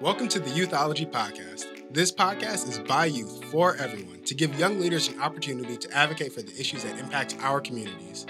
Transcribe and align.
Welcome 0.00 0.28
to 0.28 0.40
the 0.40 0.48
Youthology 0.48 1.06
Podcast. 1.06 1.66
This 1.92 2.10
podcast 2.10 2.66
is 2.66 2.78
by 2.78 3.04
youth 3.04 3.44
for 3.50 3.76
everyone 3.76 4.22
to 4.22 4.34
give 4.34 4.58
young 4.58 4.80
leaders 4.80 5.08
an 5.08 5.20
opportunity 5.20 5.76
to 5.76 5.94
advocate 5.94 6.32
for 6.32 6.40
the 6.40 6.58
issues 6.58 6.84
that 6.84 6.98
impact 6.98 7.36
our 7.40 7.60
communities. 7.60 8.24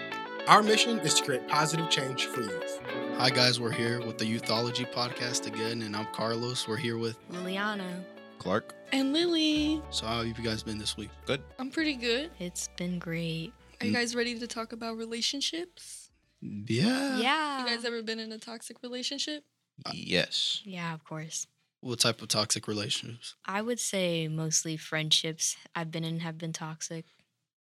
Our 0.48 0.64
mission 0.64 0.98
is 0.98 1.14
to 1.14 1.24
create 1.24 1.46
positive 1.46 1.88
change 1.88 2.26
for 2.26 2.40
youth. 2.40 2.80
Hi, 3.18 3.30
guys. 3.30 3.60
We're 3.60 3.70
here 3.70 4.04
with 4.04 4.18
the 4.18 4.24
Youthology 4.24 4.92
podcast 4.92 5.46
again, 5.46 5.82
and 5.82 5.94
I'm 5.94 6.06
Carlos. 6.06 6.66
We're 6.66 6.76
here 6.76 6.98
with. 6.98 7.16
Liliana. 7.30 8.02
Clarke. 8.40 8.74
And 8.90 9.12
Lily. 9.12 9.80
So, 9.90 10.06
how 10.06 10.24
have 10.24 10.26
you 10.26 10.44
guys 10.44 10.64
been 10.64 10.78
this 10.78 10.96
week? 10.96 11.10
Good. 11.24 11.40
I'm 11.60 11.70
pretty 11.70 11.94
good. 11.94 12.32
It's 12.40 12.68
been 12.78 12.98
great. 12.98 13.52
Are 13.80 13.86
you 13.86 13.92
guys 13.92 14.16
ready 14.16 14.36
to 14.36 14.46
talk 14.48 14.72
about 14.72 14.96
relationships? 14.96 16.10
Yeah. 16.40 17.18
Yeah. 17.18 17.60
You 17.60 17.66
guys 17.66 17.84
ever 17.84 18.02
been 18.02 18.18
in 18.18 18.32
a 18.32 18.38
toxic 18.38 18.82
relationship? 18.82 19.44
Yes. 19.92 20.62
yeah, 20.64 20.92
of 20.92 21.04
course. 21.04 21.46
What 21.80 22.00
type 22.00 22.20
of 22.20 22.28
toxic 22.28 22.68
relationships? 22.68 23.34
I 23.46 23.62
would 23.62 23.80
say 23.80 24.28
mostly 24.28 24.76
friendships 24.76 25.56
I've 25.74 25.90
been 25.90 26.04
in 26.04 26.20
have 26.20 26.36
been 26.38 26.52
toxic. 26.52 27.06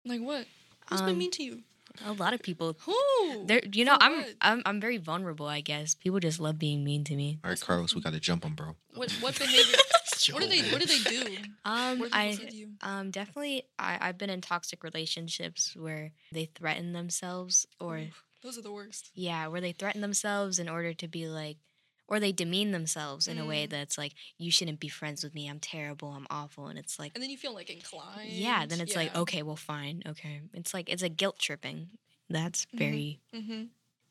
Like 0.04 0.20
what? 0.20 0.46
Who's 0.88 1.00
been 1.02 1.10
Um, 1.12 1.18
mean 1.18 1.30
to 1.32 1.42
you? 1.42 1.62
A 2.04 2.12
lot 2.12 2.32
of 2.34 2.42
people. 2.42 2.76
Who? 2.86 3.46
There, 3.46 3.60
you 3.72 3.84
know, 3.84 3.96
I'm. 4.00 4.24
I'm 4.40 4.62
I'm 4.66 4.80
very 4.80 4.96
vulnerable. 4.98 5.46
I 5.46 5.60
guess 5.60 5.94
people 5.94 6.18
just 6.20 6.40
love 6.40 6.58
being 6.58 6.82
mean 6.84 7.04
to 7.04 7.14
me. 7.14 7.38
All 7.44 7.50
right, 7.50 7.60
Carlos, 7.60 7.94
we 7.94 8.00
got 8.00 8.12
to 8.12 8.20
jump 8.20 8.44
him, 8.44 8.54
bro. 8.54 8.76
What 8.94 9.10
what 9.20 9.38
behavior? 9.38 9.76
what 10.32 10.42
do 10.42 10.48
they 10.48 10.62
What 10.70 10.80
do 10.80 10.86
they 10.86 10.98
do? 10.98 11.24
Um, 11.66 11.98
What 11.98 12.12
have 12.12 12.20
I 12.20 12.34
said 12.34 12.52
um 12.82 13.10
definitely 13.10 13.64
I 13.78 13.96
I've 14.00 14.18
been 14.18 14.28
in 14.28 14.40
toxic 14.42 14.84
relationships 14.84 15.74
where 15.74 16.12
they 16.30 16.44
threaten 16.54 16.92
themselves 16.92 17.66
or 17.80 17.98
Oof, 17.98 18.22
those 18.42 18.58
are 18.58 18.62
the 18.62 18.72
worst. 18.72 19.10
yeah, 19.14 19.46
where 19.46 19.62
they 19.62 19.72
threaten 19.72 20.02
themselves 20.02 20.58
in 20.58 20.68
order 20.68 20.92
to 20.92 21.08
be 21.08 21.26
like, 21.26 21.56
or 22.06 22.20
they 22.20 22.32
demean 22.32 22.70
themselves 22.72 23.26
in 23.28 23.38
a 23.38 23.46
way 23.46 23.66
Mm. 23.66 23.70
that's 23.70 23.96
like, 23.96 24.12
you 24.38 24.50
shouldn't 24.50 24.80
be 24.80 24.88
friends 24.88 25.24
with 25.24 25.34
me. 25.34 25.48
I'm 25.48 25.60
terrible. 25.60 26.10
I'm 26.12 26.26
awful. 26.30 26.66
And 26.68 26.78
it's 26.78 26.98
like, 26.98 27.12
And 27.14 27.22
then 27.22 27.30
you 27.30 27.38
feel 27.38 27.54
like 27.54 27.70
inclined. 27.70 28.30
yeah, 28.30 28.66
then 28.66 28.80
it's 28.80 28.94
like, 28.96 29.14
okay, 29.16 29.42
well, 29.42 29.56
fine. 29.56 30.02
Okay. 30.06 30.40
It's 30.52 30.74
like, 30.74 30.88
it's 30.90 31.02
a 31.02 31.08
guilt 31.08 31.38
tripping. 31.38 31.88
That's 32.28 32.66
Mhm. 32.66 32.78
very, 32.78 33.20
Mhm. 33.34 33.68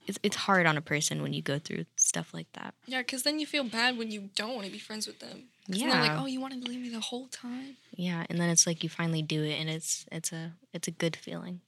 it's, 0.08 0.20
it's 0.24 0.36
hard 0.36 0.66
on 0.66 0.76
a 0.78 0.82
person 0.82 1.22
when 1.22 1.34
you 1.34 1.42
go 1.42 1.60
through 1.60 1.86
stuff 1.96 2.34
like 2.34 2.52
that. 2.54 2.74
Yeah, 2.88 3.00
because 3.02 3.24
then 3.24 3.40
you 3.40 3.46
feel 3.48 3.64
bad 3.64 3.98
when 3.98 4.12
you 4.12 4.30
don't 4.36 4.54
want 4.56 4.66
to 4.66 4.72
be 4.72 4.80
friends 4.80 5.08
with 5.08 5.20
them 5.20 5.50
then 5.68 5.80
they're 5.80 5.90
Yeah. 5.90 6.02
like, 6.14 6.22
oh, 6.22 6.26
you 6.26 6.42
wanted 6.42 6.62
to 6.64 6.68
leave 6.70 6.82
me 6.82 6.90
the 6.90 7.00
whole 7.00 7.28
time. 7.30 7.78
Yeah. 7.96 8.26
And 8.30 8.38
then 8.40 8.50
it's 8.50 8.68
like, 8.68 8.84
you 8.84 8.90
finally 8.90 9.22
do 9.22 9.44
it 9.44 9.54
and 9.62 9.70
it's, 9.70 10.06
it's 10.12 10.34
a, 10.34 10.58
it's 10.74 10.90
a 10.90 10.92
good 10.92 11.16
feeling. 11.16 11.62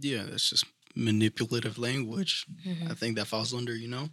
Yeah, 0.00 0.22
that's 0.24 0.48
just 0.48 0.64
manipulative 0.94 1.78
language. 1.78 2.46
Mhm. 2.66 2.90
I 2.90 2.94
think 2.94 3.16
that 3.16 3.26
falls 3.26 3.52
under, 3.52 3.74
you 3.76 3.88
know, 3.88 4.08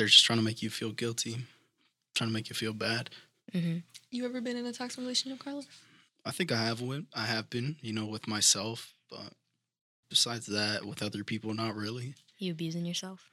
they're 0.00 0.06
just 0.08 0.24
trying 0.24 0.38
to 0.38 0.44
make 0.44 0.62
you 0.62 0.70
feel 0.70 0.92
guilty, 0.92 1.36
trying 2.14 2.30
to 2.30 2.32
make 2.32 2.48
you 2.48 2.54
feel 2.54 2.72
bad. 2.72 3.10
hmm 3.52 3.78
You 4.10 4.24
ever 4.24 4.40
been 4.40 4.56
in 4.56 4.64
a 4.64 4.72
toxic 4.72 4.98
relationship, 4.98 5.38
Carlos? 5.40 5.66
I 6.24 6.30
think 6.30 6.50
I 6.50 6.56
have 6.64 6.80
went. 6.80 7.08
I 7.14 7.26
have 7.26 7.50
been, 7.50 7.76
you 7.82 7.92
know, 7.92 8.06
with 8.06 8.26
myself, 8.26 8.94
but 9.10 9.34
besides 10.08 10.46
that, 10.46 10.86
with 10.86 11.02
other 11.02 11.22
people, 11.22 11.52
not 11.52 11.76
really. 11.76 12.14
You 12.38 12.52
abusing 12.52 12.86
yourself. 12.86 13.28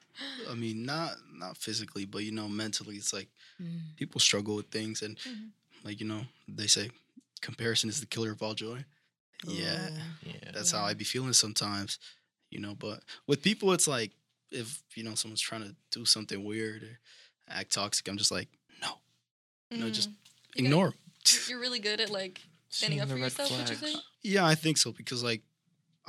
I 0.50 0.56
mean, 0.56 0.84
not 0.84 1.12
not 1.34 1.56
physically, 1.56 2.04
but 2.04 2.23
you 2.26 2.34
know, 2.34 2.50
mentally, 2.50 2.95
it's 2.98 3.14
like 3.14 3.30
Mm. 3.64 3.95
people 3.95 4.20
struggle 4.20 4.56
with 4.58 4.68
things, 4.70 5.02
and 5.02 5.18
Mhm. 5.18 5.52
like 5.86 6.02
you 6.02 6.06
know, 6.06 6.28
they 6.50 6.68
say 6.68 6.92
comparison 7.42 7.90
is 7.90 8.02
the 8.02 8.06
killer 8.06 8.32
of 8.32 8.42
all 8.44 8.56
joy. 8.56 8.84
Yeah, 9.45 9.90
Yeah. 10.23 10.52
that's 10.54 10.72
how 10.72 10.80
Yeah. 10.80 10.92
I 10.92 10.94
be 10.95 11.06
feeling 11.06 11.34
sometimes, 11.34 11.98
you 12.50 12.60
know. 12.60 12.76
But 12.76 13.04
with 13.26 13.42
people, 13.42 13.72
it's 13.72 13.88
like 13.88 14.12
if 14.52 14.81
you 14.95 15.03
know 15.03 15.16
someone's 15.16 15.42
trying 15.42 15.64
to 15.64 15.76
do 15.92 16.06
something 16.06 16.44
weird 16.44 16.84
or 16.84 17.00
act 17.50 17.73
toxic, 17.73 18.08
I'm 18.08 18.17
just 18.17 18.31
like, 18.31 18.50
no, 18.81 19.00
no, 19.72 19.89
just 19.89 20.09
Mm. 20.09 20.14
You 20.14 20.64
gotta- 20.64 20.66
ignore. 20.66 20.88
'em. 20.88 20.94
You're- 21.28 21.44
You're 21.50 21.59
really 21.59 21.80
good 21.80 22.00
at 22.00 22.09
like 22.09 22.42
standing 22.70 23.00
Seeing 23.00 23.02
up 23.02 23.09
for 23.09 23.17
yourself, 23.17 23.52
would 23.52 23.70
you 23.70 23.76
say? 23.76 23.95
Yeah, 24.23 24.45
I 24.45 24.56
think 24.56 24.78
so 24.78 24.92
because 24.92 25.23
like 25.23 25.44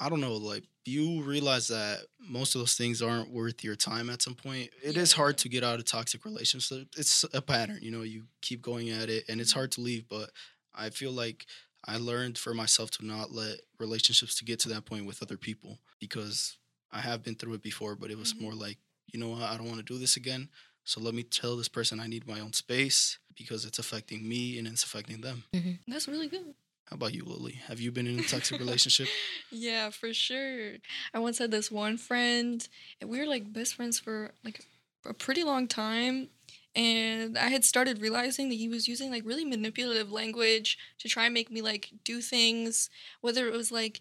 I 0.01 0.09
don't 0.09 0.21
know, 0.21 0.37
like 0.37 0.65
you 0.85 1.23
realize 1.25 1.67
that 1.69 2.07
most 2.21 2.55
of 2.55 2.61
those 2.61 2.77
things 2.77 3.03
aren't 3.03 3.31
worth 3.31 3.65
your 3.65 3.75
time 3.77 4.09
at 4.09 4.23
some 4.23 4.35
point. 4.37 4.71
It 4.83 4.97
is 4.97 5.13
hard 5.13 5.37
to 5.39 5.49
get 5.49 5.65
out 5.65 5.81
of 5.81 5.85
toxic 5.87 6.25
relationships. 6.25 6.87
It's 6.97 7.25
a 7.35 7.43
pattern, 7.43 7.81
you 7.83 7.91
know, 7.91 8.03
you 8.03 8.29
keep 8.41 8.63
going 8.63 8.89
at 8.91 9.11
it 9.11 9.25
and 9.29 9.41
it's 9.41 9.53
hard 9.53 9.73
to 9.73 9.81
leave, 9.81 10.09
but 10.09 10.31
I 10.73 10.91
feel 10.91 11.11
like 11.13 11.47
I 11.85 11.97
learned 11.99 12.39
for 12.39 12.55
myself 12.55 12.91
to 12.93 13.05
not 13.05 13.33
let 13.33 13.61
relationships 13.79 14.37
to 14.37 14.45
get 14.45 14.61
to 14.61 14.69
that 14.71 14.85
point 14.87 15.05
with 15.05 15.21
other 15.21 15.37
people 15.37 15.81
because 15.99 16.57
I 16.93 17.01
have 17.01 17.23
been 17.23 17.35
through 17.35 17.55
it 17.55 17.63
before, 17.63 17.95
but 17.97 18.11
it 18.11 18.19
was 18.19 18.35
Mhm. 18.35 18.41
more 18.41 18.55
like, 18.55 18.79
you 19.07 19.19
know 19.19 19.31
what, 19.31 19.43
I 19.43 19.57
don't 19.57 19.67
want 19.67 19.79
to 19.79 19.93
do 19.95 19.99
this 19.99 20.17
again. 20.17 20.49
So 20.85 21.01
let 21.01 21.15
me 21.15 21.23
tell 21.23 21.57
this 21.57 21.69
person 21.69 22.01
I 22.01 22.07
need 22.07 22.27
my 22.27 22.41
own 22.41 22.53
space 22.55 23.19
because 23.37 23.65
it's 23.65 23.79
affecting 23.79 24.27
me 24.29 24.59
and 24.59 24.67
it's 24.67 24.85
affecting 24.85 25.21
them. 25.21 25.45
That's 25.87 26.09
really 26.09 26.29
good. 26.29 26.55
How 26.87 26.95
about 26.95 27.15
you, 27.15 27.25
Lily? 27.25 27.53
Have 27.67 27.81
you 27.81 27.93
been 27.93 28.07
in 28.07 28.19
a 28.19 28.23
toxic 28.23 28.59
relationship? 28.67 29.09
Yeah, 29.51 29.91
for 29.91 30.15
sure. 30.15 30.77
I 31.13 31.19
once 31.19 31.39
had 31.39 31.51
this 31.51 31.71
one 31.71 31.99
friend, 31.99 32.67
and 33.01 33.11
we 33.11 33.19
were 33.19 33.27
like 33.27 33.53
best 33.53 33.75
friends 33.75 33.99
for 33.99 34.33
like 34.45 34.65
a 35.05 35.13
pretty 35.13 35.45
long 35.45 35.69
time. 35.69 36.29
And 36.75 37.37
I 37.37 37.49
had 37.49 37.65
started 37.65 38.01
realizing 38.01 38.49
that 38.51 38.55
he 38.55 38.69
was 38.69 38.87
using 38.89 39.11
like 39.11 39.25
really 39.27 39.45
manipulative 39.45 40.11
language 40.13 40.79
to 41.01 41.09
try 41.09 41.25
and 41.25 41.35
make 41.35 41.51
me 41.51 41.61
like 41.61 41.91
do 42.05 42.21
things, 42.21 42.89
whether 43.21 43.47
it 43.47 43.53
was 43.53 43.73
like, 43.73 44.01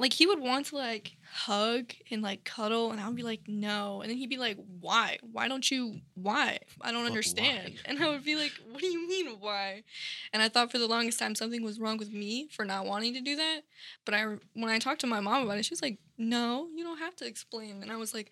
like 0.00 0.12
he 0.12 0.26
would 0.26 0.40
want 0.40 0.66
to 0.66 0.76
like 0.76 1.12
hug 1.32 1.92
and 2.10 2.22
like 2.22 2.44
cuddle, 2.44 2.90
and 2.92 3.00
I 3.00 3.06
would 3.06 3.16
be 3.16 3.22
like, 3.22 3.42
no. 3.46 4.00
And 4.02 4.10
then 4.10 4.16
he'd 4.18 4.30
be 4.30 4.38
like, 4.38 4.58
why? 4.80 5.18
Why 5.22 5.48
don't 5.48 5.70
you? 5.70 6.00
Why? 6.14 6.58
I 6.80 6.92
don't 6.92 7.04
But 7.04 7.08
understand. 7.08 7.46
why? 7.68 7.76
And 7.84 8.02
I 8.02 8.08
would 8.10 8.24
be 8.24 8.36
like, 8.36 8.52
what 8.70 8.80
do 8.80 8.86
you 8.86 9.08
mean, 9.08 9.36
why? 9.40 9.84
And 10.32 10.42
I 10.42 10.48
thought 10.48 10.70
for 10.72 10.78
the 10.78 10.86
longest 10.88 11.18
time 11.18 11.34
something 11.34 11.62
was 11.62 11.78
wrong 11.80 11.98
with 11.98 12.12
me 12.12 12.48
for 12.50 12.64
not 12.64 12.86
wanting 12.86 13.14
to 13.14 13.20
do 13.20 13.36
that. 13.36 13.60
But 14.04 14.14
I, 14.14 14.24
when 14.54 14.70
I 14.70 14.78
talked 14.78 15.00
to 15.02 15.06
my 15.06 15.20
mom 15.20 15.44
about 15.44 15.58
it, 15.58 15.64
she 15.64 15.72
was 15.74 15.82
like, 15.82 15.98
"No, 16.18 16.68
you 16.74 16.84
don't 16.84 16.98
have 16.98 17.16
to 17.16 17.26
explain." 17.26 17.82
And 17.82 17.92
I 17.92 17.96
was 17.96 18.14
like, 18.14 18.30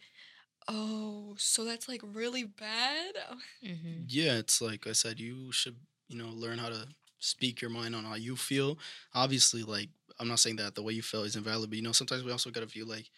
"Oh, 0.69 1.35
so 1.39 1.65
that's 1.65 1.89
like 1.89 2.01
really 2.05 2.45
bad." 2.45 3.15
hmm 3.63 4.05
yeah, 4.07 4.39
it's 4.39 4.61
like 4.61 4.87
I 4.87 4.93
said, 4.93 5.21
you 5.21 5.53
should, 5.53 5.77
you 6.09 6.17
know, 6.17 6.29
learn 6.29 6.59
how 6.59 6.69
to 6.71 6.89
speak 7.19 7.61
your 7.61 7.71
mind 7.71 7.95
on 7.95 8.05
how 8.05 8.15
you 8.15 8.37
feel. 8.37 8.79
Obviously, 9.15 9.63
like 9.63 9.91
I'm 10.21 10.29
not 10.29 10.39
saying 10.41 10.57
that 10.57 10.75
the 10.75 10.83
way 10.83 10.93
you 10.93 11.03
feel 11.03 11.25
is 11.25 11.37
invalid, 11.37 11.71
but 11.71 11.77
you 11.77 11.83
know, 11.83 11.93
sometimes 11.93 12.25
we 12.25 12.33
also 12.33 12.51
gotta 12.51 12.67
feel 12.69 12.87
like 12.87 13.11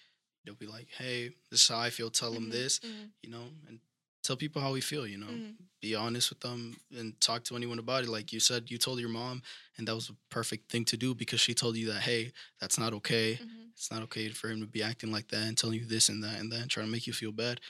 they'll 0.44 0.54
be 0.54 0.66
like, 0.66 0.88
hey, 0.96 1.30
this 1.50 1.62
is 1.62 1.68
how 1.68 1.78
I 1.78 1.90
feel. 1.90 2.10
Tell 2.10 2.32
them 2.32 2.46
Mhm, 2.48 2.52
this, 2.52 2.80
mhm, 2.80 3.10
you 3.22 3.30
know, 3.30 3.44
and 3.68 3.80
tell 4.22 4.36
people 4.36 4.62
how 4.62 4.72
we 4.72 4.80
feel. 4.80 5.06
You 5.06 5.18
know, 5.18 5.26
mhm. 5.26 5.54
be 5.80 5.94
honest 5.94 6.30
with 6.30 6.40
them 6.40 6.76
and 6.96 7.18
talk 7.20 7.44
to 7.44 7.56
anyone 7.56 7.78
about 7.78 8.04
it. 8.04 8.08
Like 8.08 8.32
you 8.32 8.40
said, 8.40 8.70
you 8.70 8.78
told 8.78 9.00
your 9.00 9.08
mom, 9.08 9.42
and 9.76 9.86
that 9.88 9.94
was 9.94 10.10
a 10.10 10.14
perfect 10.30 10.70
thing 10.70 10.84
to 10.86 10.96
do 10.96 11.14
because 11.14 11.40
she 11.40 11.54
told 11.54 11.76
you 11.76 11.86
that, 11.92 12.02
hey, 12.02 12.32
that's 12.60 12.78
not 12.78 12.92
okay. 12.94 13.38
mhm. 13.42 13.70
It's 13.74 13.90
not 13.90 14.02
okay 14.02 14.28
for 14.28 14.50
him 14.50 14.60
to 14.60 14.66
be 14.66 14.82
acting 14.82 15.10
like 15.10 15.28
that 15.28 15.42
and 15.46 15.56
telling 15.56 15.78
you 15.78 15.86
this 15.86 16.08
and 16.10 16.22
that 16.22 16.38
and 16.38 16.52
that 16.52 16.60
and 16.62 16.70
trying 16.70 16.86
to 16.86 16.92
make 16.92 17.06
you 17.06 17.14
feel 17.14 17.32
bad. 17.32 17.60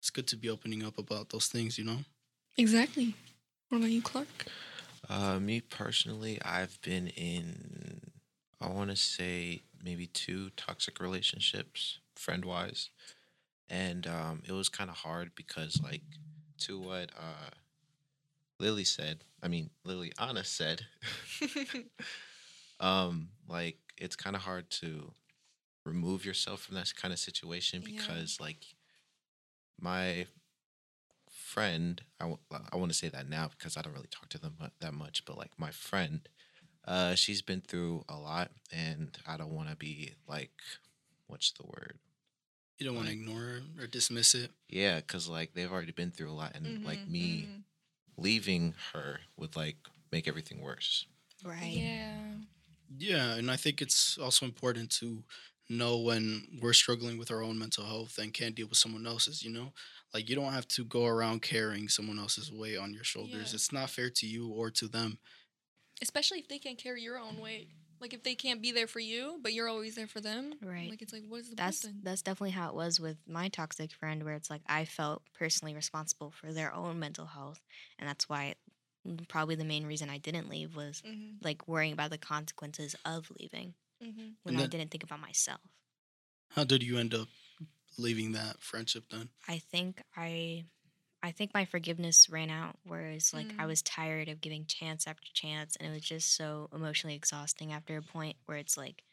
It's 0.00 0.10
good 0.10 0.26
to 0.28 0.36
be 0.36 0.48
opening 0.48 0.84
up 0.84 0.98
about 0.98 1.30
those 1.30 1.46
things, 1.48 1.78
you 1.78 1.84
know. 1.84 1.98
Exactly. 2.56 3.14
What 3.68 3.78
about 3.78 3.90
you, 3.90 4.02
Clarke? 4.02 4.46
Uh, 5.08 5.38
me 5.40 5.60
personally, 5.60 6.40
I've 6.42 6.80
been 6.82 7.08
in, 7.08 8.11
I 8.62 8.68
want 8.68 8.90
to 8.90 8.96
say 8.96 9.62
maybe 9.82 10.06
two 10.06 10.50
toxic 10.56 11.00
relationships, 11.00 11.98
friend 12.16 12.44
wise. 12.44 12.90
And 13.68 14.06
um, 14.06 14.42
it 14.46 14.52
was 14.52 14.68
kind 14.68 14.90
of 14.90 14.96
hard 14.96 15.32
because, 15.34 15.80
like, 15.82 16.02
to 16.60 16.78
what 16.78 17.10
uh, 17.16 17.50
Lily 18.58 18.84
said, 18.84 19.24
I 19.42 19.48
mean, 19.48 19.70
Liliana 19.86 20.44
said, 20.44 20.82
um, 22.80 23.28
like, 23.48 23.78
it's 23.98 24.16
kind 24.16 24.36
of 24.36 24.42
hard 24.42 24.70
to 24.70 25.12
remove 25.84 26.24
yourself 26.24 26.62
from 26.62 26.76
that 26.76 26.92
kind 26.96 27.12
of 27.12 27.18
situation 27.20 27.82
Yeah. 27.84 27.92
because, 27.96 28.38
like, 28.40 28.64
my 29.80 30.26
friend, 31.30 32.02
I, 32.20 32.24
w- 32.24 32.38
I 32.72 32.76
want 32.76 32.90
to 32.92 32.96
say 32.98 33.08
that 33.08 33.28
now 33.28 33.48
because 33.48 33.76
I 33.76 33.82
don't 33.82 33.92
really 33.94 34.08
talk 34.10 34.28
to 34.30 34.38
them 34.38 34.56
that 34.80 34.94
much, 34.94 35.24
but 35.24 35.36
like 35.38 35.50
my 35.58 35.70
friend, 35.70 36.28
uh, 36.86 37.14
she's 37.14 37.42
been 37.42 37.60
through 37.60 38.04
a 38.08 38.16
lot 38.16 38.50
and 38.72 39.16
I 39.26 39.36
don't 39.36 39.52
want 39.54 39.68
to 39.70 39.76
be 39.76 40.12
like, 40.28 40.50
what's 41.26 41.52
the 41.52 41.64
word? 41.66 41.98
You 42.78 42.86
don't 42.86 42.96
want 42.96 43.06
to 43.08 43.12
Like- 43.14 43.20
ignore 43.22 43.62
or 43.78 43.86
dismiss 43.86 44.34
it. 44.34 44.50
Yeah, 44.68 44.96
because 45.00 45.28
like 45.28 45.54
they've 45.54 45.70
already 45.70 45.92
been 45.92 46.10
through 46.10 46.30
a 46.30 46.34
lot 46.34 46.54
and 46.56 46.84
like 46.84 46.98
Mhm, 47.00 47.08
me 47.10 47.42
mhm. 47.48 47.62
leaving 48.16 48.74
her 48.92 49.20
would 49.36 49.54
like 49.56 49.76
make 50.10 50.26
everything 50.26 50.60
worse. 50.60 51.06
Right. 51.44 51.72
Yeah. 51.72 52.34
Yeah, 52.98 53.34
and 53.34 53.50
I 53.50 53.56
think 53.56 53.80
it's 53.80 54.18
also 54.18 54.44
important 54.44 54.90
to 55.00 55.24
know 55.68 55.98
when 55.98 56.58
we're 56.60 56.74
struggling 56.74 57.16
with 57.16 57.30
our 57.30 57.42
own 57.42 57.58
mental 57.58 57.86
health 57.86 58.18
and 58.18 58.34
can't 58.34 58.54
deal 58.54 58.66
with 58.68 58.76
someone 58.76 59.06
else's, 59.06 59.42
you 59.42 59.50
know? 59.50 59.72
Like 60.12 60.28
you 60.28 60.34
don't 60.34 60.52
have 60.52 60.68
to 60.68 60.84
go 60.84 61.06
around 61.06 61.40
carrying 61.40 61.88
someone 61.88 62.18
else's 62.18 62.52
weight 62.52 62.76
on 62.76 62.92
your 62.92 63.04
shoulders. 63.04 63.50
Yeah. 63.52 63.54
It's 63.54 63.72
not 63.72 63.88
fair 63.90 64.10
to 64.10 64.26
you 64.26 64.48
or 64.48 64.70
to 64.72 64.88
them. 64.88 65.18
Especially 66.02 66.40
if 66.40 66.48
they 66.48 66.58
can't 66.58 66.76
carry 66.78 67.00
your 67.02 67.18
own 67.18 67.40
weight. 67.40 67.68
Like 68.00 68.12
if 68.12 68.24
they 68.24 68.34
can't 68.34 68.60
be 68.60 68.72
there 68.72 68.88
for 68.88 68.98
you, 68.98 69.38
but 69.40 69.52
you're 69.52 69.68
always 69.68 69.94
there 69.94 70.08
for 70.08 70.20
them. 70.20 70.54
Right. 70.60 70.90
Like 70.90 71.00
it's 71.02 71.12
like 71.12 71.22
what 71.28 71.40
is 71.40 71.50
the 71.50 71.56
that's 71.56 71.82
point 71.82 71.94
then? 71.94 72.00
that's 72.04 72.22
definitely 72.22 72.50
how 72.50 72.68
it 72.68 72.74
was 72.74 72.98
with 72.98 73.16
my 73.28 73.48
toxic 73.48 73.92
friend 73.92 74.24
where 74.24 74.34
it's 74.34 74.50
like 74.50 74.62
I 74.68 74.84
felt 74.84 75.22
personally 75.38 75.74
responsible 75.74 76.32
for 76.32 76.52
their 76.52 76.74
own 76.74 76.98
mental 76.98 77.26
health 77.26 77.60
and 77.98 78.08
that's 78.08 78.28
why 78.28 78.54
probably 79.28 79.54
the 79.54 79.64
main 79.64 79.86
reason 79.86 80.10
I 80.10 80.18
didn't 80.18 80.48
leave 80.48 80.74
was 80.76 81.02
Mm-hmm. 81.06 81.44
like 81.44 81.66
worrying 81.68 81.92
about 81.92 82.10
the 82.10 82.18
consequences 82.18 82.96
of 83.04 83.30
leaving 83.38 83.74
Mm-hmm. 84.02 84.28
when 84.42 84.56
And 84.56 84.64
I 84.64 84.66
didn't 84.66 84.90
think 84.90 85.04
about 85.04 85.20
myself. 85.20 85.60
How 86.50 86.64
did 86.64 86.82
you 86.82 86.98
end 86.98 87.14
up 87.14 87.28
leaving 87.96 88.32
that 88.32 88.60
friendship 88.60 89.04
then? 89.10 89.28
I 89.48 89.58
think 89.58 90.02
I 90.16 90.64
I 91.22 91.30
think 91.30 91.54
my 91.54 91.64
forgiveness 91.64 92.28
ran 92.28 92.50
out 92.50 92.76
whereas 92.84 93.32
like 93.32 93.52
I 93.58 93.64
Mm. 93.64 93.68
was 93.68 93.82
tired 93.82 94.28
of 94.28 94.40
giving 94.40 94.64
chance 94.66 95.06
after 95.06 95.28
chance 95.32 95.76
and 95.76 95.88
it 95.88 95.92
was 95.94 96.02
just 96.02 96.34
so 96.36 96.68
emotionally 96.74 97.14
exhausting 97.14 97.72
after 97.72 97.96
a 97.96 98.02
point 98.02 98.36
where 98.46 98.58
it's 98.58 98.76
like 98.76 99.04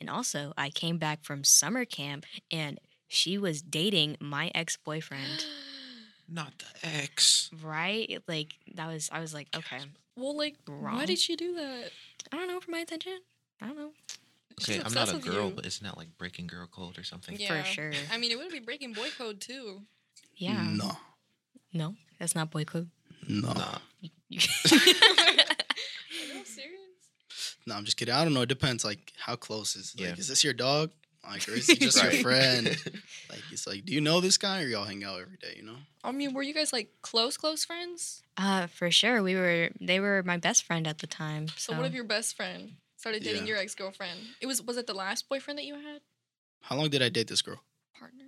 and 0.00 0.10
also 0.10 0.52
I 0.56 0.70
came 0.70 0.98
back 0.98 1.22
from 1.24 1.44
summer 1.44 1.84
camp 1.84 2.26
and 2.50 2.78
she 3.08 3.38
was 3.38 3.62
dating 3.62 4.16
my 4.20 4.50
ex-boyfriend. 4.54 5.44
Not 6.28 6.52
the 6.58 6.86
ex. 6.88 7.50
right? 7.62 8.22
Like 8.26 8.54
that 8.74 8.86
was 8.88 9.08
I 9.12 9.20
was 9.20 9.32
like, 9.34 9.48
okay, 9.54 9.80
well, 10.16 10.36
like 10.36 10.56
why 10.66 11.04
did 11.06 11.18
she 11.18 11.36
do 11.36 11.54
that? 11.54 11.90
I 12.32 12.36
don't 12.36 12.48
know 12.48 12.60
for 12.60 12.70
my 12.70 12.78
attention. 12.78 13.18
I 13.60 13.66
don't 13.66 13.76
know 13.76 13.92
Okay, 14.60 14.80
I'm 14.84 14.92
not 14.94 15.12
a 15.12 15.18
girl, 15.18 15.48
you. 15.48 15.52
but 15.54 15.66
isn't 15.66 15.84
that 15.84 15.96
like 15.96 16.16
breaking 16.18 16.46
girl 16.46 16.66
code 16.66 16.98
or 16.98 17.04
something? 17.04 17.36
Yeah. 17.38 17.62
for 17.62 17.64
sure. 17.64 17.92
I 18.10 18.18
mean, 18.18 18.30
it 18.30 18.38
would 18.38 18.50
be 18.52 18.60
breaking 18.60 18.92
boy 18.92 19.08
code 19.16 19.40
too. 19.40 19.82
Yeah, 20.36 20.62
No. 20.72 20.96
No, 21.72 21.94
that's 22.18 22.34
not 22.34 22.50
boy 22.50 22.64
code. 22.64 22.90
No. 23.28 23.52
Nah. 23.52 23.78
Are 24.72 26.44
serious? 26.44 26.78
No, 27.66 27.74
I'm 27.76 27.84
just 27.84 27.96
kidding. 27.96 28.14
I 28.14 28.24
don't 28.24 28.34
know. 28.34 28.42
It 28.42 28.48
depends. 28.48 28.84
Like, 28.84 29.12
how 29.18 29.36
close 29.36 29.76
is? 29.76 29.94
Like, 29.96 30.08
Yeah. 30.08 30.14
is 30.16 30.28
this 30.28 30.42
your 30.44 30.52
dog? 30.54 30.90
Like, 31.24 31.48
or 31.48 31.52
is 31.52 31.68
he 31.68 31.76
just 31.76 32.02
Right. 32.02 32.12
your 32.14 32.22
friend? 32.22 32.76
Like, 33.30 33.44
it's 33.50 33.66
like, 33.66 33.86
do 33.86 33.94
you 33.94 34.02
know 34.02 34.20
this 34.20 34.36
guy, 34.36 34.60
or 34.62 34.66
y'all 34.66 34.84
hang 34.84 35.04
out 35.04 35.18
every 35.18 35.38
day? 35.38 35.54
You 35.56 35.62
know? 35.62 35.76
I 36.04 36.12
mean, 36.12 36.34
were 36.34 36.42
you 36.42 36.52
guys 36.52 36.70
like 36.70 36.90
close, 37.00 37.38
close 37.38 37.64
friends? 37.64 38.22
uh, 38.36 38.66
for 38.66 38.90
sure. 38.90 39.22
We 39.22 39.36
were. 39.36 39.70
They 39.80 40.00
were 40.00 40.22
my 40.26 40.36
best 40.36 40.64
friend 40.64 40.86
at 40.86 40.98
the 40.98 41.06
time. 41.06 41.48
So, 41.56 41.72
So, 41.72 41.78
what 41.78 41.86
if 41.86 41.94
your 41.94 42.04
best 42.04 42.36
friend 42.36 42.72
started 42.98 43.22
dating 43.22 43.42
Yeah. 43.46 43.54
your 43.54 43.58
ex 43.58 43.74
girlfriend? 43.74 44.20
It 44.42 44.46
was 44.46 44.60
was 44.60 44.76
it 44.76 44.86
the 44.86 44.92
last 44.92 45.30
boyfriend 45.30 45.56
that 45.58 45.64
you 45.64 45.76
had? 45.76 46.02
How 46.60 46.76
long 46.76 46.90
did 46.90 47.00
I 47.00 47.08
date 47.08 47.28
this 47.28 47.40
girl? 47.40 47.62
Partner? 47.98 48.24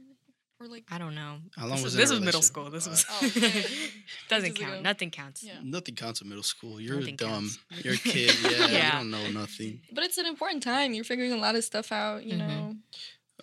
Or 0.64 0.68
like 0.68 0.84
I 0.90 0.96
don't 0.98 1.14
know. 1.14 1.36
How 1.56 1.66
long 1.66 1.76
this 1.76 1.84
was 1.84 1.92
was, 1.92 1.94
this 1.96 2.10
was 2.10 2.20
middle 2.20 2.40
school. 2.42 2.70
This 2.70 2.86
Uh, 2.86 2.90
was 2.90 3.06
Oh, 3.10 3.26
okay. 3.26 3.64
doesn't 4.28 4.54
count. 4.54 4.72
ago. 4.74 4.80
Nothing 4.82 5.10
counts. 5.10 5.42
Yeah. 5.44 5.52
Nothing 5.62 5.94
counts 5.94 6.22
in 6.22 6.28
middle 6.28 6.42
school. 6.42 6.80
You're 6.80 7.00
Nothing 7.00 7.16
dumb. 7.16 7.30
counts. 7.30 7.58
You're 7.84 7.94
a 7.94 7.96
kid. 8.14 8.34
Yeah, 8.42 8.66
Yeah. 8.68 8.86
You 8.86 8.92
don't 8.92 9.10
know 9.10 9.30
nothing. 9.40 9.80
But 9.92 10.04
it's 10.04 10.16
an 10.16 10.26
important 10.26 10.62
time. 10.62 10.94
You're 10.94 11.04
figuring 11.04 11.32
a 11.32 11.36
lot 11.36 11.54
of 11.54 11.64
stuff 11.64 11.92
out, 11.92 12.24
you 12.24 12.34
Mhm. 12.34 12.38
know. 12.48 12.76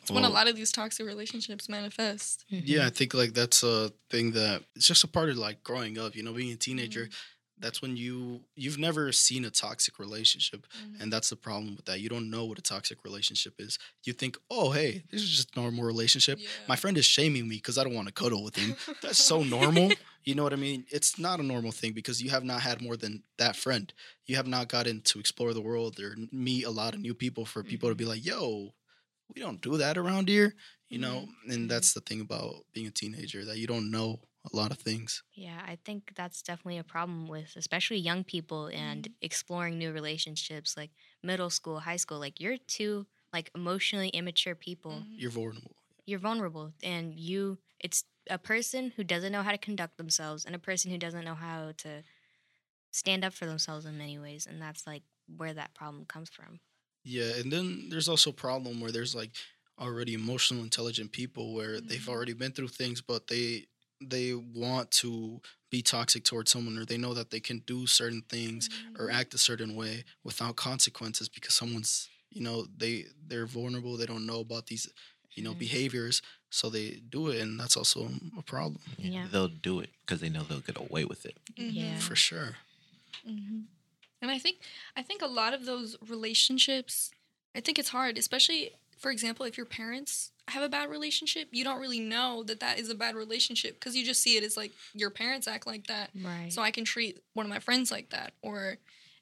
It's 0.02 0.10
when 0.10 0.24
a 0.24 0.30
lot 0.30 0.48
of 0.48 0.56
these 0.56 0.72
toxic 0.72 1.06
relationships 1.06 1.70
manifest. 1.70 2.46
Yeah, 2.50 2.88
I 2.88 2.90
think 2.90 3.14
like 3.14 3.34
that's 3.34 3.62
a 3.62 3.92
thing 4.10 4.32
that 4.32 4.64
it's 4.76 4.88
just 4.88 5.04
a 5.04 5.08
part 5.08 5.30
of 5.30 5.38
like 5.38 5.62
growing 5.64 6.00
up. 6.00 6.16
You 6.16 6.24
know, 6.24 6.34
being 6.34 6.52
a 6.52 6.56
teenager. 6.56 7.06
Mm-hmm. 7.06 7.12
That's 7.62 7.82
when 7.82 7.96
you 7.96 8.42
you've 8.56 8.80
never 8.80 9.12
seen 9.12 9.46
a 9.46 9.52
toxic 9.52 10.00
relationship, 10.00 10.68
Mhm. 10.74 11.02
and 11.02 11.14
that's 11.14 11.30
the 11.30 11.36
problem 11.36 11.76
with 11.76 11.86
that. 11.86 12.02
You 12.02 12.10
don't 12.10 12.30
know 12.30 12.46
what 12.46 12.60
a 12.60 12.62
toxic 12.62 13.04
relationship 13.04 13.54
is. 13.60 13.78
You 14.04 14.14
think, 14.14 14.38
oh, 14.50 14.72
hey, 14.72 15.04
this 15.12 15.22
is 15.22 15.30
just 15.30 15.56
normal 15.56 15.84
relationship. 15.84 16.40
My 16.68 16.76
friend 16.76 16.98
is 16.98 17.06
shaming 17.06 17.48
me 17.48 17.56
because 17.56 17.78
I 17.78 17.84
don't 17.84 17.94
want 17.94 18.08
to 18.08 18.14
cuddle 18.14 18.44
with 18.44 18.56
him. 18.56 18.76
That's 19.02 19.24
so 19.24 19.44
normal. 19.44 19.92
You 20.24 20.36
know 20.36 20.44
what 20.44 20.54
I 20.54 20.58
mean? 20.58 20.86
It's 20.92 21.18
not 21.18 21.40
a 21.40 21.44
normal 21.44 21.72
thing 21.72 21.94
because 21.94 22.22
you 22.22 22.30
have 22.30 22.44
not 22.44 22.62
had 22.62 22.80
more 22.80 22.96
than 22.96 23.24
that 23.40 23.56
friend. 23.56 23.92
You 24.28 24.36
have 24.36 24.46
not 24.46 24.68
gotten 24.68 25.02
to 25.02 25.20
explore 25.20 25.54
the 25.54 25.62
world 25.62 26.00
or 26.00 26.16
meet 26.32 26.66
a 26.66 26.70
lot 26.70 26.94
of 26.94 27.00
new 27.00 27.16
people 27.16 27.44
for 27.44 27.64
people 27.64 27.90
to 27.90 27.96
be 27.96 28.04
mm-hmm. 28.04 28.12
like, 28.12 28.26
yo, 28.26 28.74
we 29.34 29.42
don't 29.42 29.62
do 29.62 29.78
that 29.78 29.98
around 29.98 30.30
here. 30.30 30.54
You 30.90 31.00
know, 31.00 31.22
mm-hmm. 31.22 31.52
and 31.52 31.60
mm-hmm. 31.62 31.68
that's 31.68 31.94
the 31.94 32.02
thing 32.02 32.22
about 32.22 32.54
being 32.74 32.86
a 32.86 32.92
teenager 32.92 33.46
that 33.46 33.58
you 33.58 33.66
don't 33.66 33.90
know 33.90 34.20
a 34.52 34.56
lot 34.56 34.72
of 34.72 34.80
things. 34.80 35.24
Yeah, 35.34 35.64
I 35.66 35.78
think 35.86 36.14
that's 36.16 36.42
definitely 36.42 36.78
a 36.78 36.84
problem 36.84 37.28
with 37.28 37.54
especially 37.56 37.98
young 37.98 38.24
people 38.26 38.68
and 38.68 39.08
exploring 39.22 39.78
new 39.78 39.94
relationships 39.94 40.76
like 40.76 40.92
middle 41.24 41.50
school, 41.50 41.80
high 41.80 41.96
school. 41.96 42.20
Like 42.20 42.42
you're 42.42 42.58
two 42.58 43.08
like 43.32 43.50
emotionally 43.56 44.10
immature 44.10 44.56
people. 44.56 45.06
Mhm. 45.06 45.18
You're 45.18 45.32
vulnerable. 45.32 45.76
You're 46.06 46.20
vulnerable 46.20 46.74
and 46.84 47.20
you 47.20 47.60
it's 47.80 48.04
a 48.30 48.38
person 48.40 48.92
who 48.92 49.04
doesn't 49.04 49.32
know 49.32 49.44
how 49.44 49.52
to 49.52 49.58
conduct 49.58 49.98
themselves 49.98 50.46
and 50.46 50.56
a 50.56 50.60
person 50.60 50.92
who 50.92 50.98
doesn't 50.98 51.26
know 51.26 51.36
how 51.36 51.72
to 51.80 52.04
stand 52.92 53.26
up 53.26 53.34
for 53.34 53.46
themselves 53.48 53.86
in 53.86 53.98
many 53.98 54.20
ways 54.20 54.48
and 54.48 54.62
that's 54.62 54.88
like 54.88 55.04
where 55.28 55.54
that 55.54 55.76
problem 55.76 56.06
comes 56.06 56.30
from. 56.30 56.60
Yeah, 57.04 57.36
and 57.36 57.52
then 57.52 57.90
there's 57.90 58.10
also 58.10 58.30
a 58.30 58.34
problem 58.34 58.80
where 58.80 58.92
there's 58.92 59.16
like 59.16 59.36
already 59.80 60.14
emotional 60.14 60.64
intelligent 60.64 61.12
people 61.12 61.54
where 61.54 61.82
they've 61.82 62.08
Mhm. 62.08 62.10
already 62.10 62.34
been 62.34 62.52
through 62.52 62.68
things 62.68 63.02
but 63.02 63.26
they 63.28 63.66
they 64.02 64.34
want 64.34 64.92
to 64.92 65.42
be 65.70 65.82
toxic 65.82 66.24
towards 66.24 66.52
someone 66.52 66.78
or 66.78 66.86
they 66.86 66.98
know 66.98 67.14
that 67.14 67.32
they 67.32 67.40
can 67.40 67.60
do 67.66 67.88
certain 67.88 68.24
things 68.30 68.70
or 69.00 69.08
Mhm. 69.08 69.14
act 69.14 69.34
a 69.34 69.38
certain 69.38 69.76
way 69.76 70.04
without 70.24 70.56
consequences 70.56 71.30
because 71.30 71.54
someone's 71.54 72.10
you 72.30 72.42
know 72.42 72.66
they 72.78 73.06
they're 73.28 73.46
vulnerable 73.46 73.98
they 73.98 74.06
don't 74.06 74.26
know 74.26 74.40
about 74.42 74.68
these 74.68 74.88
you 75.36 75.44
know 75.44 75.54
Mhm. 75.54 75.60
behaviors 75.60 76.22
so 76.50 76.70
they 76.70 77.02
do 77.10 77.28
it 77.30 77.40
and 77.42 77.60
that's 77.60 77.78
also 77.78 78.10
a 78.38 78.42
problem 78.42 78.82
Yeah. 78.98 79.28
They'll 79.32 79.48
do 79.48 79.80
it 79.80 79.90
because 80.02 80.20
they 80.22 80.30
know 80.30 80.44
they'll 80.44 80.60
get 80.60 80.78
away 80.78 81.06
with 81.06 81.26
it. 81.26 81.38
Yeah. 81.58 82.00
for 82.00 82.16
sure 82.16 82.58
hmm 83.26 83.62
And 84.22 84.30
I 84.32 84.40
think 84.40 84.58
I 84.96 85.02
think 85.04 85.22
a 85.22 85.28
lot 85.28 85.54
of 85.54 85.66
those 85.66 85.96
relationships, 86.08 87.12
I 87.56 87.60
think 87.62 87.80
it's 87.80 87.90
hard, 87.90 88.18
especially 88.18 88.72
for 88.98 89.10
example, 89.12 89.46
if 89.48 89.58
your 89.58 89.66
parents 89.66 90.32
have 90.52 90.64
a 90.64 90.70
bad 90.70 90.90
relationship, 90.90 91.50
you 91.52 91.64
don't 91.64 91.80
really 91.82 92.00
know 92.00 92.44
that 92.44 92.60
that 92.62 92.80
is 92.80 92.90
a 92.90 92.96
bad 92.96 93.16
relationship 93.16 93.76
because 93.76 93.96
you 93.96 94.06
just 94.06 94.22
see 94.22 94.38
it 94.38 94.44
as 94.44 94.58
like 94.58 94.74
your 94.94 95.10
parents 95.12 95.48
act 95.48 95.68
like 95.68 95.88
that, 95.88 96.12
Right. 96.16 96.52
so 96.52 96.62
I 96.62 96.72
can 96.72 96.86
treat 96.86 97.20
one 97.34 97.46
of 97.46 97.50
my 97.50 97.60
friends 97.60 97.92
like 97.92 98.10
that, 98.12 98.34
or 98.42 98.78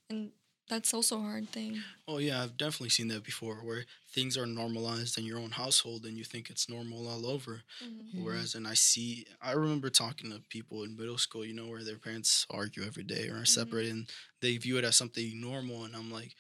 and 0.10 0.32
that's 0.70 0.94
also 0.94 1.18
a 1.18 1.22
hard 1.22 1.52
thing. 1.52 1.84
oh 2.08 2.18
yeah 2.20 2.42
i've 2.44 2.58
definitely 2.58 2.90
seen 2.90 3.08
that 3.08 3.24
before 3.24 3.56
where 3.58 3.86
things 4.14 4.38
are 4.38 4.46
normalized 4.46 5.18
in 5.18 5.26
your 5.26 5.40
own 5.40 5.52
household 5.52 6.06
and 6.06 6.18
you 6.18 6.24
think 6.24 6.50
it's 6.50 6.70
normal 6.70 7.08
all 7.08 7.26
over 7.26 7.64
Mhm. 7.82 8.24
Whereas, 8.24 8.56
and 8.56 8.68
I 8.68 8.74
see, 8.74 9.26
I 9.42 9.52
remember 9.54 9.90
talking 9.90 10.32
to 10.32 10.42
people 10.50 10.84
in 10.84 10.98
middle 10.98 11.18
school, 11.20 11.46
you 11.46 11.54
know, 11.54 11.68
where 11.68 11.84
their 11.84 12.00
parents 12.00 12.46
argue 12.50 12.84
every 12.84 13.04
day 13.04 13.30
or 13.30 13.38
are 13.38 13.46
separate, 13.46 13.86
and 13.88 14.10
they 14.42 14.58
view 14.58 14.78
it 14.78 14.84
as 14.84 14.96
something 14.98 15.40
normal. 15.40 15.86
And 15.86 15.96
I'm 15.96 16.12
like, 16.12 16.36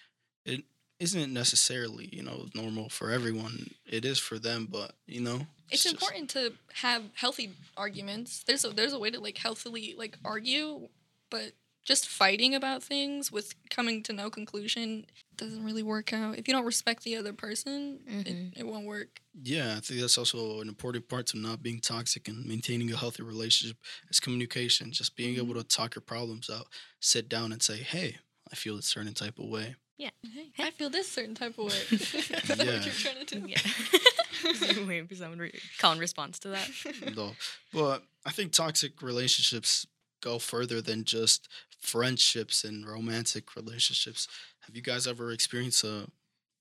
it 0.45 0.63
isn't 0.99 1.33
necessarily, 1.33 2.09
you 2.11 2.21
know, 2.23 2.47
normal 2.53 2.89
for 2.89 3.09
everyone. 3.11 3.71
It 3.85 4.03
is 4.05 4.19
for 4.19 4.37
them, 4.37 4.67
but, 4.69 4.93
you 5.07 5.21
know, 5.21 5.47
It's 5.69 5.83
just- 5.83 5.95
important 5.95 6.29
to 6.31 6.53
have 6.73 7.03
healthy 7.13 7.51
arguments. 7.77 8.43
There's 8.45 8.65
a 8.65 8.69
there's 8.69 8.93
a 8.93 8.99
way 8.99 9.09
to 9.11 9.19
like 9.19 9.37
healthily 9.37 9.95
like 9.97 10.17
argue, 10.25 10.89
but 11.29 11.53
just 11.85 12.07
fighting 12.07 12.53
about 12.53 12.83
things 12.83 13.31
with 13.31 13.53
coming 13.69 14.03
to 14.03 14.13
no 14.13 14.29
conclusion 14.29 15.05
doesn't 15.37 15.63
really 15.63 15.81
work 15.81 16.11
out. 16.11 16.37
If 16.37 16.47
you 16.47 16.53
don't 16.53 16.65
respect 16.65 17.03
the 17.03 17.15
other 17.15 17.33
person, 17.33 17.99
Mhm. 18.07 18.27
it, 18.27 18.59
it 18.59 18.67
won't 18.67 18.85
work. 18.85 19.21
Yeah, 19.41 19.77
I 19.77 19.79
think 19.79 20.01
that's 20.01 20.17
also 20.17 20.59
an 20.59 20.67
important 20.67 21.07
part 21.07 21.27
to 21.27 21.37
not 21.37 21.63
being 21.63 21.79
toxic 21.79 22.27
and 22.27 22.45
maintaining 22.45 22.91
a 22.91 22.97
healthy 22.97 23.23
relationship 23.23 23.77
is 24.09 24.19
communication. 24.19 24.91
Just 24.91 25.15
being 25.15 25.37
able 25.37 25.53
to 25.55 25.63
talk 25.63 25.95
your 25.95 26.01
problems 26.01 26.49
out, 26.49 26.67
sit 26.99 27.29
down 27.29 27.53
and 27.53 27.63
say, 27.63 27.77
hey, 27.77 28.17
I 28.51 28.55
feel 28.55 28.77
a 28.77 28.81
certain 28.81 29.13
type 29.13 29.39
of 29.39 29.45
way. 29.45 29.75
Hey, 29.99 30.11
I 30.59 30.71
feel 30.71 30.89
this 30.89 31.07
certain 31.11 31.35
type 31.35 31.57
of 31.57 31.65
way. 31.65 31.73
Is 31.91 32.09
that 32.47 32.57
Yeah. 32.59 32.65
what 32.73 32.85
you're 32.85 32.93
trying 32.93 33.25
to 33.25 33.39
do? 33.39 33.47
Yeah. 33.47 34.85
Waiting 34.87 35.07
for 35.07 35.15
someone 35.15 35.37
to 35.37 35.43
re- 35.45 35.59
call 35.77 35.91
in 35.93 35.99
response 35.99 36.39
to 36.39 36.49
that. 36.49 36.69
no. 37.15 37.31
But 37.73 38.03
I 38.25 38.31
think 38.31 38.51
toxic 38.53 39.01
relationships 39.01 39.85
go 40.21 40.39
further 40.39 40.81
than 40.81 41.03
just 41.03 41.47
friendships 41.81 42.63
and 42.63 42.87
romantic 42.87 43.55
relationships. 43.55 44.27
Have 44.61 44.75
you 44.75 44.81
guys 44.81 45.07
ever 45.07 45.31
experienced 45.31 45.83
uh, 45.83 46.05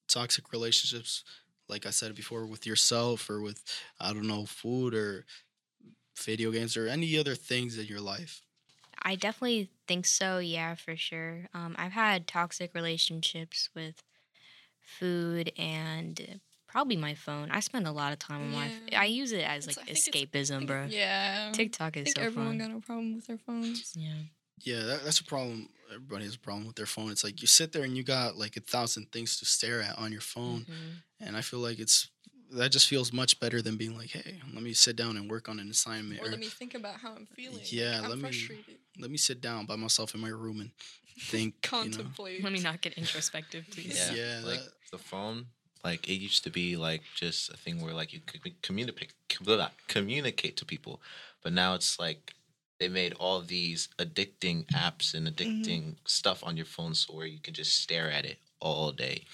toxic 0.09 0.53
relationships, 0.53 1.23
like 1.69 1.87
I 1.87 1.91
said 1.91 2.15
before, 2.15 2.47
with 2.47 2.67
yourself 2.67 3.29
or 3.31 3.41
with, 3.41 3.63
I 4.01 4.13
don't 4.13 4.27
know, 4.29 4.47
food 4.47 4.95
or 4.95 5.25
video 6.17 6.51
games 6.51 6.77
or 6.77 6.87
any 6.89 7.17
other 7.19 7.35
things 7.35 7.79
in 7.79 7.87
your 7.87 8.01
life? 8.01 8.43
I 9.03 9.15
definitely 9.17 9.71
think 9.87 10.07
so. 10.07 10.39
Yeah, 10.39 10.75
for 10.75 10.97
sure. 10.97 11.49
Um, 11.55 11.75
I've 11.79 11.93
had 11.93 12.27
toxic 12.27 12.75
relationships 12.75 13.71
with 13.75 14.03
food 14.81 15.53
and 15.59 16.21
uh, 16.21 16.35
probably 16.67 16.97
my 16.97 17.15
phone. 17.15 17.51
I 17.51 17.61
spend 17.61 17.87
a 17.87 17.93
lot 17.93 18.13
of 18.13 18.19
time 18.19 18.41
on 18.43 18.53
my. 18.53 18.67
F- 18.67 18.73
Yeah. 18.93 19.01
I 19.01 19.05
use 19.05 19.33
it 19.33 19.43
as 19.43 19.67
like 19.67 19.79
I 19.79 19.93
think 19.95 20.09
it's- 20.17 20.51
escapism, 20.51 20.67
bro. 20.67 20.87
yeah. 20.89 21.51
TikTok 21.53 21.97
I 21.97 22.01
is 22.01 22.05
think 22.07 22.17
so 22.19 22.23
everyone 22.23 22.59
fun. 22.59 22.71
got 22.71 22.77
a 22.79 22.81
problem 22.81 23.15
with 23.17 23.27
their 23.27 23.39
phones. 23.39 23.93
yeah. 23.97 24.13
Yeah, 24.65 24.81
that, 24.83 25.05
that's 25.05 25.21
a 25.21 25.25
problem. 25.25 25.69
Everybody 25.95 26.25
has 26.25 26.35
a 26.35 26.39
problem 26.41 26.67
with 26.67 26.75
their 26.77 26.85
phone. 26.87 27.11
It's 27.13 27.23
like 27.23 27.41
you 27.41 27.47
sit 27.47 27.73
there 27.73 27.85
and 27.85 27.97
you 27.97 28.03
got 28.03 28.37
like 28.37 28.57
a 28.57 28.61
thousand 28.61 29.13
things 29.13 29.39
to 29.39 29.45
stare 29.45 29.81
at 29.83 29.97
on 29.99 30.11
your 30.11 30.21
phone. 30.21 30.63
Mhm. 30.69 31.27
And 31.27 31.37
I 31.37 31.43
feel 31.43 31.61
like 31.61 31.79
it's 31.79 32.09
that 32.51 32.73
just 32.73 32.89
feels 32.89 33.13
much 33.13 33.39
better 33.41 33.61
than 33.63 33.77
being 33.77 33.97
like, 33.97 34.11
hey, 34.11 34.41
let 34.55 34.63
me 34.63 34.73
sit 34.73 34.97
down 34.97 35.17
and 35.19 35.31
work 35.31 35.49
on 35.49 35.61
an 35.61 35.71
assignment. 35.71 36.21
Or 36.23 36.27
Or, 36.27 36.31
let 36.31 36.41
me 36.41 36.47
think 36.47 36.75
about 36.75 36.97
how 36.97 37.15
I'm 37.15 37.27
feeling. 37.27 37.61
Yeah, 37.67 38.01
I'm 38.03 38.09
let 38.09 38.17
me- 38.19 38.23
frustrated. 38.23 38.79
Let 38.99 39.11
me 39.11 39.17
sit 39.17 39.41
down 39.41 39.67
by 39.67 39.77
myself 39.77 40.15
in 40.15 40.21
my 40.21 40.29
room 40.29 40.61
and 40.61 40.71
think. 41.19 41.55
you 41.63 41.79
know. 41.79 41.83
Contemplate. 41.83 42.43
Let 42.43 42.53
me 42.53 42.61
not 42.61 42.81
get 42.81 42.95
introspective, 42.95 43.65
please. 43.71 44.11
Yeah, 44.13 44.41
Yeah, 44.41 44.47
like 44.47 44.61
that- 44.61 44.73
the 44.91 44.99
phone. 44.99 45.47
Like 45.85 46.09
it 46.09 46.15
used 46.15 46.43
to 46.45 46.51
be 46.51 46.77
like 46.77 47.03
just 47.15 47.51
a 47.51 47.57
thing 47.57 47.81
where 47.81 47.95
like 47.95 48.13
you 48.13 48.21
could 48.21 48.41
communicate 48.63 49.13
communicate 49.87 50.57
to 50.57 50.65
people, 50.65 51.01
but 51.43 51.53
now 51.53 51.75
it's 51.75 52.01
like 52.01 52.35
they 52.81 52.89
made 52.89 53.13
all 53.15 53.41
these 53.41 53.89
addicting 53.99 54.67
apps 54.67 55.15
and 55.15 55.29
addicting 55.29 55.83
mm-hmm. 55.83 56.05
stuff 56.05 56.43
on 56.45 56.57
your 56.57 56.67
phone, 56.67 56.95
so 56.95 57.15
where 57.15 57.27
you 57.27 57.41
can 57.41 57.55
just 57.55 57.81
stare 57.81 58.11
at 58.11 58.25
it 58.25 58.39
all 58.61 58.91
day, 58.91 59.25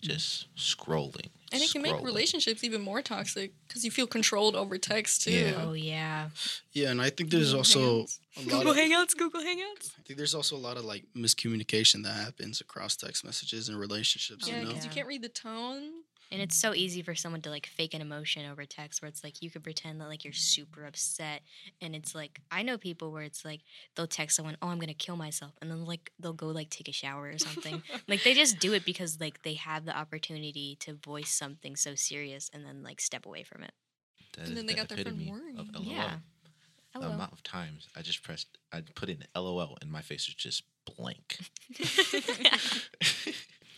just 0.00 0.54
scrolling. 0.56 1.28
And 1.50 1.62
it 1.62 1.72
can 1.72 1.80
make 1.80 2.02
relationships 2.02 2.62
even 2.62 2.82
more 2.82 3.00
toxic 3.00 3.52
because 3.66 3.82
you 3.84 3.90
feel 3.90 4.06
controlled 4.06 4.54
over 4.54 4.76
text 4.76 5.22
too. 5.22 5.30
Yeah. 5.32 5.64
Oh 5.64 5.72
yeah. 5.72 6.28
Yeah, 6.72 6.90
and 6.90 7.00
I 7.00 7.08
think 7.08 7.30
there's 7.30 7.52
Google 7.52 7.58
also 7.60 7.80
Hangouts. 8.02 8.18
a 8.36 8.40
lot 8.40 8.48
Google 8.50 8.70
of, 8.72 8.76
Hangouts. 8.76 9.16
Google 9.16 9.40
Hangouts. 9.40 9.92
I 9.98 10.02
think 10.06 10.18
there's 10.18 10.34
also 10.34 10.56
a 10.56 10.58
lot 10.58 10.76
of 10.76 10.84
like 10.84 11.04
miscommunication 11.16 12.02
that 12.04 12.12
happens 12.14 12.60
across 12.60 12.96
text 12.96 13.24
messages 13.24 13.68
and 13.70 13.78
relationships. 13.78 14.46
Yeah, 14.46 14.56
you 14.56 14.62
know, 14.62 14.68
because 14.68 14.84
you 14.84 14.90
can't 14.90 15.08
read 15.08 15.22
the 15.22 15.30
tone. 15.30 15.90
And 16.30 16.42
it's 16.42 16.56
so 16.56 16.74
easy 16.74 17.00
for 17.02 17.14
someone 17.14 17.40
to 17.42 17.50
like 17.50 17.66
fake 17.66 17.94
an 17.94 18.00
emotion 18.02 18.48
over 18.50 18.64
text 18.66 19.00
where 19.00 19.08
it's 19.08 19.24
like 19.24 19.40
you 19.42 19.50
could 19.50 19.64
pretend 19.64 20.00
that 20.00 20.08
like 20.08 20.24
you're 20.24 20.32
super 20.34 20.84
upset 20.84 21.42
and 21.80 21.94
it's 21.94 22.14
like 22.14 22.40
I 22.50 22.62
know 22.62 22.76
people 22.76 23.12
where 23.12 23.22
it's 23.22 23.44
like 23.44 23.60
they'll 23.94 24.06
text 24.06 24.36
someone, 24.36 24.56
"Oh, 24.60 24.68
I'm 24.68 24.78
going 24.78 24.88
to 24.88 24.94
kill 24.94 25.16
myself." 25.16 25.52
And 25.62 25.70
then 25.70 25.84
like 25.84 26.12
they'll 26.20 26.32
go 26.34 26.48
like 26.48 26.68
take 26.70 26.88
a 26.88 26.92
shower 26.92 27.30
or 27.30 27.38
something. 27.38 27.82
like 28.08 28.22
they 28.24 28.34
just 28.34 28.58
do 28.58 28.74
it 28.74 28.84
because 28.84 29.20
like 29.20 29.42
they 29.42 29.54
have 29.54 29.84
the 29.86 29.96
opportunity 29.96 30.76
to 30.80 30.94
voice 30.94 31.30
something 31.30 31.76
so 31.76 31.94
serious 31.94 32.50
and 32.52 32.64
then 32.64 32.82
like 32.82 33.00
step 33.00 33.24
away 33.26 33.42
from 33.42 33.62
it. 33.62 33.72
That 34.34 34.40
And 34.42 34.50
is 34.50 34.54
then 34.56 34.66
they 34.66 34.74
the 34.74 34.78
got 34.80 34.88
their 34.88 34.98
friend 34.98 35.20
epitome 35.20 35.40
worried. 35.40 35.58
of 35.58 35.74
LOL. 35.74 35.84
Yeah. 35.84 36.18
The 36.94 37.06
amount 37.10 37.32
of 37.32 37.42
times 37.44 37.86
I 37.96 38.02
just 38.02 38.22
pressed, 38.24 38.58
I 38.72 38.80
put 38.94 39.08
in 39.08 39.22
LOL 39.36 39.78
and 39.80 39.90
my 39.90 40.00
face 40.02 40.26
was 40.26 40.34
just 40.34 40.64
blank. 40.96 41.38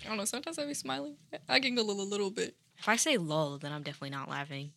I 0.04 0.09
don't 0.09 0.16
know. 0.19 0.25
Sometimes 0.25 0.59
I 0.59 0.66
be 0.66 0.75
smiling. 0.75 1.16
I 1.49 1.59
giggle 1.59 1.90
a 1.90 1.92
little 2.02 2.30
bit. 2.30 2.54
if 2.78 2.88
I 2.88 2.97
say 2.97 3.16
lol, 3.19 3.59
then 3.59 3.73
I'm 3.73 3.83
definitely 3.83 4.11
not 4.11 4.28
laughing. 4.28 4.73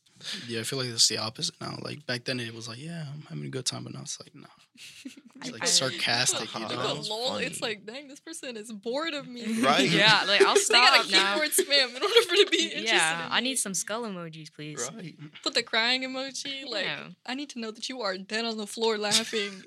yeah, 0.48 0.60
I 0.60 0.64
feel 0.64 0.80
like 0.80 0.88
it's 0.90 1.08
the 1.08 1.18
opposite 1.18 1.56
now. 1.60 1.78
Like 1.82 2.06
back 2.06 2.24
then, 2.26 2.40
it 2.40 2.54
was 2.54 2.68
like, 2.68 2.82
yeah, 2.82 3.06
I'm 3.14 3.22
having 3.24 3.46
a 3.46 3.50
good 3.50 3.66
time, 3.66 3.84
but 3.84 3.94
now 3.94 4.02
it's 4.02 4.20
like, 4.20 4.34
no, 4.36 4.48
it's 5.42 5.52
like 5.52 5.64
I- 5.64 5.66
sarcastic, 5.66 6.54
you 6.54 6.62
You 6.70 6.76
know. 6.76 6.96
was 6.96 7.10
lol, 7.10 7.38
it's 7.38 7.62
like, 7.62 7.86
dang, 7.86 8.08
this 8.08 8.20
person 8.20 8.56
is 8.56 8.72
bored 8.72 9.14
of 9.14 9.28
me. 9.28 9.62
Right. 9.62 9.90
yeah, 9.90 10.24
like 10.28 10.42
I'll 10.42 10.54
They 10.56 10.60
stop 10.62 10.94
got 10.96 11.08
a 11.08 11.12
now. 11.12 11.34
keyboard 11.34 11.52
spam 11.52 11.90
in 11.96 12.02
order 12.04 12.22
for 12.28 12.34
it 12.36 12.46
to 12.46 12.52
be 12.52 12.64
interested. 12.66 12.86
Yeah, 12.94 13.26
in 13.26 13.32
I 13.32 13.38
me. 13.42 13.50
need 13.50 13.60
some 13.60 13.74
skull 13.74 14.04
emojis, 14.04 14.54
please. 14.54 14.90
Right. 14.96 15.16
Put 15.44 15.56
the 15.56 15.64
crying 15.64 16.04
emoji. 16.04 16.70
Like, 16.70 16.86
Yeah. 16.86 17.08
I 17.26 17.34
need 17.36 17.50
to 17.52 17.60
know 17.60 17.72
that 17.72 17.90
you 17.90 18.02
are 18.02 18.18
dead 18.18 18.46
on 18.46 18.58
the 18.58 18.68
floor 18.68 18.98
laughing. 18.98 19.64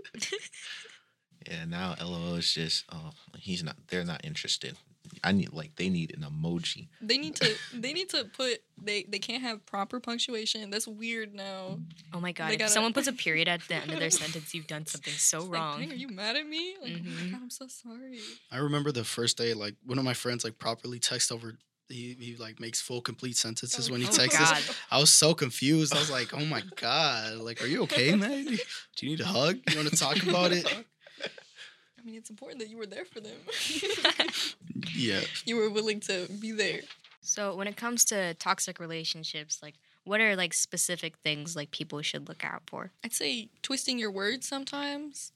Yeah, 1.46 1.64
now 1.64 1.94
LOL 2.00 2.34
is 2.36 2.52
just, 2.52 2.84
oh, 2.92 3.10
he's 3.38 3.62
not, 3.62 3.76
they're 3.88 4.04
not 4.04 4.24
interested. 4.24 4.76
I 5.24 5.32
need, 5.32 5.52
like, 5.52 5.76
they 5.76 5.88
need 5.88 6.14
an 6.16 6.22
emoji. 6.22 6.88
they 7.00 7.18
need 7.18 7.36
to. 7.36 7.54
They 7.74 7.92
need 7.92 8.08
to 8.10 8.24
put. 8.24 8.62
They 8.82 9.04
they 9.08 9.18
can't 9.18 9.42
have 9.42 9.64
proper 9.66 10.00
punctuation. 10.00 10.70
That's 10.70 10.86
weird 10.86 11.34
now. 11.34 11.78
Oh 12.12 12.20
my 12.20 12.32
god! 12.32 12.50
They 12.50 12.54
If 12.54 12.58
gotta- 12.60 12.72
someone 12.72 12.92
puts 12.92 13.06
a 13.08 13.12
period 13.26 13.48
at 13.48 13.60
the 13.68 13.74
end 13.76 13.92
of 13.92 13.98
their 13.98 14.10
sentence, 14.10 14.54
you've 14.54 14.66
done 14.66 14.86
something 14.86 15.12
so 15.14 15.38
It's 15.38 15.46
like, 15.46 15.52
wrong. 15.60 15.80
dang, 15.80 15.92
are 15.92 15.94
you 15.94 16.08
mad 16.08 16.36
at 16.36 16.46
me? 16.46 16.76
Like, 16.82 16.92
oh 16.92 16.98
Mhm. 16.98 17.24
my 17.24 17.30
god, 17.32 17.40
I'm 17.42 17.50
so 17.50 17.66
sorry. 17.68 18.18
I 18.50 18.58
remember 18.58 18.92
the 18.92 19.04
first 19.04 19.36
day, 19.38 19.54
like 19.54 19.74
one 19.84 19.98
of 19.98 20.04
my 20.04 20.14
friends, 20.14 20.44
like 20.44 20.58
properly 20.58 20.98
text 20.98 21.30
over. 21.32 21.58
He, 21.88 22.16
he 22.18 22.34
like 22.36 22.58
makes 22.58 22.80
full 22.80 23.00
complete 23.00 23.36
sentences 23.36 23.88
when 23.90 24.00
he 24.00 24.08
Oh, 24.08 24.10
texts. 24.10 24.40
God. 24.40 24.52
us. 24.56 24.70
I 24.90 24.98
was 24.98 25.10
so 25.10 25.34
confused. 25.34 25.94
I 25.94 26.00
was 26.00 26.10
like, 26.10 26.34
"Oh 26.34 26.44
my 26.44 26.62
god! 26.76 27.34
Like, 27.34 27.62
are 27.62 27.66
you 27.68 27.82
okay, 27.84 28.14
man? 28.16 28.44
Do 28.44 29.06
you 29.06 29.10
need 29.10 29.20
a 29.20 29.24
hug? 29.24 29.58
You 29.70 29.76
want 29.76 29.90
to 29.90 29.96
talk 29.96 30.20
about 30.24 30.50
it?" 30.52 30.66
I 32.06 32.08
mean, 32.08 32.18
it's 32.18 32.30
important 32.30 32.60
that 32.60 32.68
you 32.68 32.78
were 32.78 32.86
there 32.86 33.04
for 33.04 33.20
them. 33.20 33.36
Yeah. 34.94 35.22
you 35.44 35.56
were 35.56 35.68
willing 35.68 36.00
to 36.00 36.26
be 36.40 36.52
there. 36.52 36.80
So 37.20 37.54
when 37.54 37.66
it 37.66 37.76
comes 37.76 38.04
to 38.06 38.34
toxic 38.34 38.78
relationships, 38.78 39.60
like 39.62 39.74
what 40.04 40.20
are 40.20 40.36
like 40.36 40.54
specific 40.54 41.16
things 41.18 41.56
like 41.56 41.70
people 41.70 42.00
should 42.02 42.28
look 42.28 42.44
out 42.44 42.62
for? 42.66 42.92
I'd 43.04 43.12
say 43.12 43.48
twisting 43.62 43.98
your 43.98 44.10
words 44.10 44.46
sometimes. 44.46 45.32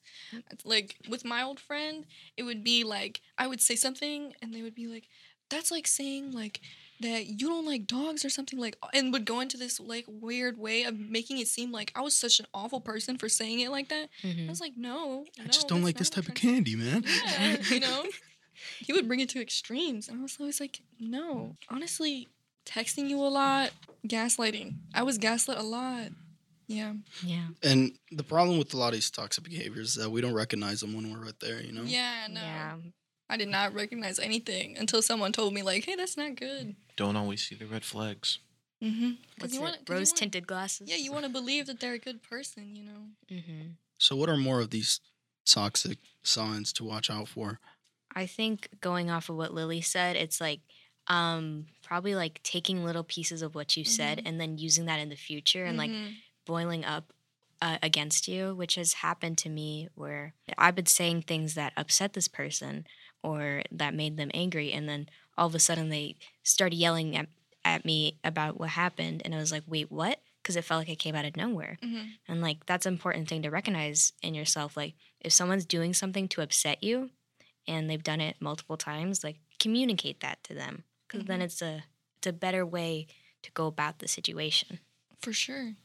Like 0.63 0.95
with 1.07 1.25
my 1.25 1.43
old 1.43 1.59
friend, 1.59 2.05
it 2.37 2.43
would 2.43 2.63
be 2.63 2.83
like 2.83 3.21
I 3.37 3.45
would 3.45 3.61
say 3.61 3.75
something 3.75 4.33
and 4.41 4.53
they 4.53 4.61
would 4.63 4.75
be 4.75 4.87
like, 4.87 5.03
"That's 5.49 5.69
like 5.69 5.85
saying 5.85 6.31
like 6.31 6.61
that 7.01 7.25
you 7.27 7.47
don't 7.47 7.65
like 7.65 7.85
dogs 7.87 8.23
or 8.25 8.29
something 8.29 8.57
like," 8.59 8.77
and 8.93 9.11
would 9.13 9.25
go 9.25 9.39
into 9.39 9.57
this 9.57 9.79
like 9.79 10.05
weird 10.07 10.57
way 10.57 10.83
of 10.83 10.97
making 10.97 11.37
it 11.39 11.47
seem 11.47 11.71
like 11.71 11.91
I 11.95 12.01
was 12.01 12.15
such 12.15 12.39
an 12.39 12.45
awful 12.53 12.81
person 12.81 13.17
for 13.17 13.29
saying 13.29 13.59
it 13.59 13.69
like 13.71 13.89
that. 13.89 14.09
I 14.23 14.27
Mhm. 14.27 14.47
was 14.49 14.61
like, 14.61 14.77
"No, 14.77 15.25
I 15.39 15.43
no, 15.43 15.47
just 15.47 15.67
don't 15.67 15.83
like 15.83 15.97
this 15.97 16.09
type 16.09 16.27
of 16.27 16.33
candy, 16.35 16.75
man. 16.75 17.03
Yeah, 17.05 17.57
you 17.69 17.79
know. 17.79 18.05
He 18.79 18.93
would 18.93 19.07
bring 19.07 19.19
it 19.19 19.29
to 19.29 19.41
extremes, 19.41 20.07
and 20.07 20.19
I 20.19 20.21
was 20.23 20.37
always 20.39 20.59
like, 20.59 20.81
"No, 20.99 21.57
honestly." 21.69 22.27
Texting 22.63 23.09
you 23.09 23.17
a 23.17 23.27
lot, 23.27 23.71
gaslighting. 24.07 24.75
I 24.93 25.01
was 25.01 25.17
gaslit 25.17 25.57
a 25.57 25.63
lot. 25.63 26.09
Yeah. 26.67 26.93
Yeah. 27.25 27.47
And 27.63 27.97
the 28.11 28.23
problem 28.23 28.59
with 28.59 28.71
a 28.75 28.77
lot 28.77 28.89
of 28.89 28.93
these 28.93 29.09
toxic 29.09 29.43
behaviors 29.43 29.89
is 29.89 29.95
that 29.95 30.11
we 30.11 30.21
don't 30.21 30.35
recognize 30.35 30.79
them 30.81 30.93
when 30.93 31.11
we're 31.11 31.25
right 31.25 31.39
there. 31.39 31.59
You 31.59 31.71
know. 31.71 31.81
Yeah, 31.81 32.27
no. 32.29 32.39
Yeah. 32.39 32.75
I 33.31 33.37
did 33.37 33.47
not 33.47 33.73
recognize 33.73 34.19
anything 34.19 34.77
until 34.77 35.01
someone 35.01 35.31
told 35.31 35.53
me, 35.53 35.63
like, 35.63 35.85
hey, 35.85 35.95
that's 35.95 36.17
not 36.17 36.35
good. 36.35 36.75
Don't 36.97 37.15
always 37.15 37.41
see 37.47 37.55
the 37.55 37.65
red 37.65 37.85
flags. 37.85 38.39
Mm-hmm. 38.83 39.11
What's 39.39 39.53
you 39.53 39.61
wanna- 39.61 39.77
'cause 39.77 39.85
you 39.87 39.95
Rose 39.95 40.09
wanna- 40.11 40.19
tinted 40.19 40.47
glasses. 40.47 40.89
Yeah, 40.89 40.97
you 40.97 41.11
want 41.13 41.23
to 41.23 41.29
believe 41.29 41.65
that 41.67 41.79
they're 41.79 41.93
a 41.93 41.99
good 41.99 42.21
person, 42.23 42.75
you 42.75 42.83
know? 42.83 43.07
Mm-hmm. 43.31 43.61
So, 43.97 44.15
what 44.17 44.27
are 44.29 44.35
more 44.37 44.59
of 44.59 44.69
these 44.71 44.99
toxic 45.45 45.99
signs 46.23 46.73
to 46.73 46.83
watch 46.83 47.09
out 47.09 47.27
for? 47.29 47.59
I 48.13 48.25
think 48.25 48.67
going 48.81 49.09
off 49.09 49.29
of 49.29 49.37
what 49.37 49.53
Lily 49.53 49.81
said, 49.81 50.15
it's 50.17 50.41
like 50.41 50.59
um 51.07 51.65
probably 51.83 52.13
like 52.13 52.41
taking 52.43 52.83
little 52.85 53.03
pieces 53.03 53.41
of 53.41 53.55
what 53.55 53.75
you 53.75 53.83
said 53.83 54.19
Mhm. 54.19 54.27
and 54.27 54.39
then 54.41 54.57
using 54.59 54.85
that 54.85 54.99
in 54.99 55.09
the 55.09 55.15
future 55.15 55.65
and 55.65 55.77
like 55.77 55.89
Mhm. 55.89 56.15
boiling 56.45 56.83
up 56.85 57.13
uh, 57.63 57.77
against 57.83 58.27
you, 58.27 58.55
which 58.55 58.73
has 58.73 58.93
happened 58.93 59.37
to 59.37 59.47
me 59.49 59.87
where 59.93 60.33
I've 60.57 60.73
been 60.73 60.87
saying 60.87 61.21
things 61.23 61.53
that 61.53 61.73
upset 61.77 62.13
this 62.13 62.27
person 62.27 62.87
or 63.23 63.63
that 63.71 63.93
made 63.93 64.17
them 64.17 64.31
angry, 64.33 64.71
and 64.71 64.87
then 64.89 65.07
all 65.37 65.47
of 65.47 65.55
a 65.55 65.59
sudden 65.59 65.89
they 65.89 66.15
started 66.43 66.75
yelling 66.75 67.15
at, 67.15 67.27
at 67.63 67.85
me 67.85 68.17
about 68.23 68.59
what 68.59 68.69
happened, 68.69 69.21
and 69.23 69.33
I 69.33 69.37
was 69.37 69.51
like, 69.51 69.63
wait, 69.67 69.91
what? 69.91 70.19
Because 70.41 70.55
it 70.55 70.63
felt 70.65 70.79
like 70.81 70.89
it 70.89 70.99
came 70.99 71.15
out 71.15 71.25
of 71.25 71.35
nowhere. 71.37 71.77
Mhm. 71.83 72.13
And 72.27 72.41
like 72.41 72.65
that's 72.65 72.85
an 72.87 72.93
important 72.93 73.29
thing 73.29 73.43
to 73.43 73.49
recognize 73.49 74.13
in 74.23 74.33
yourself. 74.33 74.75
Like 74.75 74.95
if 75.19 75.31
someone's 75.31 75.65
doing 75.65 75.93
something 75.93 76.27
to 76.29 76.41
upset 76.41 76.83
you 76.83 77.11
and 77.67 77.87
they've 77.89 78.01
done 78.03 78.21
it 78.21 78.37
multiple 78.39 78.77
times, 78.77 79.23
like 79.23 79.37
communicate 79.59 80.19
that 80.21 80.43
to 80.45 80.53
them. 80.55 80.83
because 81.07 81.25
then 81.27 81.39
Mhm. 81.41 81.43
it's 81.43 81.61
a 81.61 81.83
it's 82.17 82.27
a 82.27 82.33
better 82.33 82.65
way 82.65 83.05
to 83.43 83.51
go 83.51 83.67
about 83.67 83.99
the 83.99 84.07
situation. 84.07 84.79
For 85.21 85.33
sure. 85.33 85.75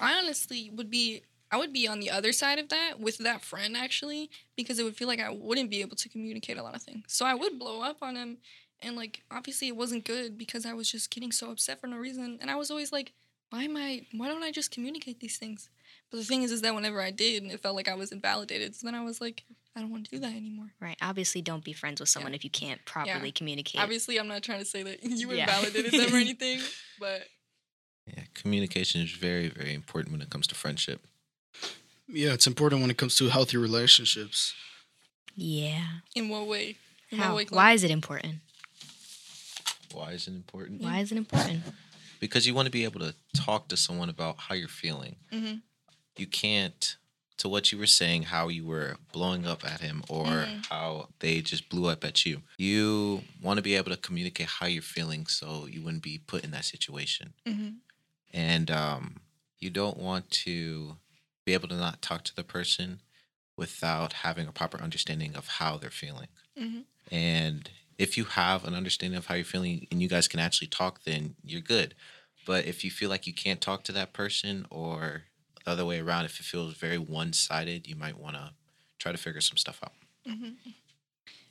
I 0.00 0.14
honestly 0.18 0.68
would 0.70 0.90
be 0.90 1.22
I 1.50 1.56
would 1.56 1.72
be 1.72 1.86
on 1.86 2.00
the 2.00 2.10
other 2.10 2.32
side 2.32 2.58
of 2.58 2.68
that 2.70 2.98
with 2.98 3.18
that 3.18 3.42
friend 3.42 3.76
actually 3.76 4.30
because 4.56 4.78
it 4.78 4.84
would 4.84 4.96
feel 4.96 5.08
like 5.08 5.20
I 5.20 5.30
wouldn't 5.30 5.70
be 5.70 5.80
able 5.80 5.96
to 5.96 6.08
communicate 6.08 6.58
a 6.58 6.62
lot 6.62 6.74
of 6.74 6.82
things. 6.82 7.04
So 7.08 7.24
I 7.26 7.34
would 7.34 7.58
blow 7.58 7.80
up 7.82 7.98
on 8.02 8.16
him 8.16 8.38
and 8.82 8.96
like 8.96 9.22
obviously 9.30 9.68
it 9.68 9.76
wasn't 9.76 10.04
good 10.04 10.36
because 10.36 10.66
I 10.66 10.72
was 10.72 10.90
just 10.90 11.10
getting 11.10 11.32
so 11.32 11.50
upset 11.50 11.80
for 11.80 11.86
no 11.86 11.96
reason 11.96 12.38
and 12.40 12.50
I 12.50 12.56
was 12.56 12.70
always 12.70 12.92
like 12.92 13.12
why 13.50 13.62
am 13.64 13.76
I 13.76 14.06
why 14.16 14.26
don't 14.28 14.42
I 14.42 14.50
just 14.50 14.70
communicate 14.72 15.20
these 15.20 15.36
things? 15.36 15.70
But 16.10 16.18
the 16.18 16.24
thing 16.24 16.42
is 16.42 16.50
is 16.50 16.62
that 16.62 16.74
whenever 16.74 17.00
I 17.00 17.10
did 17.10 17.44
it 17.44 17.60
felt 17.60 17.76
like 17.76 17.88
I 17.88 17.94
was 17.94 18.10
invalidated. 18.10 18.74
So 18.74 18.86
then 18.86 18.94
I 18.94 19.04
was 19.04 19.20
like 19.20 19.44
I 19.76 19.80
don't 19.80 19.90
want 19.90 20.04
to 20.04 20.10
do 20.10 20.18
that 20.20 20.34
anymore. 20.34 20.72
Right. 20.80 20.96
Obviously, 21.02 21.42
don't 21.42 21.64
be 21.64 21.72
friends 21.72 21.98
with 21.98 22.08
someone 22.08 22.32
if 22.32 22.44
you 22.44 22.50
can't 22.50 22.84
properly 22.84 23.32
communicate. 23.32 23.80
Obviously 23.80 24.18
I'm 24.18 24.28
not 24.28 24.42
trying 24.42 24.60
to 24.60 24.64
say 24.64 24.82
that 24.84 25.02
you 25.04 25.32
Yeah. 25.32 25.40
invalidated 25.40 25.92
them 25.92 26.14
or 26.14 26.18
anything, 26.18 26.60
but 26.98 27.22
Yeah, 28.06 28.24
communication 28.34 29.00
is 29.00 29.12
very, 29.12 29.48
very 29.48 29.72
important 29.72 30.12
when 30.12 30.20
it 30.20 30.30
comes 30.30 30.46
to 30.48 30.54
friendship. 30.54 31.06
Yeah, 32.08 32.32
it's 32.34 32.46
important 32.46 32.80
when 32.82 32.90
it 32.90 32.96
comes 32.98 33.14
to 33.16 33.28
healthy 33.28 33.56
relationships. 33.56 34.54
yeah. 35.36 35.84
in 36.14 36.28
what 36.28 36.46
way? 36.46 36.76
In 37.10 37.18
How? 37.18 37.34
what 37.34 37.50
way? 37.50 37.56
Why 37.56 37.72
is 37.72 37.82
it 37.84 37.90
important? 37.90 38.36
Why 39.92 40.12
is 40.12 40.26
it 40.28 40.32
important? 40.34 40.82
Why 40.82 40.98
is 41.00 41.12
it 41.12 41.18
important? 41.18 41.62
Because 42.20 42.46
you 42.46 42.54
want 42.54 42.66
to 42.66 42.72
be 42.72 42.84
able 42.84 43.00
to 43.00 43.14
talk 43.34 43.68
to 43.68 43.76
someone 43.76 44.08
about 44.08 44.36
how 44.38 44.54
you're 44.54 44.68
feeling. 44.68 45.16
Mhm. 45.32 45.62
You 46.16 46.26
can't, 46.26 46.96
to 47.38 47.48
what 47.48 47.70
you 47.72 47.78
were 47.78 47.86
saying, 47.86 48.24
how 48.24 48.48
you 48.48 48.64
were 48.64 48.96
blowing 49.12 49.46
up 49.46 49.64
at 49.64 49.80
him 49.80 50.02
or 50.08 50.26
Mhm. 50.26 50.66
how 50.66 51.08
they 51.20 51.40
just 51.42 51.68
blew 51.68 51.86
up 51.88 52.04
at 52.04 52.24
you. 52.24 52.42
You 52.58 53.24
want 53.40 53.58
to 53.58 53.62
be 53.62 53.74
able 53.74 53.90
to 53.90 53.96
communicate 53.96 54.46
how 54.48 54.66
you're 54.66 54.82
feeling 54.82 55.26
so 55.26 55.66
you 55.66 55.82
wouldn't 55.82 56.02
be 56.02 56.18
put 56.18 56.44
in 56.44 56.50
that 56.52 56.64
situation. 56.64 57.34
Mhm. 57.46 57.76
and 58.32 58.68
um, 58.70 59.20
you 59.60 59.70
don't 59.70 59.96
want 59.96 60.28
to 60.28 60.96
be 61.44 61.54
able 61.54 61.68
to 61.68 61.76
not 61.76 62.02
talk 62.02 62.24
to 62.24 62.34
the 62.34 62.44
person 62.44 63.00
without 63.56 64.12
having 64.12 64.46
a 64.46 64.52
proper 64.52 64.80
understanding 64.80 65.34
of 65.36 65.46
how 65.46 65.76
they're 65.76 65.90
feeling. 65.90 66.28
Mhm. 66.56 66.84
And 67.10 67.70
if 67.98 68.16
you 68.16 68.24
have 68.24 68.64
an 68.64 68.74
understanding 68.74 69.16
of 69.16 69.26
how 69.26 69.34
you're 69.34 69.44
feeling 69.44 69.86
and 69.90 70.02
you 70.02 70.08
guys 70.08 70.26
can 70.26 70.40
actually 70.40 70.68
talk, 70.68 71.04
then 71.04 71.36
you're 71.44 71.60
good. 71.60 71.94
But 72.46 72.66
if 72.66 72.84
you 72.84 72.90
feel 72.90 73.08
like 73.10 73.26
you 73.26 73.32
can't 73.32 73.60
talk 73.60 73.84
to 73.84 73.92
that 73.92 74.12
person 74.12 74.66
or 74.70 75.24
the 75.64 75.70
other 75.70 75.84
way 75.84 76.00
around, 76.00 76.24
if 76.24 76.40
it 76.40 76.44
feels 76.46 76.74
very 76.74 76.98
one 76.98 77.32
sided, 77.32 77.86
you 77.86 77.96
might 77.96 78.18
want 78.18 78.36
to 78.36 78.52
try 78.98 79.12
to 79.12 79.18
figure 79.18 79.40
some 79.40 79.56
stuff 79.56 79.80
out. 79.82 79.92
hmm 80.26 80.50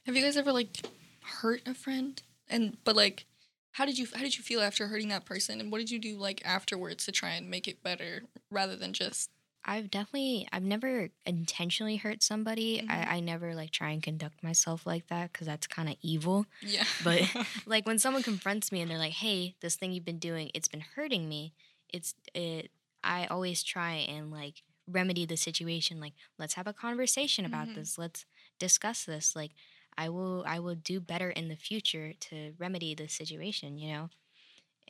Have 0.06 0.16
you 0.16 0.22
guys 0.22 0.38
ever 0.38 0.52
like 0.52 0.86
hurt 1.22 1.62
a 1.66 1.74
friend? 1.74 2.22
And 2.50 2.78
but 2.84 2.96
like, 2.96 3.26
how 3.72 3.86
did 3.86 3.98
you 3.98 4.08
how 4.14 4.22
did 4.22 4.38
you 4.38 4.44
feel 4.44 4.62
after 4.62 4.88
hurting 4.88 5.08
that 5.10 5.26
person? 5.26 5.60
And 5.62 5.72
what 5.72 5.80
did 5.80 5.90
you 5.90 6.00
do 6.00 6.18
like 6.18 6.42
afterwards 6.46 7.06
to 7.06 7.12
try 7.12 7.32
and 7.32 7.50
make 7.50 7.68
it 7.68 7.82
better 7.82 8.24
rather 8.52 8.76
than 8.76 8.94
just 8.94 9.30
I've 9.66 9.90
definitely 9.90 10.48
I've 10.52 10.64
never 10.64 11.10
intentionally 11.26 11.96
hurt 11.98 12.22
somebody. 12.24 12.82
Mhm. 12.82 12.90
I, 12.90 13.18
I 13.18 13.20
never 13.22 13.56
like 13.56 13.72
try 13.72 13.92
and 13.92 14.04
conduct 14.04 14.44
myself 14.44 14.86
like 14.86 15.08
that 15.08 15.32
because 15.32 15.48
that's 15.48 15.68
kind 15.68 15.90
of 15.90 15.96
evil. 16.02 16.46
yeah? 16.62 16.86
But 17.00 17.22
like 17.66 17.86
when 17.86 18.00
someone 18.00 18.24
confronts 18.24 18.72
me 18.72 18.82
and 18.82 18.90
they're 18.92 18.98
like, 18.98 19.14
"Hey, 19.14 19.56
this 19.62 19.76
thing 19.76 19.92
you've 19.94 20.06
been 20.06 20.20
doing, 20.20 20.52
it's 20.54 20.68
been 20.68 20.82
hurting 20.96 21.30
me." 21.30 21.54
It's 21.94 22.16
it. 22.34 22.72
I 23.04 23.26
always 23.28 23.64
try 23.64 23.94
and 23.96 24.32
like 24.32 24.64
remedy 24.88 25.26
the 25.26 25.38
situation. 25.38 26.00
Like, 26.00 26.14
let's 26.38 26.56
have 26.56 26.68
a 26.68 26.74
conversation 26.74 27.46
about 27.46 27.68
Mhm. 27.70 27.76
this. 27.76 27.98
Let's 27.98 28.26
discuss 28.60 29.06
this. 29.06 29.36
Like, 29.36 29.52
I 29.98 30.10
will 30.10 30.44
I 30.48 30.60
will 30.60 30.76
do 30.76 31.00
better 31.00 31.30
in 31.30 31.48
the 31.50 31.56
future 31.56 32.14
to 32.14 32.54
remedy 32.58 32.96
the 32.96 33.08
situation. 33.08 33.78
You 33.78 33.94
know, 33.94 34.10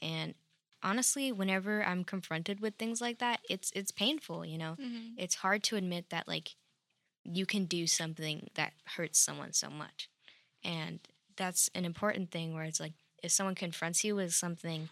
and 0.02 0.34
honestly, 0.84 1.32
whenever 1.32 1.84
I'm 1.84 2.04
confronted 2.04 2.60
with 2.60 2.76
things 2.76 3.02
like 3.02 3.20
that, 3.20 3.42
it's 3.50 3.72
it's 3.76 3.92
painful. 3.92 4.46
You 4.46 4.58
know, 4.58 4.78
Mhm. 4.80 5.14
it's 5.18 5.36
hard 5.36 5.64
to 5.66 5.76
admit 5.78 6.10
that 6.10 6.28
like 6.28 6.56
you 7.24 7.46
can 7.46 7.66
do 7.66 7.88
something 7.88 8.50
that 8.56 8.74
hurts 8.86 9.20
someone 9.20 9.54
so 9.54 9.70
much 9.70 10.10
and 10.64 11.00
that's 11.38 11.70
an 11.76 11.86
important 11.86 12.32
thing 12.32 12.54
where 12.54 12.64
it's 12.66 12.80
like 12.80 12.94
if 13.24 13.32
someone 13.32 13.56
confronts 13.56 14.04
you 14.04 14.16
with 14.16 14.34
something 14.34 14.90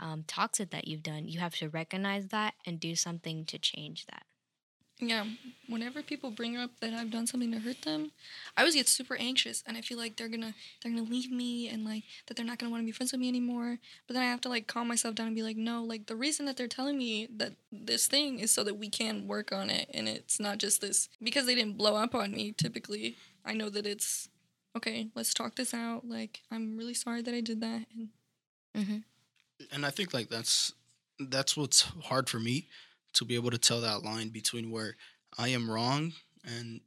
um, 0.00 0.24
toxic 0.26 0.70
that 0.70 0.88
you've 0.88 1.02
done 1.02 1.28
you 1.28 1.40
have 1.40 1.54
to 1.56 1.68
recognize 1.68 2.28
that 2.28 2.54
and 2.66 2.80
do 2.80 2.96
something 2.96 3.44
to 3.46 3.58
change 3.58 4.06
that 4.06 4.26
Yeah, 5.04 5.24
whenever 5.68 6.00
people 6.00 6.30
bring 6.30 6.56
up 6.56 6.70
that 6.80 6.94
I've 6.94 7.10
done 7.10 7.26
something 7.26 7.50
to 7.50 7.58
hurt 7.58 7.82
them, 7.82 8.12
I 8.56 8.60
always 8.60 8.76
get 8.76 8.86
super 8.86 9.16
anxious, 9.16 9.64
and 9.66 9.76
I 9.76 9.80
feel 9.80 9.98
like 9.98 10.14
they're 10.14 10.28
gonna 10.28 10.54
they're 10.80 10.92
gonna 10.92 11.02
leave 11.02 11.28
me, 11.28 11.68
and 11.68 11.84
like 11.84 12.04
that 12.26 12.36
they're 12.36 12.46
not 12.46 12.58
gonna 12.58 12.70
want 12.70 12.82
to 12.82 12.86
be 12.86 12.92
friends 12.92 13.10
with 13.10 13.20
me 13.20 13.28
anymore. 13.28 13.78
But 14.06 14.14
then 14.14 14.22
I 14.22 14.26
have 14.26 14.40
to 14.42 14.48
like 14.48 14.68
calm 14.68 14.86
myself 14.86 15.16
down 15.16 15.26
and 15.26 15.34
be 15.34 15.42
like, 15.42 15.56
no, 15.56 15.82
like 15.82 16.06
the 16.06 16.14
reason 16.14 16.46
that 16.46 16.56
they're 16.56 16.68
telling 16.68 16.96
me 16.96 17.26
that 17.36 17.54
this 17.72 18.06
thing 18.06 18.38
is 18.38 18.52
so 18.52 18.62
that 18.62 18.78
we 18.78 18.88
can 18.88 19.26
work 19.26 19.50
on 19.50 19.70
it, 19.70 19.90
and 19.92 20.08
it's 20.08 20.38
not 20.38 20.58
just 20.58 20.80
this 20.80 21.08
because 21.20 21.46
they 21.46 21.56
didn't 21.56 21.76
blow 21.76 21.96
up 21.96 22.14
on 22.14 22.30
me. 22.30 22.52
Typically, 22.52 23.16
I 23.44 23.54
know 23.54 23.70
that 23.70 23.86
it's 23.86 24.28
okay. 24.76 25.08
Let's 25.16 25.34
talk 25.34 25.56
this 25.56 25.74
out. 25.74 26.08
Like 26.08 26.42
I'm 26.52 26.76
really 26.76 26.94
sorry 26.94 27.22
that 27.22 27.34
I 27.34 27.40
did 27.40 27.60
that, 27.60 27.86
and 27.92 28.08
mm-hmm. 28.76 28.98
and 29.72 29.84
I 29.84 29.90
think 29.90 30.14
like 30.14 30.28
that's 30.28 30.74
that's 31.18 31.56
what's 31.56 31.80
hard 32.04 32.30
for 32.30 32.38
me 32.38 32.68
to 33.14 33.24
be 33.24 33.34
able 33.34 33.50
to 33.50 33.58
tell 33.58 33.80
that 33.80 34.02
line 34.02 34.28
between 34.30 34.70
where 34.70 34.96
I 35.38 35.48
am 35.48 35.70
wrong 35.70 36.12
and 36.44 36.80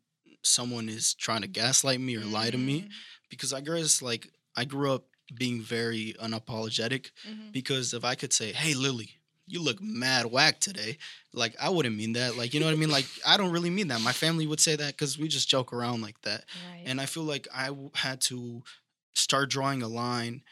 someone 0.43 0.89
is 0.89 1.13
trying 1.13 1.41
to 1.41 1.47
gaslight 1.47 1.99
me 1.99 2.15
or 2.15 2.25
lie 2.25 2.49
to 2.51 2.57
me 2.57 2.87
because 3.29 3.53
I 3.53 3.61
guess 3.61 4.01
like 4.01 4.29
I 4.55 4.65
grew 4.65 4.91
up 4.93 5.05
being 5.33 5.61
very 5.61 6.13
unapologetic 6.21 7.09
Mhm. 7.27 7.51
because 7.51 7.93
if 7.93 8.03
I 8.05 8.15
could 8.15 8.31
say, 8.33 8.51
"Hey 8.53 8.73
Lily, 8.75 9.17
you 9.47 9.59
look 9.61 9.81
mad 9.81 10.27
whack 10.27 10.59
today," 10.59 10.97
like 11.33 11.55
I 11.59 11.69
wouldn't 11.69 11.95
mean 11.97 12.13
that. 12.13 12.37
Like 12.37 12.53
you 12.53 12.59
know 12.59 12.67
what 12.67 12.73
I 12.73 12.77
mean? 12.77 12.91
Like 12.91 13.07
I 13.25 13.37
don't 13.37 13.51
really 13.51 13.71
mean 13.71 13.87
that. 13.87 14.01
My 14.01 14.13
family 14.13 14.45
would 14.45 14.59
say 14.59 14.75
that 14.75 14.93
because 14.93 15.17
we 15.17 15.27
just 15.27 15.49
joke 15.49 15.73
around 15.73 16.01
like 16.01 16.21
that. 16.21 16.45
right 16.71 16.83
And 16.85 17.01
I 17.01 17.07
feel 17.07 17.23
like 17.23 17.47
I 17.53 17.71
had 17.95 18.21
to 18.21 18.63
start 19.15 19.49
drawing 19.49 19.81
a 19.81 19.87
line 19.87 20.43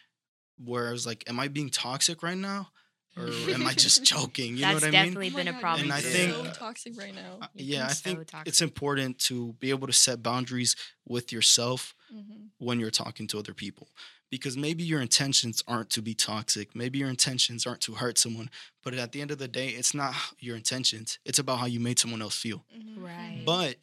where 0.57 0.87
I 0.87 0.91
was 0.91 1.05
like, 1.05 1.23
am 1.29 1.39
I 1.39 1.47
being 1.47 1.69
toxic 1.69 2.23
right 2.23 2.37
now? 2.37 2.69
Or 3.15 3.27
am 3.53 3.67
I 3.67 3.73
just 3.73 4.03
joking? 4.03 4.55
You 4.57 4.61
know 4.61 4.73
That's 4.73 4.85
what 4.85 4.95
I 4.95 5.03
mean? 5.03 5.13
definitely 5.13 5.31
Oh 5.33 5.35
been 5.35 5.47
a 5.55 5.59
problem 5.59 5.83
And 5.83 5.93
I 5.93 6.01
think- 6.01 6.33
so 6.33 6.51
toxic 6.53 6.97
right 6.97 7.13
now. 7.13 7.37
Uh, 7.41 7.47
yeah, 7.55 7.79
been 7.79 7.85
I 7.85 7.93
so 7.93 8.03
think 8.03 8.29
it's 8.45 8.61
important 8.61 9.19
to 9.19 9.53
be 9.59 9.69
able 9.69 9.87
to 9.87 9.93
set 9.93 10.23
boundaries 10.23 10.75
with 11.07 11.31
yourself 11.31 11.93
Mhm. 12.13 12.49
when 12.57 12.79
you're 12.79 12.91
talking 12.91 13.27
to 13.27 13.39
other 13.39 13.53
people. 13.53 13.87
Because 14.29 14.57
maybe 14.57 14.83
your 14.83 14.99
intentions 14.99 15.61
aren't 15.67 15.91
to 15.91 16.01
be 16.01 16.15
toxic. 16.15 16.75
Maybe 16.75 16.97
your 16.97 17.09
intentions 17.09 17.67
aren't 17.67 17.81
to 17.81 17.93
hurt 17.95 18.17
someone. 18.17 18.49
But 18.83 18.95
at 18.95 19.11
the 19.11 19.21
end 19.21 19.29
of 19.29 19.37
the 19.37 19.47
day, 19.47 19.69
it's 19.69 19.93
not 19.93 20.15
your 20.39 20.55
intentions. 20.55 21.19
It's 21.23 21.37
about 21.37 21.59
how 21.59 21.67
you 21.67 21.79
made 21.79 21.99
someone 21.99 22.21
else 22.21 22.35
feel. 22.35 22.65
Mhm. 22.75 22.97
Right. 22.97 23.43
But 23.45 23.77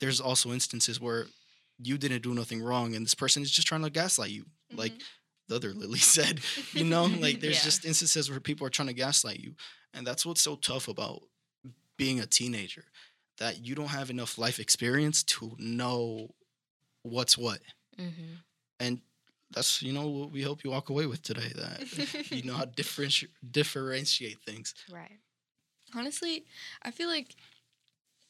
there's 0.00 0.20
also 0.20 0.52
instances 0.52 0.98
where 0.98 1.28
you 1.78 1.98
didn't 1.98 2.22
do 2.22 2.34
nothing 2.34 2.60
wrong 2.62 2.96
and 2.96 3.04
this 3.06 3.14
person 3.14 3.42
is 3.44 3.50
just 3.52 3.68
trying 3.68 3.82
to 3.82 3.90
gaslight 3.90 4.30
you. 4.32 4.46
Like 4.72 4.92
Mhm. 4.92 5.02
The 5.48 5.56
other 5.56 5.72
Lily 5.72 5.98
said, 6.16 6.40
you 6.72 6.84
know, 6.84 7.04
like 7.04 7.40
there's 7.40 7.56
Yeah. 7.58 7.64
just 7.64 7.84
instances 7.84 8.30
where 8.30 8.40
people 8.40 8.66
are 8.66 8.70
trying 8.70 8.88
to 8.88 8.94
gaslight 8.94 9.40
you. 9.40 9.54
And 9.94 10.06
that's 10.06 10.24
what's 10.24 10.40
so 10.42 10.56
tough 10.56 10.88
about 10.88 11.22
being 11.96 12.20
a 12.20 12.26
teenager 12.26 12.84
that 13.38 13.64
you 13.64 13.74
don't 13.74 13.88
have 13.88 14.10
enough 14.10 14.38
life 14.38 14.58
experience 14.58 15.22
to 15.24 15.54
know 15.58 16.28
what's 17.02 17.36
what. 17.36 17.60
mm-hmm. 17.98 18.34
And 18.80 19.00
that's, 19.50 19.82
you 19.82 19.92
know, 19.92 20.06
what 20.08 20.32
we 20.32 20.42
hope 20.42 20.64
you 20.64 20.70
walk 20.70 20.88
away 20.88 21.06
with 21.06 21.22
today 21.22 21.52
that 21.56 22.30
you 22.32 22.42
know 22.42 22.54
how 22.54 22.64
to 22.64 22.70
differenti- 22.70 23.28
differentiate 23.50 24.40
things. 24.44 24.74
right 24.92 25.18
Honestly, 25.94 26.46
I 26.82 26.90
feel 26.90 27.08
like 27.08 27.36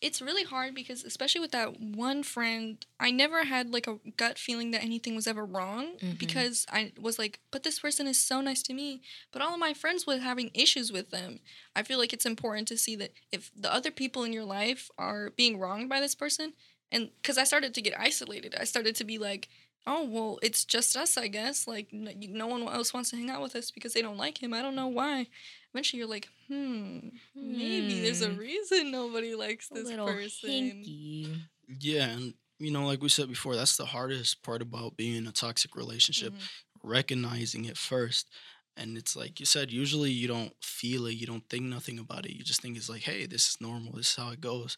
it's 0.02 0.20
really 0.20 0.42
hard 0.44 0.74
because 0.74 1.04
especially 1.04 1.40
with 1.40 1.52
that 1.52 1.80
one 1.80 2.22
friend, 2.24 2.84
I 3.00 3.10
never 3.12 3.44
had 3.44 3.70
like 3.72 3.86
a 3.86 3.98
gut 4.16 4.36
feeling 4.38 4.72
that 4.72 4.82
anything 4.82 5.14
was 5.14 5.26
ever 5.28 5.44
wrong 5.44 5.96
Mhm. 5.98 6.18
because 6.18 6.66
I 6.70 6.92
was 7.00 7.18
like, 7.18 7.38
but 7.52 7.62
this 7.62 7.78
person 7.78 8.06
is 8.08 8.18
so 8.22 8.40
nice 8.40 8.62
to 8.64 8.74
me. 8.74 9.00
But 9.30 9.42
all 9.42 9.54
of 9.54 9.60
my 9.60 9.72
friends 9.72 10.06
were 10.06 10.18
having 10.18 10.50
issues 10.52 10.90
with 10.92 11.10
them. 11.10 11.40
I 11.76 11.82
feel 11.84 11.98
like 11.98 12.12
it's 12.12 12.26
important 12.26 12.68
to 12.68 12.76
see 12.76 12.96
that 12.96 13.12
if 13.30 13.50
the 13.56 13.72
other 13.72 13.92
people 13.92 14.24
in 14.24 14.32
your 14.32 14.44
life 14.44 14.90
are 14.98 15.30
being 15.30 15.58
wronged 15.58 15.88
by 15.88 16.00
this 16.00 16.16
person, 16.16 16.52
and 16.90 17.10
because 17.22 17.38
I 17.38 17.44
started 17.44 17.72
to 17.72 17.80
get 17.80 17.98
isolated, 17.98 18.54
I 18.58 18.64
started 18.64 18.94
to 18.96 19.04
be 19.04 19.16
like, 19.18 19.48
oh 19.86 20.04
well, 20.04 20.38
it's 20.42 20.64
just 20.64 20.96
us, 20.96 21.16
I 21.16 21.28
guess. 21.28 21.66
Like 21.66 21.92
no, 21.92 22.12
no 22.16 22.46
one 22.46 22.62
else 22.68 22.92
wants 22.94 23.10
to 23.10 23.16
hang 23.16 23.30
out 23.30 23.42
with 23.42 23.56
us 23.56 23.70
because 23.70 23.92
they 23.94 24.02
don't 24.02 24.16
like 24.16 24.42
him. 24.42 24.54
I 24.54 24.62
don't 24.62 24.76
know 24.76 24.88
why. 24.88 25.26
Eventually, 25.74 25.98
you're 26.00 26.08
like, 26.08 26.28
hmm, 26.48 27.08
maybe 27.40 28.00
there's 28.00 28.22
a 28.22 28.30
Hmm. 28.30 28.36
reason 28.36 28.90
nobody 28.90 29.34
likes 29.34 29.70
a 29.70 29.74
this 29.74 29.88
little 29.88 30.06
person. 30.06 30.84
hinky 30.84 31.48
Yeah. 31.68 32.06
And, 32.08 32.34
you 32.58 32.70
know, 32.70 32.86
like 32.86 33.02
we 33.02 33.08
said 33.08 33.28
before, 33.28 33.56
that's 33.56 33.76
the 33.76 33.86
hardest 33.86 34.42
part 34.42 34.62
about 34.62 34.96
being 34.96 35.16
in 35.16 35.26
a 35.26 35.32
toxic 35.32 35.74
relationship. 35.76 36.34
Mhm. 36.34 36.48
recognizing 36.84 37.64
it 37.64 37.78
first. 37.78 38.28
And 38.76 38.96
it's 38.96 39.14
like 39.16 39.38
you 39.40 39.46
said, 39.46 39.70
usually 39.70 40.10
you 40.10 40.26
don't 40.28 40.52
feel 40.62 41.06
it, 41.06 41.12
you 41.14 41.26
don't 41.26 41.48
think 41.48 41.64
nothing 41.64 41.98
about 41.98 42.26
it. 42.26 42.32
You 42.32 42.42
just 42.42 42.60
think 42.62 42.76
it's 42.76 42.88
like, 42.88 43.02
hey, 43.02 43.26
this 43.26 43.48
is 43.48 43.60
normal, 43.60 43.92
this 43.92 44.08
is 44.10 44.16
how 44.16 44.30
it 44.30 44.40
goes. 44.40 44.76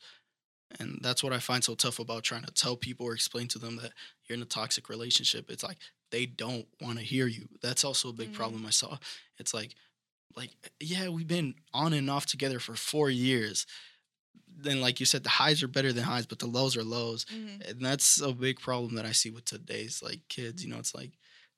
And 0.81 0.99
that's 1.03 1.23
what 1.23 1.33
I 1.33 1.39
find 1.39 1.63
so 1.63 1.75
tough 1.75 1.99
about 1.99 2.25
trying 2.25 2.45
to 2.45 2.53
tell 2.53 2.77
people 2.77 3.07
or 3.07 3.15
explain 3.15 3.49
to 3.49 3.59
them 3.59 3.77
that 3.77 3.93
you're 4.27 4.37
in 4.37 4.43
a 4.43 4.47
toxic 4.47 4.89
relationship. 4.89 5.51
It's 5.51 5.63
like 5.63 5.79
they 6.11 6.27
don't 6.27 6.67
want 6.81 6.99
to 6.99 7.05
hear 7.05 7.27
you. 7.27 7.49
That's 7.63 7.85
also 7.85 8.09
a 8.09 8.13
big 8.13 8.31
Mhm. 8.31 8.33
problem 8.33 8.67
I 8.67 8.71
saw. 8.71 8.99
It's 9.39 9.55
like, 9.55 9.75
like, 10.37 10.51
yeah, 10.81 11.09
we've 11.09 11.29
been 11.29 11.55
on 11.75 11.93
and 11.93 12.11
off 12.11 12.27
together 12.27 12.61
for 12.61 12.77
four 12.77 13.11
years. 13.11 13.67
Then, 14.57 14.81
like 14.81 15.01
you 15.01 15.07
said, 15.07 15.25
the 15.25 15.29
highs 15.31 15.63
are 15.63 15.69
better 15.69 15.93
than 15.93 16.05
highs, 16.05 16.27
but 16.27 16.39
the 16.39 16.47
lows 16.47 16.77
are 16.77 16.85
lows 16.85 17.27
Mhm. 17.31 17.69
and 17.69 17.81
that's 17.85 18.21
a 18.21 18.33
big 18.33 18.61
problem 18.61 18.95
that 18.95 19.07
I 19.07 19.13
see 19.13 19.31
with 19.31 19.45
today's 19.45 20.03
like 20.03 20.29
kids. 20.29 20.65
You 20.65 20.71
know, 20.71 20.79
it's 20.79 20.95
like 20.95 21.13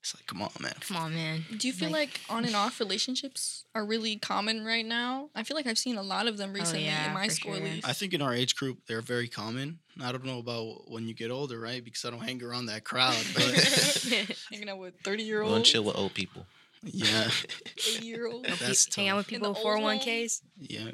it's 0.07 0.15
like, 0.15 0.27
come 0.27 0.41
on, 0.41 0.51
man. 0.61 0.73
come 0.81 0.97
on 0.99 1.15
man 1.15 1.45
Do 1.57 1.67
you 1.67 1.73
feel 1.73 1.91
like, 1.91 2.21
on 2.31 2.45
and 2.45 2.55
off 2.55 2.79
relationships 2.79 3.65
are 3.75 3.85
really 3.85 4.17
common 4.17 4.65
right 4.65 4.87
now? 4.87 5.31
I 5.35 5.43
feel 5.43 5.57
like 5.57 5.67
I've 5.67 5.79
seen 5.79 5.97
a 5.97 6.03
lot 6.03 6.29
of 6.29 6.37
them 6.37 6.51
oh, 6.51 6.55
recently 6.61 6.85
yeah, 6.85 7.09
in 7.09 7.13
my 7.15 7.27
for 7.27 7.35
school. 7.35 7.53
at 7.55 7.59
sure. 7.59 7.67
least. 7.67 7.89
I 7.89 7.93
think 7.93 8.15
in 8.15 8.23
our 8.23 8.33
age 8.33 8.55
group 8.55 8.79
they're 8.87 9.01
very 9.01 9.27
common. 9.27 9.81
I 10.01 10.13
don't 10.13 10.25
know 10.25 10.39
about 10.39 10.89
when 10.89 11.09
you 11.09 11.15
get 11.15 11.33
older, 11.33 11.59
right? 11.59 11.85
Because 11.85 12.05
I 12.05 12.11
don't 12.11 12.21
hang 12.21 12.41
around 12.41 12.67
that 12.67 12.85
crowd, 12.85 13.17
but 13.35 13.43
Hanging 14.53 14.69
out 14.69 14.79
with 14.79 14.95
30 15.03 15.25
year 15.25 15.43
olds. 15.43 15.51
Don't 15.51 15.59
olds, 15.59 15.71
chill 15.71 15.83
with 15.83 15.97
old 15.97 16.15
people. 16.15 16.47
yeah, 16.85 17.29
eighty 17.89 18.07
year 18.07 18.29
olds. 18.29 18.61
that's 18.61 18.95
hang 18.95 19.09
out 19.09 19.17
with 19.17 19.27
people 19.27 19.53
the 19.53 19.59
with 19.59 19.67
401ks 19.67 20.43
Yeah, 20.61 20.91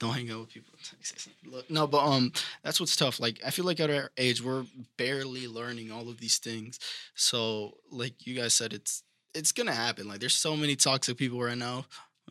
don't 0.00 0.14
hang 0.14 0.30
out 0.32 0.40
with 0.40 0.48
people. 0.48 0.72
in 0.76 0.84
Texas. 0.98 1.28
Look, 1.46 1.70
no, 1.70 1.86
but 1.86 2.04
um, 2.04 2.32
that's 2.64 2.80
what's 2.80 2.96
tough. 2.96 3.20
Like 3.20 3.40
I 3.46 3.50
feel 3.50 3.64
like 3.64 3.78
at 3.78 3.90
our 3.90 4.10
age 4.16 4.42
we're 4.42 4.64
barely 4.96 5.46
learning 5.46 5.92
all 5.92 6.08
of 6.08 6.18
these 6.18 6.38
things. 6.38 6.80
So 7.14 7.76
like 7.92 8.26
you 8.26 8.34
guys 8.34 8.54
said, 8.54 8.72
it's 8.72 9.04
it's 9.34 9.52
gonna 9.52 9.72
happen. 9.74 10.08
Like 10.08 10.18
there's 10.20 10.34
so 10.34 10.56
many 10.56 10.74
toxic 10.74 11.16
people 11.16 11.40
right 11.40 11.56
now, 11.56 11.84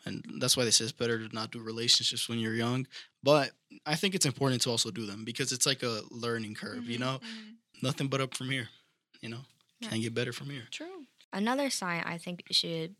and 0.05 0.23
that's 0.39 0.57
why 0.57 0.65
they 0.65 0.71
say 0.71 0.83
it's 0.83 0.91
better 0.91 1.17
to 1.25 1.33
not 1.33 1.51
do 1.51 1.59
relationships 1.61 2.27
when 2.27 2.39
you're 2.39 2.55
young. 2.55 2.87
But 3.23 3.51
I 3.85 3.95
think 3.95 4.15
it's 4.15 4.25
important 4.25 4.61
to 4.63 4.69
also 4.71 4.91
do 4.91 5.05
them 5.05 5.23
because 5.23 5.51
it's 5.51 5.65
like 5.65 5.83
a 5.83 6.01
learning 6.11 6.55
curve. 6.55 6.89
You 6.89 6.97
Mhm, 6.97 7.01
know, 7.01 7.19
mhm. 7.21 7.55
nothing 7.83 8.07
but 8.07 8.19
up 8.21 8.33
from 8.35 8.49
here. 8.49 8.69
You 9.21 9.29
know, 9.29 9.41
Yeah. 9.79 9.89
can't 9.89 10.01
get 10.01 10.13
better 10.13 10.33
from 10.33 10.49
here. 10.49 10.67
True. 10.71 11.05
another 11.31 11.69
sign 11.69 12.01
I 12.05 12.17
think 12.17 12.43
should 12.49 12.95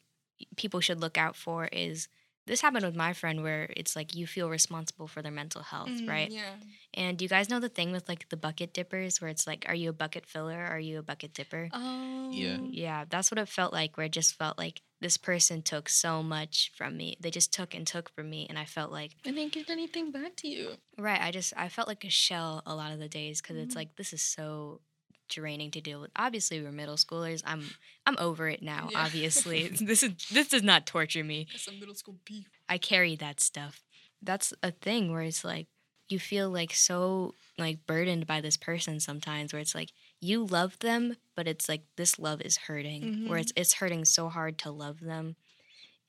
people 0.56 0.80
should 0.80 1.02
look 1.02 1.18
out 1.18 1.36
for 1.36 1.66
is 1.72 2.08
this 2.50 2.62
happened 2.62 2.86
with 2.86 2.96
my 2.96 3.14
friend 3.14 3.44
where 3.44 3.72
it's 3.78 3.96
like 3.96 4.16
you 4.16 4.28
feel 4.28 4.50
responsible 4.50 5.08
for 5.08 5.22
their 5.22 5.32
mental 5.32 5.62
health, 5.64 5.90
Mhm, 5.90 6.08
right? 6.10 6.32
Yeah. 6.32 6.56
And 6.94 7.18
do 7.18 7.24
you 7.24 7.30
guys 7.30 7.50
know 7.50 7.60
the 7.62 7.70
thing 7.70 7.92
with 7.92 8.10
like 8.10 8.28
the 8.30 8.38
bucket 8.38 8.74
dippers 8.74 9.22
where 9.22 9.30
it's 9.30 9.46
like, 9.48 9.66
are 9.70 9.76
you 9.76 9.90
a 9.90 9.94
bucket 9.94 10.26
filler? 10.26 10.60
Or 10.60 10.68
are 10.76 10.80
you 10.80 10.98
a 11.00 11.04
bucket 11.04 11.34
dipper? 11.34 11.70
Oh. 11.72 12.30
Yeah. 12.32 12.58
yeah, 12.72 13.06
that's 13.10 13.32
what 13.32 13.38
it 13.40 13.48
felt 13.48 13.72
like. 13.74 13.96
Where 13.96 14.06
it 14.08 14.12
just 14.12 14.36
felt 14.36 14.58
like 14.58 14.82
this 15.02 15.16
person 15.18 15.62
took 15.62 15.88
so 15.90 16.22
much 16.22 16.72
from 16.76 16.98
me. 16.98 17.16
They 17.22 17.32
just 17.32 17.54
took 17.54 17.74
and 17.74 17.86
took 17.88 18.10
from 18.14 18.30
me, 18.30 18.46
and 18.50 18.58
I 18.60 18.66
felt 18.66 18.92
like 18.92 19.12
I 19.26 19.32
didn't 19.32 19.54
get 19.54 19.70
anything 19.70 20.12
back 20.12 20.36
to 20.38 20.48
you. 20.48 20.78
right. 20.98 21.22
I 21.22 21.32
just 21.32 21.54
I 21.56 21.70
felt 21.70 21.88
like 21.88 22.04
a 22.04 22.10
shell 22.10 22.62
a 22.66 22.76
lot 22.76 22.92
of 22.92 23.00
the 23.00 23.08
days 23.08 23.42
because 23.42 23.58
it's 23.58 23.74
Mhm. 23.74 23.82
like 23.82 23.96
this 23.96 24.12
is 24.14 24.22
so 24.22 24.82
draining 25.30 25.72
to 25.72 25.82
deal 25.82 26.02
with. 26.02 26.12
Obviously, 26.16 26.62
we're 26.62 26.72
middle 26.72 26.96
schoolers. 26.96 27.42
I'm 27.46 27.64
I'm 28.06 28.18
over 28.20 28.48
it 28.50 28.62
now. 28.62 28.90
Yeah. 28.92 29.06
Obviously, 29.06 29.68
this 29.82 30.04
is 30.04 30.12
this 30.32 30.50
does 30.50 30.64
not 30.64 30.86
torture 30.86 31.24
me. 31.24 31.48
That's 31.52 31.66
some 31.66 31.80
middle 31.80 31.96
school 31.96 32.18
beef. 32.26 32.48
I 32.68 32.78
carry 32.78 33.16
that 33.18 33.40
stuff. 33.40 33.84
That's 34.22 34.54
a 34.62 34.72
thing 34.72 35.12
where 35.12 35.22
it's 35.22 35.44
like 35.44 35.68
you 36.10 36.20
feel 36.20 36.50
like 36.50 36.74
so 36.74 37.36
like 37.58 37.86
burdened 37.86 38.26
by 38.26 38.42
this 38.42 38.58
person 38.58 39.00
sometimes 39.00 39.54
where 39.54 39.62
it's 39.62 39.76
like 39.76 39.92
you 40.20 40.44
love 40.44 40.80
them 40.80 41.16
but 41.36 41.48
it's 41.48 41.70
like 41.70 41.84
this 41.98 42.18
love 42.18 42.42
is 42.42 42.58
hurting 42.58 43.28
where 43.30 43.38
it's 43.38 43.54
it's 43.56 43.74
hurting 43.74 44.04
so 44.06 44.28
hard 44.28 44.58
to 44.58 44.72
love 44.72 45.00
them 45.02 45.36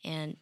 and 0.03 0.37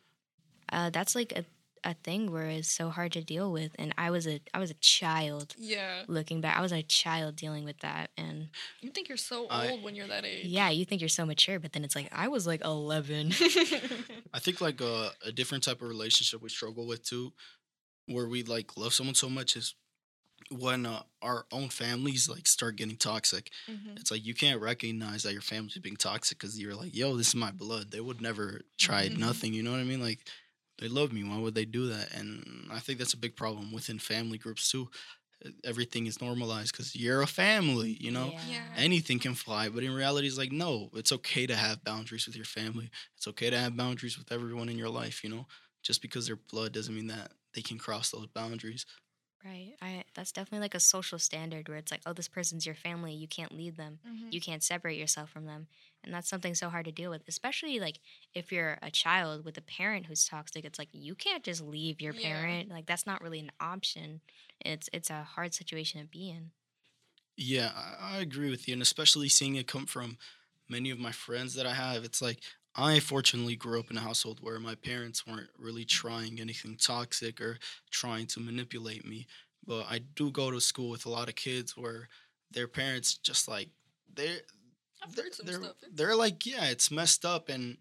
uh, 0.72 0.90
that's 0.90 1.14
like 1.14 1.32
a, 1.32 1.44
a 1.84 1.94
thing 1.94 2.30
where 2.32 2.46
it's 2.46 2.70
so 2.70 2.90
hard 2.90 3.12
to 3.12 3.22
deal 3.22 3.50
with 3.52 3.72
and 3.78 3.94
I 3.98 4.10
was 4.10 4.26
a 4.26 4.40
I 4.52 4.58
was 4.58 4.70
a 4.70 4.74
child 4.74 5.54
Yeah. 5.58 6.02
looking 6.08 6.40
back 6.40 6.56
I 6.56 6.60
was 6.62 6.72
a 6.72 6.82
child 6.82 7.36
dealing 7.36 7.64
with 7.64 7.78
that 7.80 8.10
and 8.16 8.48
You 8.80 8.90
think 8.90 9.08
you're 9.08 9.16
so 9.18 9.46
I- 9.48 9.68
old 9.70 9.82
when 9.82 9.94
you're 9.94 10.08
that 10.08 10.24
age. 10.24 10.46
yeah 10.46 10.70
you 10.70 10.84
think 10.84 11.00
you're 11.00 11.08
so 11.08 11.24
mature 11.26 11.58
but 11.58 11.72
then 11.72 11.84
it's 11.84 11.94
like 11.96 12.08
I 12.12 12.28
was 12.28 12.46
like 12.46 12.62
11 12.64 13.32
I 14.34 14.38
think 14.38 14.60
like 14.60 14.80
a, 14.80 15.10
a 15.24 15.32
different 15.32 15.64
type 15.64 15.82
of 15.82 15.88
relationship 15.88 16.42
we 16.42 16.48
struggle 16.48 16.86
with 16.86 17.02
too, 17.04 17.32
where 18.06 18.28
we 18.28 18.42
like 18.42 18.76
love 18.76 18.92
someone 18.94 19.14
so 19.14 19.28
much 19.28 19.56
is 19.56 19.74
when 20.50 20.86
uh, 20.86 21.02
our 21.20 21.46
own 21.52 21.68
families 21.68 22.28
like 22.28 22.46
start 22.46 22.76
getting 22.76 22.96
toxic. 22.96 23.50
Mhm. 23.68 23.98
It's 23.98 24.10
like 24.10 24.24
you 24.24 24.34
can't 24.34 24.60
recognize 24.60 25.22
that 25.24 25.32
your 25.32 25.42
family's 25.42 25.76
being 25.78 25.96
toxic 25.96 26.38
because 26.38 26.58
you're 26.60 26.74
like, 26.76 26.94
yo, 26.94 27.16
this 27.16 27.28
is 27.28 27.34
my 27.34 27.50
blood. 27.50 27.90
They 27.90 28.00
would 28.00 28.20
never 28.20 28.60
try 28.78 29.08
Mhm. 29.08 29.18
nothing. 29.18 29.52
You 29.52 29.62
know 29.62 29.72
what 29.72 29.80
I 29.80 29.84
mean? 29.84 30.00
Like 30.00 30.20
they 30.78 30.88
love 30.88 31.12
me. 31.12 31.24
Why 31.24 31.38
would 31.38 31.54
they 31.54 31.64
do 31.64 31.86
that? 31.88 32.12
And 32.14 32.68
I 32.72 32.78
think 32.80 32.98
that's 32.98 33.14
a 33.14 33.18
big 33.18 33.36
problem 33.36 33.72
within 33.72 33.98
family 33.98 34.38
groups 34.38 34.70
too. 34.70 34.88
Everything 35.64 36.06
is 36.06 36.20
normalized 36.20 36.72
because 36.72 36.96
you're 36.96 37.22
a 37.22 37.26
family. 37.26 37.96
You 38.00 38.10
know, 38.10 38.32
Yeah. 38.42 38.48
Yeah. 38.48 38.72
anything 38.76 39.18
can 39.18 39.34
fly 39.34 39.68
but 39.68 39.82
in 39.84 39.92
reality 39.94 40.26
it's 40.26 40.38
like 40.38 40.52
no 40.52 40.90
it's 40.94 41.12
okay 41.12 41.46
to 41.46 41.54
have 41.56 41.82
boundaries 41.84 42.26
with 42.26 42.36
your 42.36 42.44
family 42.44 42.90
it's 43.16 43.26
okay 43.28 43.50
to 43.50 43.58
have 43.58 43.76
boundaries 43.76 44.16
with 44.18 44.30
everyone 44.32 44.68
in 44.68 44.78
your 44.78 44.88
life 44.90 45.24
you 45.24 45.30
know 45.30 45.46
just 45.82 46.00
because 46.02 46.26
they're 46.26 46.36
blood 46.36 46.72
doesn't 46.72 46.94
mean 46.94 47.06
that 47.08 47.32
they 47.54 47.62
can 47.62 47.78
cross 47.78 48.10
those 48.10 48.26
boundaries 48.28 48.84
Right. 49.44 49.74
I 49.80 50.04
that's 50.14 50.32
definitely 50.32 50.60
like 50.64 50.74
a 50.74 50.80
social 50.80 51.18
standard 51.18 51.68
where 51.68 51.78
it's 51.78 51.92
like, 51.92 52.00
oh, 52.06 52.12
this 52.12 52.28
person's 52.28 52.66
your 52.66 52.74
family. 52.74 53.14
You 53.14 53.28
can't 53.28 53.52
leave 53.56 53.76
them. 53.76 54.00
Mhm. 54.06 54.32
You 54.32 54.40
can't 54.40 54.62
separate 54.62 54.98
yourself 54.98 55.30
from 55.30 55.44
them. 55.46 55.68
And 56.04 56.14
that's 56.14 56.28
something 56.28 56.54
so 56.54 56.70
hard 56.70 56.86
to 56.86 56.92
deal 56.92 57.10
with, 57.10 57.22
especially 57.28 57.80
like 57.80 58.00
if 58.34 58.52
you're 58.52 58.78
a 58.82 58.90
child 58.90 59.44
with 59.44 59.58
a 59.58 59.62
parent 59.62 60.06
who's 60.06 60.24
toxic. 60.26 60.64
It's 60.64 60.78
like 60.78 60.90
you 60.92 61.14
can't 61.14 61.44
just 61.44 61.60
leave 61.62 62.00
your 62.00 62.12
Yeah. 62.12 62.14
parent. 62.14 62.70
Like 62.70 62.86
that's 62.86 63.06
not 63.06 63.20
really 63.22 63.40
an 63.40 63.50
option. 63.60 64.22
It's 64.60 64.88
it's 64.92 65.10
a 65.10 65.22
hard 65.24 65.54
situation 65.54 66.00
to 66.00 66.06
be 66.08 66.30
in. 66.30 66.52
yeah 67.36 67.70
I, 67.74 68.16
I 68.16 68.18
agree 68.18 68.50
with 68.50 68.66
you 68.68 68.72
and 68.74 68.82
especially 68.82 69.28
seeing 69.28 69.56
it 69.56 69.66
come 69.68 69.86
from 69.86 70.18
many 70.68 70.90
of 70.90 70.98
my 70.98 71.12
friends 71.12 71.54
that 71.54 71.66
i 71.66 71.74
have 71.74 72.04
it's 72.04 72.20
like 72.22 72.42
i 72.74 73.00
fortunately 73.00 73.56
grew 73.56 73.80
up 73.80 73.90
in 73.90 73.96
a 73.96 74.00
household 74.00 74.40
where 74.40 74.58
my 74.60 74.74
parents 74.74 75.26
weren't 75.26 75.50
really 75.58 75.84
trying 75.84 76.40
anything 76.40 76.76
toxic 76.76 77.40
or 77.40 77.58
trying 77.90 78.26
to 78.26 78.40
manipulate 78.40 79.04
me 79.04 79.26
but 79.64 79.86
i 79.88 79.98
do 79.98 80.30
go 80.30 80.50
to 80.50 80.60
school 80.60 80.90
with 80.90 81.06
a 81.06 81.10
lot 81.10 81.28
of 81.28 81.34
kids 81.34 81.76
where 81.76 82.08
their 82.50 82.68
parents 82.68 83.16
just 83.18 83.48
like 83.48 83.70
they're 84.12 84.40
I've 85.02 85.14
they're, 85.14 85.24
heard 85.24 85.34
some 85.34 85.46
they're, 85.46 85.62
stuff. 85.62 85.76
They're 85.92 86.16
like, 86.16 86.46
yeah, 86.46 86.64
it's 86.66 86.90
messed 86.90 87.24
up, 87.24 87.48
and 87.48 87.78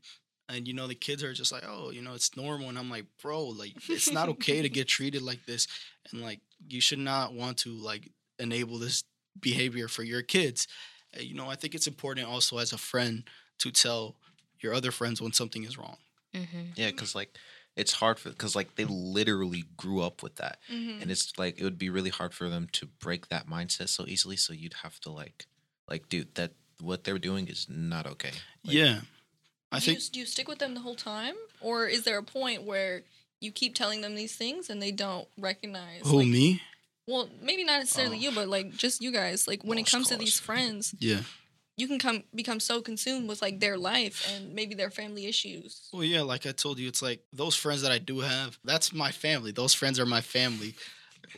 and 0.50 0.68
you 0.68 0.74
know 0.74 0.88
the 0.88 0.96
kids 0.96 1.24
are 1.24 1.34
just 1.34 1.52
like, 1.52 1.64
oh, 1.68 1.92
you 1.92 2.02
know, 2.02 2.14
it's 2.14 2.36
normal, 2.38 2.70
and 2.70 2.78
I'm 2.78 2.90
like, 2.90 3.06
bro, 3.22 3.46
like 3.48 3.74
it's 3.90 4.12
not 4.12 4.30
okay 4.30 4.62
to 4.62 4.70
get 4.78 4.88
treated 4.88 5.22
like 5.22 5.46
this, 5.46 5.68
and 6.12 6.22
like 6.22 6.42
you 6.68 6.82
should 6.82 7.00
not 7.00 7.34
want 7.34 7.58
to 7.60 7.72
like 7.72 8.12
enable 8.40 8.78
this 8.80 9.04
behavior 9.40 9.88
for 9.88 10.04
your 10.04 10.22
kids. 10.22 10.68
Uh, 11.16 11.22
you 11.22 11.34
know, 11.34 11.50
I 11.50 11.56
think 11.56 11.76
it's 11.76 11.88
important 11.88 12.28
also 12.28 12.58
as 12.58 12.74
a 12.74 12.78
friend 12.78 13.24
to 13.60 13.72
tell 13.72 14.16
your 14.60 14.74
other 14.74 14.92
friends 14.92 15.22
when 15.22 15.34
something 15.34 15.64
is 15.64 15.78
wrong. 15.78 15.98
Mm-hmm. 16.34 16.72
Yeah, 16.76 16.92
because 16.92 17.16
like 17.16 17.36
it's 17.76 17.94
hard 17.94 18.20
for 18.20 18.30
because 18.30 18.56
like 18.56 18.76
they 18.76 18.86
literally 18.86 19.66
grew 19.76 20.02
up 20.02 20.24
with 20.24 20.36
that, 20.38 20.60
Mhm. 20.72 21.02
and 21.02 21.12
it's 21.12 21.34
like 21.38 21.60
it 21.60 21.64
would 21.64 21.78
be 21.78 21.90
really 21.90 22.10
hard 22.10 22.34
for 22.34 22.50
them 22.50 22.68
to 22.74 22.86
break 22.86 23.30
that 23.30 23.48
mindset 23.48 23.90
so 23.90 24.06
easily. 24.08 24.36
So 24.38 24.54
you'd 24.54 24.76
have 24.84 25.00
to 25.02 25.12
like, 25.12 25.46
like, 25.88 26.10
dude, 26.10 26.36
that 26.36 26.54
what 26.82 27.04
they're 27.04 27.20
doing 27.20 27.48
is 27.48 27.68
not 27.70 28.06
okay. 28.08 28.32
Like, 28.64 28.76
yeah, 28.76 29.00
I 29.72 29.80
do, 29.80 29.86
think 29.86 30.00
you, 30.00 30.06
do 30.14 30.20
you 30.22 30.26
stick 30.26 30.48
with 30.48 30.60
them 30.60 30.74
the 30.74 30.82
whole 30.82 30.96
time, 30.96 31.36
or 31.62 31.88
is 31.88 32.04
there 32.04 32.18
a 32.18 32.24
point 32.24 32.64
where 32.64 33.04
you 33.42 33.52
keep 33.52 33.76
telling 33.76 34.02
them 34.02 34.16
these 34.16 34.36
things 34.36 34.70
and 34.70 34.82
they 34.82 34.92
don't 34.92 35.28
recognize? 35.38 36.02
who 36.04 36.18
like- 36.20 36.28
me? 36.28 36.62
Well, 37.10 37.30
maybe 37.42 37.64
not 37.64 37.80
necessarily 37.80 38.18
Oh. 38.18 38.22
you, 38.22 38.32
but 38.34 38.50
like 38.50 38.72
just 38.76 39.02
you 39.02 39.12
guys. 39.14 39.48
Like 39.48 39.64
when 39.64 39.78
it 39.78 39.82
Lost 39.84 39.92
comes 39.94 40.08
to 40.10 40.18
these 40.18 40.42
friends, 40.42 40.94
Yeah. 41.00 41.22
you 41.78 41.88
can 41.88 42.00
come 42.00 42.26
become 42.36 42.60
so 42.60 42.82
consumed 42.82 43.30
with 43.30 43.42
like 43.42 43.62
their 43.62 43.78
life 43.78 44.30
and 44.36 44.54
maybe 44.54 44.76
their 44.76 44.92
family 44.92 45.26
issues. 45.26 45.88
Well, 45.94 46.04
yeah, 46.04 46.22
like 46.24 46.46
I 46.46 46.52
told 46.52 46.80
you, 46.80 46.88
it's 46.90 47.02
like 47.02 47.22
those 47.32 47.56
friends 47.56 47.82
that 47.84 47.94
I 47.94 47.98
do 48.00 48.20
have, 48.20 48.60
that's 48.66 48.92
my 48.92 49.12
family. 49.12 49.52
Those 49.54 49.74
friends 49.74 50.00
are 50.02 50.06
my 50.06 50.20
family. 50.20 50.76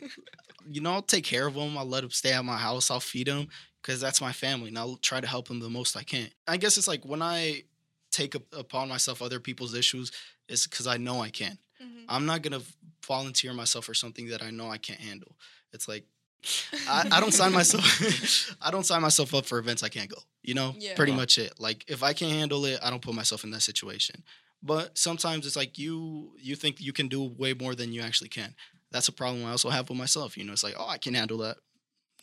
you 0.68 0.80
know, 0.80 0.92
I'll 0.92 1.02
take 1.02 1.24
care 1.24 1.46
of 1.46 1.54
them. 1.54 1.78
I'll 1.78 1.86
let 1.86 2.00
them 2.02 2.10
stay 2.10 2.32
at 2.32 2.44
my 2.44 2.56
house. 2.58 2.90
I'll 2.90 2.98
feed 3.00 3.28
them 3.28 3.48
because 3.82 4.00
that's 4.00 4.20
my 4.20 4.32
family. 4.32 4.68
And 4.68 4.78
I'll 4.78 4.96
try 4.96 5.20
to 5.20 5.26
help 5.26 5.48
them 5.48 5.60
the 5.60 5.70
most 5.70 5.96
I 5.96 6.02
can. 6.02 6.28
I 6.46 6.56
guess 6.56 6.76
it's 6.78 6.88
like 6.88 7.04
when 7.04 7.22
I 7.22 7.64
take 8.10 8.34
up 8.34 8.42
upon 8.52 8.88
myself 8.88 9.22
other 9.22 9.40
people's 9.40 9.74
issues, 9.74 10.10
it's 10.48 10.66
because 10.66 10.86
I 10.86 10.96
know 10.96 11.20
I 11.20 11.30
can. 11.30 11.58
Mhm. 11.82 12.04
I'm 12.08 12.26
not 12.26 12.42
going 12.42 12.60
to 12.60 12.66
volunteer 13.06 13.52
myself 13.54 13.84
for 13.86 13.94
something 13.94 14.28
that 14.28 14.42
I 14.42 14.50
know 14.50 14.70
I 14.70 14.78
can't 14.78 15.00
handle. 15.00 15.36
It's 15.72 15.86
like, 15.88 16.04
I, 16.88 17.08
I 17.12 17.20
don't 17.20 17.32
sign 17.34 17.52
myself 17.52 18.56
I 18.62 18.70
don't 18.70 18.84
sign 18.86 19.02
myself 19.02 19.34
up 19.34 19.44
for 19.46 19.58
events 19.58 19.82
I 19.82 19.88
can't 19.88 20.08
go. 20.10 20.18
You 20.42 20.54
know, 20.54 20.74
Yeah. 20.78 20.94
pretty 20.96 21.12
much 21.12 21.38
it. 21.38 21.60
Like 21.60 21.84
if 21.88 22.02
I 22.02 22.12
can't 22.12 22.32
handle 22.32 22.64
it, 22.64 22.80
I 22.82 22.90
don't 22.90 23.02
put 23.02 23.14
myself 23.14 23.44
in 23.44 23.50
that 23.50 23.60
situation. 23.62 24.22
But 24.62 24.96
sometimes 24.98 25.46
it's 25.46 25.56
like 25.56 25.78
you 25.78 26.32
you 26.38 26.54
think 26.56 26.80
you 26.80 26.92
can 26.92 27.08
do 27.08 27.22
way 27.24 27.54
more 27.54 27.74
than 27.74 27.92
you 27.92 28.02
actually 28.02 28.28
can. 28.28 28.54
That's 28.90 29.08
a 29.08 29.12
problem 29.12 29.44
I 29.46 29.50
also 29.52 29.70
have 29.70 29.88
with 29.88 29.96
myself. 29.98 30.36
You 30.36 30.44
know, 30.44 30.52
it's 30.52 30.64
like, 30.64 30.74
oh, 30.78 30.88
I 30.88 30.98
can 30.98 31.14
handle 31.14 31.38
that. 31.38 31.56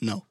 No. 0.01 0.25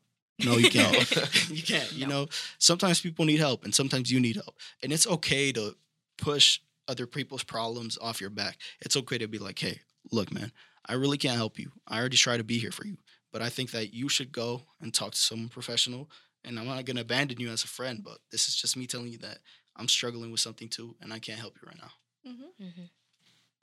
No, 0.45 0.57
you 0.57 0.69
can't. 0.71 1.11
you 1.51 1.63
can't. 1.63 1.93
You 1.93 2.07
know, 2.07 2.27
sometimes 2.59 3.01
people 3.01 3.25
need 3.25 3.39
help 3.41 3.65
and 3.65 3.75
sometimes 3.75 4.11
you 4.11 4.21
need 4.21 4.37
help. 4.37 4.57
And 4.83 4.93
it's 4.93 5.07
okay 5.07 5.53
to 5.53 5.77
push 6.19 6.61
other 6.89 7.07
people's 7.07 7.43
problems 7.45 7.99
off 8.01 8.21
your 8.21 8.31
back. 8.31 8.59
It's 8.81 8.97
okay 8.97 9.19
to 9.19 9.27
be 9.29 9.39
like, 9.39 9.59
hey, 9.59 9.81
look, 10.13 10.33
man, 10.33 10.53
I 10.87 10.95
really 10.95 11.19
can't 11.19 11.37
help 11.37 11.59
you. 11.59 11.73
I 11.89 11.99
already 11.99 12.17
try 12.17 12.37
to 12.37 12.45
be 12.45 12.59
here 12.59 12.71
for 12.71 12.87
you. 12.87 12.97
But 13.33 13.43
I 13.43 13.49
think 13.49 13.71
that 13.73 13.93
you 13.93 14.09
should 14.09 14.31
go 14.33 14.63
and 14.81 14.95
talk 14.95 15.13
to 15.13 15.19
someone 15.19 15.49
professional. 15.49 16.11
And 16.45 16.59
I'm 16.61 16.67
not 16.67 16.85
going 16.85 16.97
to 16.97 17.03
abandon 17.03 17.41
you 17.41 17.51
as 17.51 17.65
a 17.65 17.69
friend, 17.69 18.03
but 18.05 18.19
this 18.31 18.49
is 18.49 18.55
just 18.55 18.77
me 18.77 18.87
telling 18.87 19.09
you 19.09 19.19
that 19.19 19.39
I'm 19.75 19.89
struggling 19.89 20.31
with 20.31 20.41
something 20.41 20.69
too, 20.69 20.95
and 21.03 21.13
I 21.13 21.19
can't 21.19 21.41
help 21.41 21.57
you 21.61 21.67
right 21.69 21.77
now. 21.81 21.91
hmm 22.31 22.65
Mm-hmm. 22.65 22.83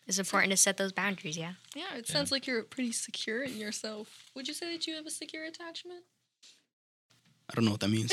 It's 0.06 0.20
important 0.20 0.52
to 0.52 0.58
set 0.58 0.76
those 0.76 0.92
boundaries. 0.92 1.38
Yeah. 1.38 1.54
Yeah, 1.76 1.96
it 1.96 2.10
Yeah. 2.10 2.14
sounds 2.14 2.30
like 2.32 2.46
you're 2.46 2.64
pretty 2.64 2.92
secure 2.92 3.42
in 3.44 3.56
yourself. 3.58 4.30
Would 4.36 4.50
you 4.50 4.54
say 4.54 4.74
that 4.74 4.86
you 4.86 4.96
have 4.96 5.06
a 5.06 5.10
secure 5.10 5.46
attachment? 5.46 6.04
I 7.54 7.58
don't 7.58 7.66
know 7.66 7.72
what 7.72 7.82
that 7.82 7.90
means. 7.90 8.12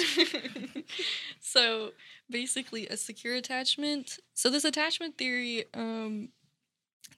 so 1.41 1.93
basically 2.31 2.87
a 2.89 2.97
secure 2.97 3.35
attachment 3.35 4.19
so 4.35 4.51
this 4.51 4.65
attachment 4.65 5.19
theory 5.19 5.65
um 5.75 6.29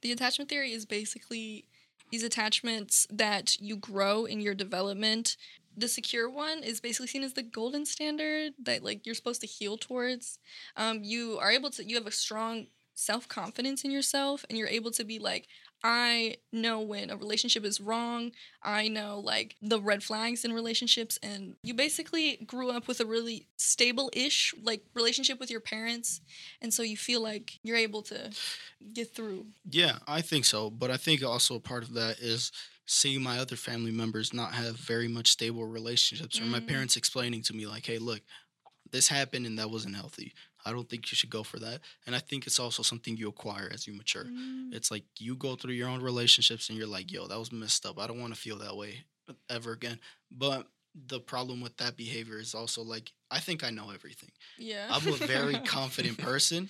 the 0.01 0.13
attachment 0.13 0.49
theory 0.49 0.73
is 0.73 0.87
basically 0.87 1.65
these 2.11 2.23
attachments 2.23 3.07
that 3.11 3.61
you 3.61 3.77
grow 3.77 4.25
in 4.25 4.41
your 4.41 4.55
development 4.55 5.37
the 5.77 5.89
secure 5.89 6.31
one 6.31 6.63
is 6.63 6.81
basically 6.81 7.07
seen 7.07 7.23
as 7.23 7.33
the 7.35 7.43
golden 7.43 7.85
standard 7.85 8.53
that 8.63 8.83
like 8.83 9.05
you're 9.05 9.15
supposed 9.15 9.41
to 9.41 9.47
heal 9.47 9.77
towards 9.77 10.39
um 10.77 11.01
you 11.03 11.39
are 11.41 11.51
able 11.51 11.71
to 11.71 11.85
you 11.85 11.97
have 11.97 12.07
a 12.07 12.13
strong 12.13 12.67
self-confidence 12.95 13.85
in 13.85 13.91
yourself 13.91 14.45
and 14.49 14.59
you're 14.59 14.69
able 14.69 14.91
to 14.91 15.05
be 15.05 15.19
like 15.19 15.49
i 15.85 16.37
know 16.53 16.81
when 16.81 17.11
a 17.11 17.17
relationship 17.17 17.65
is 17.65 17.81
wrong 17.81 18.31
I 18.65 18.87
know 18.87 19.19
like 19.19 19.57
the 19.61 19.81
red 19.81 20.05
flags 20.05 20.45
in 20.45 20.53
relationships, 20.53 21.19
and 21.21 21.57
you 21.65 21.75
basically 21.75 22.37
grew 22.47 22.71
up 22.71 22.87
with 22.87 23.01
a 23.01 23.05
really 23.05 23.49
stable 23.57 24.09
ish 24.13 24.55
like 24.63 24.83
relationship 24.95 25.41
with 25.41 25.51
your 25.51 25.59
parents, 25.61 26.21
and 26.61 26.73
so 26.73 26.85
you 26.85 26.97
feel 26.97 27.21
like 27.21 27.59
you're 27.65 27.77
able 27.77 28.03
to 28.03 28.31
get 28.93 29.13
through. 29.17 29.47
Yeah, 29.69 29.99
I 30.07 30.21
think 30.21 30.45
so. 30.45 30.71
But 30.71 30.93
I 30.93 30.97
think 30.97 31.25
also 31.25 31.59
part 31.59 31.83
of 31.83 31.95
that 31.95 32.21
is 32.21 32.53
seeing 32.87 33.21
my 33.21 33.39
other 33.41 33.57
family 33.57 33.91
members 33.91 34.33
not 34.33 34.53
have 34.55 34.77
very 34.77 35.09
much 35.09 35.29
stable 35.33 35.65
relationships 35.65 36.41
or 36.41 36.45
my 36.45 36.61
Mm. 36.61 36.69
parents 36.69 36.97
explaining 36.97 37.43
to 37.43 37.53
me, 37.55 37.67
like, 37.67 37.87
hey, 37.87 37.99
look, 37.99 38.23
this 38.93 39.09
happened 39.09 39.47
and 39.47 39.59
that 39.59 39.71
wasn't 39.71 39.97
healthy. 39.97 40.33
I 40.65 40.73
don't 40.73 40.89
think 40.89 41.11
you 41.11 41.17
should 41.17 41.31
go 41.31 41.43
for 41.43 41.59
that. 41.59 41.81
And 42.07 42.15
I 42.15 42.19
think 42.19 42.47
it's 42.47 42.59
also 42.59 42.83
something 42.83 43.17
you 43.17 43.29
acquire 43.29 43.69
as 43.73 43.87
you 43.87 43.95
mature. 43.95 44.25
Mm. 44.25 44.73
It's 44.75 44.91
like 44.91 45.05
you 45.19 45.37
go 45.37 45.57
through 45.57 45.75
your 45.75 45.89
own 45.89 46.03
relationships 46.03 46.69
and 46.69 46.79
you're 46.79 46.87
like, 46.87 47.11
yo, 47.13 47.27
that 47.27 47.39
was 47.39 47.53
messed 47.53 47.85
up. 47.87 47.99
I 47.99 48.07
don't 48.07 48.21
want 48.21 48.35
to 48.35 48.41
feel 48.41 48.59
that 48.59 48.77
way 48.77 49.05
ever 49.51 49.73
again. 49.73 49.99
But 50.31 50.67
the 50.95 51.21
problem 51.21 51.61
with 51.61 51.77
that 51.79 51.97
behavior 51.97 52.39
is 52.39 52.55
also 52.55 52.83
like, 52.83 53.13
I 53.31 53.41
think 53.41 53.65
I 53.65 53.71
know 53.71 53.91
everything. 53.91 54.31
Yeah. 54.59 54.87
I'm 54.91 55.07
a 55.09 55.17
very 55.17 55.59
confident 55.65 56.19
person. 56.19 56.69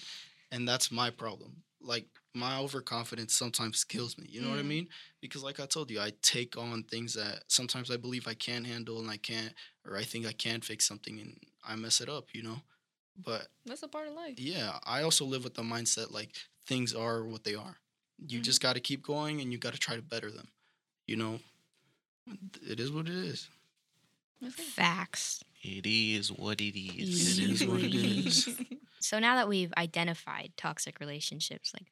and 0.53 0.69
that's 0.69 0.93
my 0.93 1.11
problem. 1.11 1.63
Like 1.81 2.07
my 2.35 2.59
overconfidence 2.59 3.35
sometimes 3.35 3.83
kills 3.85 4.17
me. 4.17 4.27
You 4.31 4.41
know 4.43 4.51
what 4.51 4.59
I 4.59 4.63
Mm. 4.63 4.69
mean? 4.69 4.89
Because 5.21 5.43
like 5.43 5.59
I 5.61 5.67
told 5.67 5.91
you, 5.91 6.01
I 6.01 6.13
take 6.23 6.57
on 6.57 6.85
things 6.85 7.15
that 7.15 7.43
sometimes 7.49 7.91
I 7.91 7.97
believe 7.97 8.27
I 8.29 8.35
can't 8.35 8.67
handle 8.67 9.01
and 9.01 9.11
I 9.11 9.17
can't, 9.17 9.53
or 9.85 9.97
I 9.97 10.05
think 10.05 10.25
I 10.27 10.33
can 10.33 10.61
fix 10.61 10.87
something 10.87 11.19
and 11.21 11.39
I 11.67 11.75
mess 11.77 12.01
it 12.01 12.09
up. 12.09 12.29
You 12.35 12.43
know, 12.45 12.63
but 13.17 13.49
That's 13.67 13.83
a 13.83 13.89
part 13.89 14.09
of 14.09 14.15
life. 14.15 14.39
yeah, 14.39 14.79
I 14.85 15.03
also 15.03 15.25
live 15.25 15.45
with 15.45 15.55
the 15.55 15.63
mindset 15.63 16.11
like 16.11 16.37
things 16.67 16.95
are 16.95 17.25
what 17.25 17.45
they 17.45 17.55
are. 17.55 17.79
You 18.27 18.41
Mhm. 18.41 18.45
just 18.45 18.61
got 18.61 18.75
to 18.75 18.81
keep 18.81 19.03
going 19.03 19.41
and 19.41 19.53
you 19.53 19.59
got 19.59 19.73
to 19.75 19.79
try 19.81 19.97
to 19.97 20.03
better 20.03 20.31
them. 20.31 20.49
You 21.07 21.17
know, 21.17 21.41
it 22.63 22.81
is 22.81 22.91
what 22.91 23.09
it 23.09 23.15
is. 23.15 23.49
Facts. 24.51 25.43
It 25.63 25.87
is 25.87 26.33
what 26.33 26.61
it 26.61 26.77
is. 26.79 27.39
It 27.39 27.51
is 27.51 27.67
what 27.67 27.83
it 27.83 27.95
is. 27.95 28.49
So 29.03 29.19
now 29.19 29.35
that 29.35 29.49
we've 29.49 29.73
identified 29.77 30.53
toxic 30.57 31.01
relationships, 31.01 31.73
like, 31.75 31.89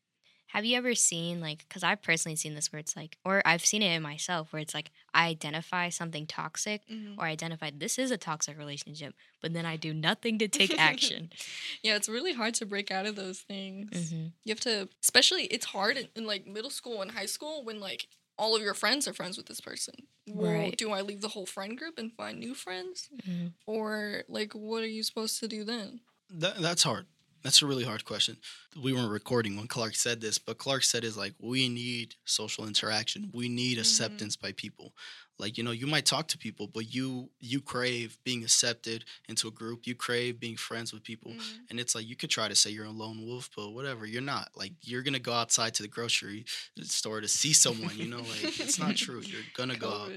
have 0.52 0.64
you 0.64 0.76
ever 0.76 0.94
seen 0.94 1.40
like? 1.40 1.60
Because 1.68 1.82
I've 1.82 2.02
personally 2.02 2.36
seen 2.36 2.54
this 2.54 2.72
where 2.72 2.80
it's 2.80 2.96
like, 2.96 3.16
or 3.24 3.40
I've 3.44 3.64
seen 3.64 3.82
it 3.82 3.94
in 3.94 4.02
myself 4.02 4.52
where 4.52 4.60
it's 4.60 4.74
like 4.74 4.90
I 5.14 5.26
identify 5.28 5.88
something 5.90 6.26
toxic 6.26 6.82
Mhm. 6.88 7.16
or 7.18 7.24
I 7.26 7.30
identify 7.30 7.70
this 7.74 7.98
is 7.98 8.10
a 8.10 8.18
toxic 8.18 8.58
relationship, 8.58 9.14
but 9.40 9.52
then 9.52 9.64
I 9.66 9.76
do 9.76 9.94
nothing 9.94 10.38
to 10.38 10.48
take 10.48 10.78
action. 10.78 11.30
Yeah, 11.82 11.96
it's 11.96 12.08
really 12.08 12.32
hard 12.34 12.54
to 12.54 12.66
break 12.66 12.90
out 12.90 13.06
of 13.06 13.16
those 13.16 13.40
things. 13.40 14.10
hmm 14.10 14.26
You 14.44 14.50
have 14.50 14.60
to, 14.60 14.88
especially 15.02 15.44
it's 15.44 15.66
hard 15.66 15.96
in, 15.96 16.08
in 16.16 16.26
like 16.26 16.46
middle 16.46 16.70
school 16.70 17.00
and 17.02 17.10
high 17.12 17.26
school 17.26 17.64
when 17.64 17.80
like 17.80 18.08
all 18.36 18.56
of 18.56 18.62
your 18.62 18.74
friends 18.74 19.06
are 19.06 19.12
friends 19.12 19.36
with 19.36 19.46
this 19.46 19.60
person. 19.60 19.94
Well, 20.26 20.50
Right. 20.50 20.76
do 20.76 20.90
I 20.92 21.00
leave 21.02 21.20
the 21.20 21.28
whole 21.28 21.46
friend 21.46 21.76
group 21.78 21.98
and 21.98 22.12
find 22.12 22.38
new 22.38 22.54
friends, 22.54 23.08
hmm 23.24 23.48
or 23.66 24.24
like 24.28 24.52
what 24.54 24.82
are 24.82 24.88
you 24.98 25.02
supposed 25.02 25.38
to 25.40 25.48
do 25.48 25.64
then? 25.64 26.00
That, 26.30 26.56
that's 26.60 26.82
hard. 26.82 27.06
That's 27.42 27.62
a 27.62 27.66
really 27.66 27.84
hard 27.84 28.04
question. 28.04 28.36
We 28.80 28.92
weren't 28.92 29.10
recording 29.10 29.56
when 29.56 29.66
Clarke 29.66 29.94
said 29.94 30.20
this, 30.20 30.38
but 30.38 30.58
Clarke 30.58 30.84
said 30.84 31.04
is 31.04 31.16
like 31.16 31.34
we 31.40 31.68
need 31.68 32.14
social 32.24 32.66
interaction. 32.66 33.30
We 33.32 33.48
need 33.48 33.78
Mhm. 33.78 33.80
acceptance 33.80 34.36
by 34.36 34.52
people. 34.52 34.94
Like 35.38 35.56
you 35.56 35.64
know, 35.64 35.70
you 35.70 35.86
might 35.86 36.04
talk 36.04 36.28
to 36.28 36.38
people, 36.38 36.66
but 36.66 36.92
you 36.94 37.30
you 37.40 37.62
crave 37.62 38.18
being 38.24 38.42
accepted 38.42 39.06
into 39.26 39.48
a 39.48 39.50
group. 39.50 39.86
You 39.86 39.94
crave 39.94 40.38
being 40.38 40.56
friends 40.58 40.92
with 40.92 41.02
people, 41.02 41.32
Mhm. 41.32 41.58
and 41.70 41.80
it's 41.80 41.94
like 41.94 42.06
you 42.06 42.14
could 42.14 42.28
try 42.28 42.46
to 42.46 42.54
say 42.54 42.70
you're 42.70 42.84
a 42.84 42.90
lone 42.90 43.24
wolf, 43.26 43.48
but 43.56 43.70
whatever. 43.70 44.04
You're 44.06 44.20
not. 44.20 44.54
Like 44.54 44.74
you're 44.82 45.02
gonna 45.02 45.18
go 45.18 45.32
outside 45.32 45.74
to 45.76 45.82
the 45.82 45.88
grocery 45.88 46.44
store 46.82 47.22
to 47.22 47.28
see 47.28 47.54
someone. 47.54 47.96
You 47.96 48.08
know, 48.08 48.20
like 48.20 48.60
it's 48.60 48.78
not 48.78 48.96
true. 49.04 49.22
You're 49.22 49.42
gonna 49.54 49.78
go 49.78 49.90
out. 49.90 50.12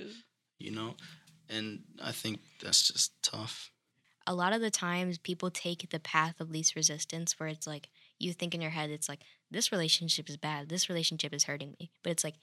You 0.60 0.72
know, 0.72 0.98
and 1.48 1.84
I 2.02 2.12
think 2.12 2.42
that's 2.60 2.88
just 2.90 3.14
tough. 3.24 3.72
A 4.26 4.34
lot 4.34 4.54
of 4.54 4.62
the 4.62 4.72
times 4.72 5.18
people 5.18 5.52
take 5.52 5.90
the 5.90 6.00
path 6.00 6.40
of 6.40 6.50
least 6.50 6.76
resistance 6.76 7.40
where 7.40 7.50
it's 7.50 7.68
like 7.68 7.90
you 8.20 8.32
think 8.34 8.56
in 8.56 8.62
your 8.62 8.72
head 8.72 8.90
it's 8.90 9.10
like 9.10 9.22
this 9.52 9.72
relationship 9.72 10.30
is 10.30 10.38
bad. 10.38 10.70
This 10.70 10.90
relationship 10.90 11.34
is 11.34 11.44
hurting 11.44 11.76
me. 11.80 11.92
But 12.04 12.12
it's 12.12 12.24
like 12.24 12.36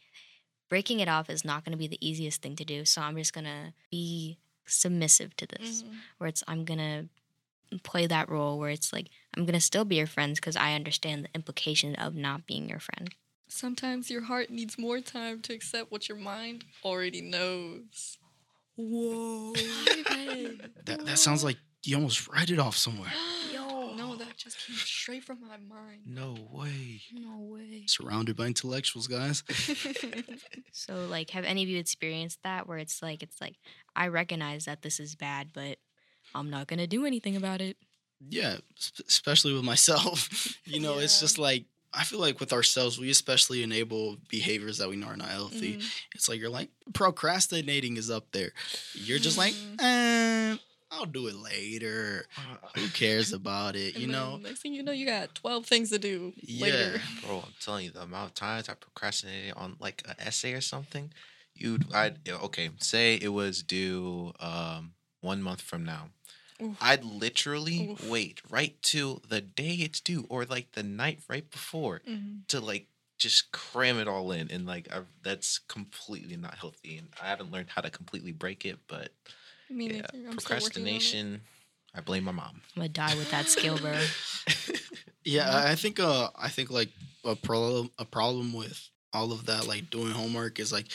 breaking 0.69 1.01
it 1.01 1.09
off 1.09 1.29
is 1.29 1.45
not 1.45 1.65
going 1.65 1.73
to 1.73 1.79
be 1.79 1.89
the 1.89 2.07
easiest 2.07 2.41
thing 2.43 2.55
to 2.55 2.65
do 2.65 2.85
so 2.85 3.03
i'm 3.03 3.17
just 3.17 3.33
going 3.33 3.45
to 3.45 3.73
be 3.91 4.39
submissive 4.67 5.37
to 5.37 5.45
this. 5.47 5.83
Mhm. 5.83 5.97
where 6.19 6.29
it's 6.29 6.45
i'm 6.47 6.65
going 6.65 6.79
to 6.79 7.79
play 7.83 8.07
that 8.07 8.29
role 8.29 8.57
where 8.59 8.71
it's 8.71 8.93
like 8.93 9.09
i'm 9.37 9.45
going 9.45 9.55
to 9.55 9.61
still 9.61 9.85
be 9.85 9.97
your 9.97 10.07
friends 10.07 10.39
because 10.39 10.55
i 10.57 10.75
understand 10.75 11.25
the 11.25 11.29
implication 11.35 11.97
of 11.97 12.15
not 12.15 12.47
being 12.47 12.69
your 12.69 12.79
friend. 12.81 13.15
Sometimes 13.49 14.11
your 14.11 14.23
heart 14.23 14.49
needs 14.51 14.79
more 14.79 15.01
time 15.01 15.41
to 15.43 15.53
accept 15.53 15.91
what 15.91 16.09
your 16.09 16.19
mind 16.19 16.65
already 16.85 17.21
knows. 17.21 18.17
whoa. 18.77 19.53
That 20.85 21.05
that 21.05 21.19
sounds 21.19 21.43
like 21.43 21.57
you 21.85 21.97
almost 21.97 22.29
write 22.29 22.51
it 22.51 22.59
off 22.59 22.77
somewhere. 22.77 23.13
Yo, 23.53 23.95
no, 23.97 24.17
that 24.17 24.37
just 24.37 24.59
came 24.67 24.77
straight 24.77 25.25
from 25.25 25.39
my 25.41 25.57
mind. 25.57 26.01
No 26.07 26.37
way. 26.53 27.01
no 27.13 27.39
way 27.39 27.85
Surrounded 27.87 28.37
by 28.37 28.47
intellectuals, 28.47 29.07
guys. 29.07 29.43
So 30.73 31.07
like 31.07 31.31
have 31.31 31.45
any 31.45 31.63
of 31.63 31.69
you 31.69 31.79
experienced 31.79 32.39
that 32.45 32.67
where 32.69 32.79
it's 32.79 33.03
like 33.03 33.23
it's 33.23 33.41
like 33.41 33.57
I 33.97 34.09
recognize 34.09 34.65
that 34.65 34.83
this 34.83 35.01
is 35.01 35.15
bad 35.15 35.51
but 35.53 35.79
I'm 36.35 36.49
not 36.49 36.69
going 36.69 36.79
to 36.79 36.87
do 36.87 37.05
anything 37.07 37.37
about 37.37 37.61
it. 37.61 37.77
Yeah, 38.29 38.59
sp- 38.79 39.05
especially 39.09 39.53
with 39.53 39.65
myself. 39.65 40.29
you 40.65 40.79
know, 40.81 40.99
it's 40.99 41.19
just 41.21 41.39
like 41.39 41.65
I 41.93 42.05
feel 42.05 42.21
like 42.21 42.39
with 42.39 42.53
ourselves, 42.53 42.99
we 43.01 43.11
especially 43.11 43.63
enable 43.65 44.17
behaviors 44.29 44.79
that 44.79 44.89
we 44.89 44.95
know 44.97 45.09
are 45.09 45.17
not 45.17 45.29
healthy. 45.29 45.79
Mhm. 45.79 45.91
It's 46.15 46.29
like 46.29 46.39
you're 46.39 46.49
like 46.51 46.71
procrastinating 46.95 47.97
is 47.97 48.11
up 48.11 48.31
there. 48.33 48.53
You're 48.95 49.19
just 49.19 49.37
like, 49.37 49.55
Mhm. 49.55 49.81
eh, 50.55 50.57
I'll 50.91 51.07
do 51.07 51.29
it 51.29 51.37
later. 51.37 52.27
Who 52.77 52.89
cares 52.89 53.33
about 53.33 53.77
it? 53.77 53.97
You 53.97 54.07
know? 54.09 54.39
next 54.43 54.61
thing 54.63 54.75
you 54.75 54.83
know, 54.83 54.93
you 54.93 55.07
got 55.07 55.35
twelve 55.35 55.67
things 55.67 55.91
to 55.91 55.99
do 55.99 56.33
Yeah. 56.37 56.65
later. 56.65 57.01
Bro, 57.25 57.43
I'm 57.47 57.55
telling 57.61 57.85
you, 57.87 57.91
the 57.91 58.03
amount 58.03 58.29
of 58.31 58.35
times 58.35 58.69
I 58.69 58.75
procrastinated 58.75 59.55
on 59.57 59.77
like 59.79 60.03
an 60.09 60.17
essay 60.19 60.53
or 60.53 60.61
something, 60.61 61.13
you'd 61.55 61.85
I'd 61.95 62.29
okay, 62.29 62.71
say 62.79 63.15
it 63.17 63.29
was 63.29 63.63
due 63.63 64.33
um 64.41 64.93
one 65.21 65.43
month 65.43 65.61
from 65.61 65.85
now. 65.85 66.09
Oof. 66.63 66.77
I'd 66.81 67.05
literally 67.05 67.91
Oof. 67.93 68.11
wait 68.11 68.41
right 68.51 68.75
till 68.83 69.23
the 69.29 69.41
day 69.41 69.77
it's 69.81 70.01
due 70.01 70.27
or 70.29 70.45
like 70.45 70.73
the 70.73 70.83
night 70.83 71.21
right 71.29 71.49
before 71.51 72.03
Mhm. 72.09 72.47
to 72.49 72.61
like 72.61 72.89
just 73.19 73.53
cram 73.53 73.99
it 73.99 74.09
all 74.09 74.33
in 74.33 74.51
and 74.51 74.65
like 74.65 74.91
i 74.91 75.01
that's 75.23 75.59
completely 75.59 76.37
not 76.39 76.55
healthy 76.55 76.97
and 76.97 77.09
I 77.23 77.27
haven't 77.27 77.51
learned 77.51 77.69
how 77.69 77.83
to 77.83 77.91
completely 77.91 78.33
break 78.33 78.65
it 78.65 78.79
but 78.89 79.11
Me 79.71 79.87
yeah, 79.87 79.93
neither. 79.93 80.09
I'm 80.13 80.13
still 80.13 80.27
on 80.27 80.33
it. 80.33 80.35
procrastination 80.47 81.41
I 81.95 82.01
blame 82.01 82.25
my 82.25 82.33
mom. 82.33 82.61
I'm 82.77 82.81
going 82.83 82.89
to 82.89 82.93
die 82.93 83.15
with 83.17 83.31
that 83.31 83.49
skill, 83.49 83.79
bro. 83.79 83.99
Yeah, 85.25 85.49
I- 85.51 85.73
I 85.73 85.75
think 85.75 86.01
uh 86.01 86.31
I 86.37 86.49
think 86.49 86.71
like 86.71 86.89
a 87.25 87.37
problem 87.37 87.91
a 87.99 88.05
problem 88.07 88.53
with 88.55 88.89
all 89.13 89.33
of 89.33 89.47
that 89.47 89.67
like 89.67 89.91
doing 89.91 90.13
homework 90.13 90.59
is 90.59 90.73
like 90.73 90.87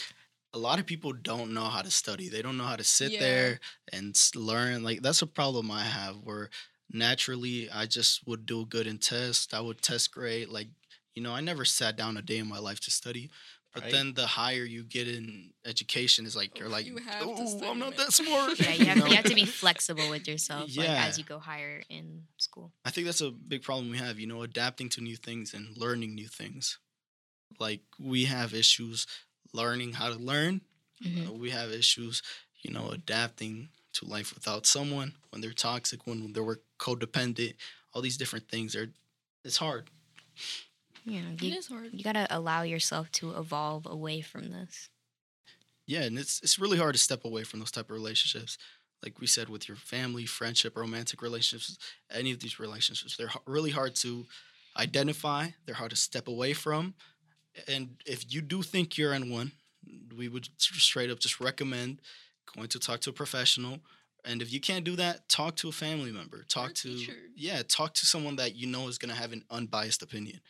a 0.52 0.58
lot 0.58 0.78
of 0.80 0.86
people 0.86 1.12
don't 1.12 1.54
know 1.54 1.66
how 1.66 1.80
to 1.82 1.90
study. 1.90 2.28
They 2.28 2.42
don't 2.42 2.56
know 2.56 2.64
how 2.64 2.76
to 2.76 2.84
sit 2.84 3.12
Yeah. 3.12 3.20
there 3.20 3.60
and 3.92 4.16
learn. 4.34 4.82
Like 4.82 5.00
that's 5.02 5.22
a 5.22 5.26
problem 5.28 5.70
I 5.70 5.84
have 5.84 6.16
where 6.24 6.50
naturally 6.92 7.70
I 7.70 7.86
just 7.86 8.26
would 8.26 8.46
do 8.46 8.66
good 8.66 8.86
in 8.86 8.98
tests. 8.98 9.54
I 9.54 9.60
would 9.60 9.80
test 9.82 10.10
great. 10.12 10.48
Like, 10.48 10.68
you 11.14 11.22
know, 11.22 11.32
I 11.32 11.40
never 11.40 11.64
sat 11.64 11.96
down 11.96 12.16
a 12.16 12.22
day 12.22 12.38
in 12.38 12.48
my 12.48 12.58
life 12.58 12.80
to 12.80 12.90
study. 12.90 13.30
But 13.76 13.82
Right. 13.84 13.92
then 13.92 14.14
the 14.14 14.26
higher 14.26 14.64
you 14.64 14.84
get 14.84 15.06
in 15.06 15.52
education 15.66 16.24
is 16.24 16.34
like 16.34 16.58
you're 16.58 16.68
Oh, 16.68 16.70
like, 16.70 16.86
you 16.86 16.96
have 16.96 17.20
to 17.20 17.26
oh, 17.28 17.60
I'm 17.70 17.78
not 17.78 17.90
man." 17.90 17.98
that 17.98 18.12
smart. 18.14 18.58
Yeah, 18.58 18.72
you 18.78 18.86
have, 18.86 18.96
you 18.96 19.14
have 19.16 19.26
to 19.26 19.34
be 19.34 19.44
flexible 19.44 20.08
with 20.08 20.26
yourself 20.26 20.74
like, 20.78 20.86
Yeah. 20.86 21.04
as 21.04 21.18
you 21.18 21.24
go 21.24 21.38
higher 21.38 21.82
in 21.90 22.22
school. 22.38 22.72
I 22.86 22.90
think 22.90 23.04
that's 23.04 23.20
a 23.20 23.30
big 23.30 23.62
problem 23.62 23.90
we 23.90 23.98
have, 23.98 24.18
you 24.18 24.26
know, 24.26 24.40
adapting 24.40 24.88
to 24.90 25.02
new 25.02 25.14
things 25.16 25.52
and 25.52 25.76
learning 25.76 26.14
new 26.14 26.26
things. 26.26 26.78
Like 27.60 27.82
we 28.00 28.24
have 28.24 28.54
issues 28.54 29.06
learning 29.52 29.92
how 29.92 30.08
to 30.08 30.16
learn. 30.16 30.62
Mhm. 31.04 31.28
Uh, 31.28 31.32
we 31.34 31.50
have 31.50 31.70
issues, 31.70 32.22
you 32.62 32.72
know, 32.72 32.88
adapting 32.92 33.68
to 33.92 34.06
life 34.06 34.34
without 34.34 34.64
someone 34.64 35.16
when 35.28 35.42
they're 35.42 35.52
toxic, 35.52 36.06
when 36.06 36.32
they're 36.32 36.60
codependent, 36.78 37.56
all 37.92 38.00
these 38.00 38.16
different 38.16 38.48
things 38.48 38.74
are 38.74 38.88
it's 39.44 39.58
hard. 39.58 39.90
Yeah, 41.06 41.20
It 41.32 41.42
you, 41.42 41.56
is 41.56 41.68
hard. 41.68 41.90
you 41.92 42.02
got 42.04 42.12
to 42.14 42.26
allow 42.30 42.62
yourself 42.62 43.10
to 43.12 43.30
evolve 43.38 43.86
away 43.86 44.20
from 44.20 44.50
this. 44.50 44.88
Yeah, 45.86 46.02
and 46.02 46.18
it's 46.18 46.40
it's 46.42 46.58
really 46.58 46.78
hard 46.78 46.94
to 46.94 47.00
step 47.00 47.24
away 47.24 47.44
from 47.44 47.60
those 47.60 47.70
type 47.70 47.86
of 47.86 47.92
relationships. 47.92 48.58
Like 49.04 49.20
we 49.20 49.26
said 49.28 49.48
with 49.48 49.68
your 49.68 49.76
family, 49.76 50.26
friendship, 50.26 50.76
romantic 50.76 51.22
relationships, 51.22 51.78
any 52.10 52.32
of 52.32 52.40
these 52.40 52.58
relationships, 52.58 53.16
they're 53.16 53.30
really 53.46 53.70
hard 53.70 53.94
to 53.96 54.26
identify, 54.76 55.48
they're 55.64 55.76
hard 55.76 55.90
to 55.90 55.96
step 55.96 56.26
away 56.28 56.52
from. 56.54 56.94
And 57.68 58.02
if 58.04 58.32
you 58.34 58.40
do 58.42 58.62
think 58.62 58.98
you're 58.98 59.14
in 59.14 59.30
one, 59.30 59.52
we 60.16 60.28
would 60.28 60.48
straight 60.58 61.10
up 61.10 61.20
just 61.20 61.40
recommend 61.40 62.00
going 62.54 62.68
to 62.68 62.78
talk 62.78 63.00
to 63.00 63.10
a 63.10 63.12
professional. 63.12 63.78
And 64.24 64.42
if 64.42 64.52
you 64.52 64.60
can't 64.60 64.84
do 64.84 64.96
that, 64.96 65.28
talk 65.28 65.54
to 65.56 65.68
a 65.68 65.72
family 65.72 66.10
member. 66.10 66.42
Talk 66.48 66.70
a 66.70 66.74
to 66.74 66.88
teacher. 66.88 67.12
yeah, 67.36 67.62
talk 67.62 67.94
to 67.94 68.06
someone 68.06 68.36
that 68.36 68.56
you 68.56 68.66
know 68.66 68.88
is 68.88 68.98
going 68.98 69.14
to 69.14 69.20
have 69.20 69.32
an 69.32 69.44
unbiased 69.50 70.02
opinion. 70.02 70.40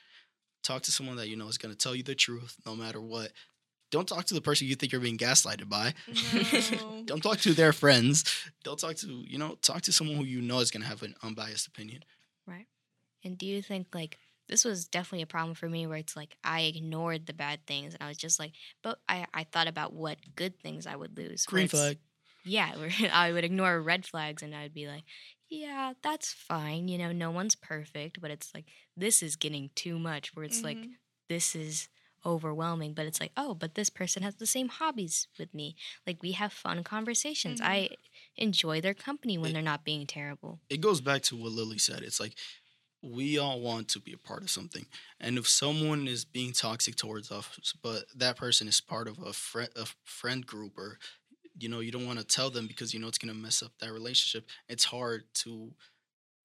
Talk 0.66 0.82
to 0.82 0.90
someone 0.90 1.16
that 1.18 1.28
you 1.28 1.36
know 1.36 1.46
is 1.46 1.58
going 1.58 1.72
to 1.72 1.78
tell 1.78 1.94
you 1.94 2.02
the 2.02 2.16
truth 2.16 2.56
no 2.66 2.74
matter 2.74 3.00
what. 3.00 3.30
Don't 3.92 4.08
talk 4.08 4.24
to 4.26 4.34
the 4.34 4.40
person 4.40 4.66
you 4.66 4.74
think 4.74 4.90
you're 4.90 5.00
being 5.00 5.16
gaslighted 5.16 5.68
by. 5.68 5.94
No. 6.08 7.02
Don't 7.04 7.22
talk 7.22 7.38
to 7.42 7.54
their 7.54 7.72
friends. 7.72 8.24
Don't 8.64 8.76
talk 8.76 8.96
to, 8.96 9.06
you 9.06 9.38
know, 9.38 9.54
talk 9.62 9.82
to 9.82 9.92
someone 9.92 10.16
who 10.16 10.24
you 10.24 10.42
know 10.42 10.58
is 10.58 10.72
going 10.72 10.82
to 10.82 10.88
have 10.88 11.04
an 11.04 11.14
unbiased 11.22 11.68
opinion. 11.68 12.04
Right. 12.48 12.66
And 13.22 13.38
do 13.38 13.46
you 13.46 13.62
think 13.62 13.94
like 13.94 14.18
this 14.48 14.64
was 14.64 14.88
definitely 14.88 15.22
a 15.22 15.26
problem 15.26 15.54
for 15.54 15.68
me 15.68 15.86
where 15.86 15.98
it's 15.98 16.16
like 16.16 16.36
I 16.42 16.62
ignored 16.62 17.26
the 17.26 17.32
bad 17.32 17.64
things 17.68 17.94
and 17.94 18.02
I 18.02 18.08
was 18.08 18.16
just 18.16 18.40
like, 18.40 18.50
but 18.82 18.98
I, 19.08 19.26
I 19.32 19.44
thought 19.44 19.68
about 19.68 19.92
what 19.92 20.18
good 20.34 20.58
things 20.58 20.88
I 20.88 20.96
would 20.96 21.16
lose. 21.16 21.46
Green 21.46 21.68
flag. 21.68 21.98
Yeah, 22.44 22.72
I 23.12 23.30
would 23.30 23.44
ignore 23.44 23.80
red 23.80 24.04
flags 24.04 24.42
and 24.42 24.52
I'd 24.52 24.74
be 24.74 24.88
like, 24.88 25.04
yeah, 25.48 25.92
that's 26.02 26.32
fine. 26.32 26.88
You 26.88 26.98
know, 26.98 27.12
no 27.12 27.30
one's 27.30 27.54
perfect, 27.54 28.20
but 28.20 28.30
it's 28.30 28.52
like, 28.54 28.66
this 28.96 29.22
is 29.22 29.36
getting 29.36 29.70
too 29.74 29.98
much 29.98 30.34
where 30.34 30.44
it's 30.44 30.62
like, 30.64 30.78
Mhm. 30.78 30.96
this 31.28 31.54
is 31.54 31.88
overwhelming. 32.24 32.92
But 32.94 33.06
it's 33.06 33.20
like, 33.20 33.32
oh, 33.36 33.54
but 33.54 33.74
this 33.74 33.88
person 33.90 34.22
has 34.24 34.36
the 34.36 34.46
same 34.46 34.68
hobbies 34.68 35.28
with 35.38 35.54
me. 35.54 35.76
Like, 36.06 36.22
we 36.22 36.32
have 36.32 36.52
fun 36.52 36.82
conversations. 36.82 37.60
Mhm. 37.60 37.64
I 37.66 37.96
enjoy 38.36 38.80
their 38.80 38.94
company 38.94 39.38
when 39.38 39.50
It- 39.50 39.54
they're 39.54 39.62
not 39.62 39.84
being 39.84 40.06
terrible. 40.06 40.60
It 40.68 40.80
goes 40.80 41.00
back 41.00 41.22
to 41.24 41.36
what 41.36 41.52
Lily 41.52 41.78
said. 41.78 42.02
It's 42.02 42.18
like 42.20 42.36
we 43.02 43.38
all 43.38 43.60
want 43.60 43.88
to 43.90 44.00
be 44.00 44.12
a 44.12 44.18
part 44.18 44.42
of 44.42 44.50
something. 44.50 44.86
And 45.20 45.38
if 45.38 45.46
someone 45.46 46.08
is 46.08 46.24
being 46.24 46.52
toxic 46.52 46.96
towards 46.96 47.30
us, 47.30 47.72
but 47.80 48.06
that 48.18 48.36
person 48.36 48.66
is 48.66 48.80
part 48.80 49.06
of 49.06 49.18
a 49.20 49.32
friend 49.32 49.70
a 49.76 49.86
friend 50.02 50.44
group 50.44 50.76
or 50.76 50.98
you 51.58 51.68
know, 51.68 51.80
you 51.80 51.90
don't 51.90 52.06
want 52.06 52.18
to 52.18 52.24
tell 52.24 52.50
them 52.50 52.66
because 52.66 52.92
you 52.92 53.00
know 53.00 53.08
it's 53.08 53.18
going 53.18 53.34
to 53.34 53.40
mess 53.40 53.62
up 53.62 53.72
that 53.80 53.92
relationship. 53.92 54.48
It's 54.68 54.84
hard 54.84 55.24
to 55.34 55.72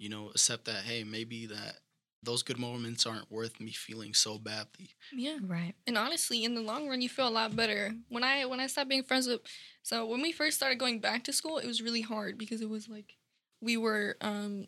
you 0.02 0.10
know, 0.10 0.32
accept 0.32 0.66
that 0.66 0.84
hey, 0.84 1.04
maybe 1.04 1.46
that 1.46 1.76
those 2.24 2.42
good 2.42 2.58
moments 2.58 3.06
aren't 3.06 3.32
worth 3.32 3.60
me 3.60 3.72
feeling 3.72 4.16
so 4.16 4.40
badly. 4.40 4.90
Yeah. 5.14 5.38
Right. 5.44 5.74
And 5.86 5.96
honestly, 5.96 6.44
in 6.44 6.56
the 6.56 6.62
long 6.62 6.90
run, 6.90 7.02
you 7.02 7.10
feel 7.10 7.28
a 7.28 7.30
lot 7.30 7.56
better. 7.56 7.94
When 8.10 8.24
I 8.24 8.46
when 8.46 8.60
I 8.60 8.66
stopped 8.66 8.90
being 8.90 9.04
friends 9.04 9.28
with, 9.28 9.42
so 9.84 10.08
when 10.08 10.22
we 10.22 10.32
first 10.32 10.58
started 10.58 10.80
going 10.80 11.00
back 11.00 11.24
to 11.26 11.34
school, 11.34 11.60
it 11.60 11.68
was 11.68 11.84
really 11.84 12.02
hard 12.02 12.40
because 12.40 12.62
it 12.62 12.70
was 12.70 12.90
like 12.90 13.16
we 13.62 13.78
were 13.78 14.18
um 14.22 14.66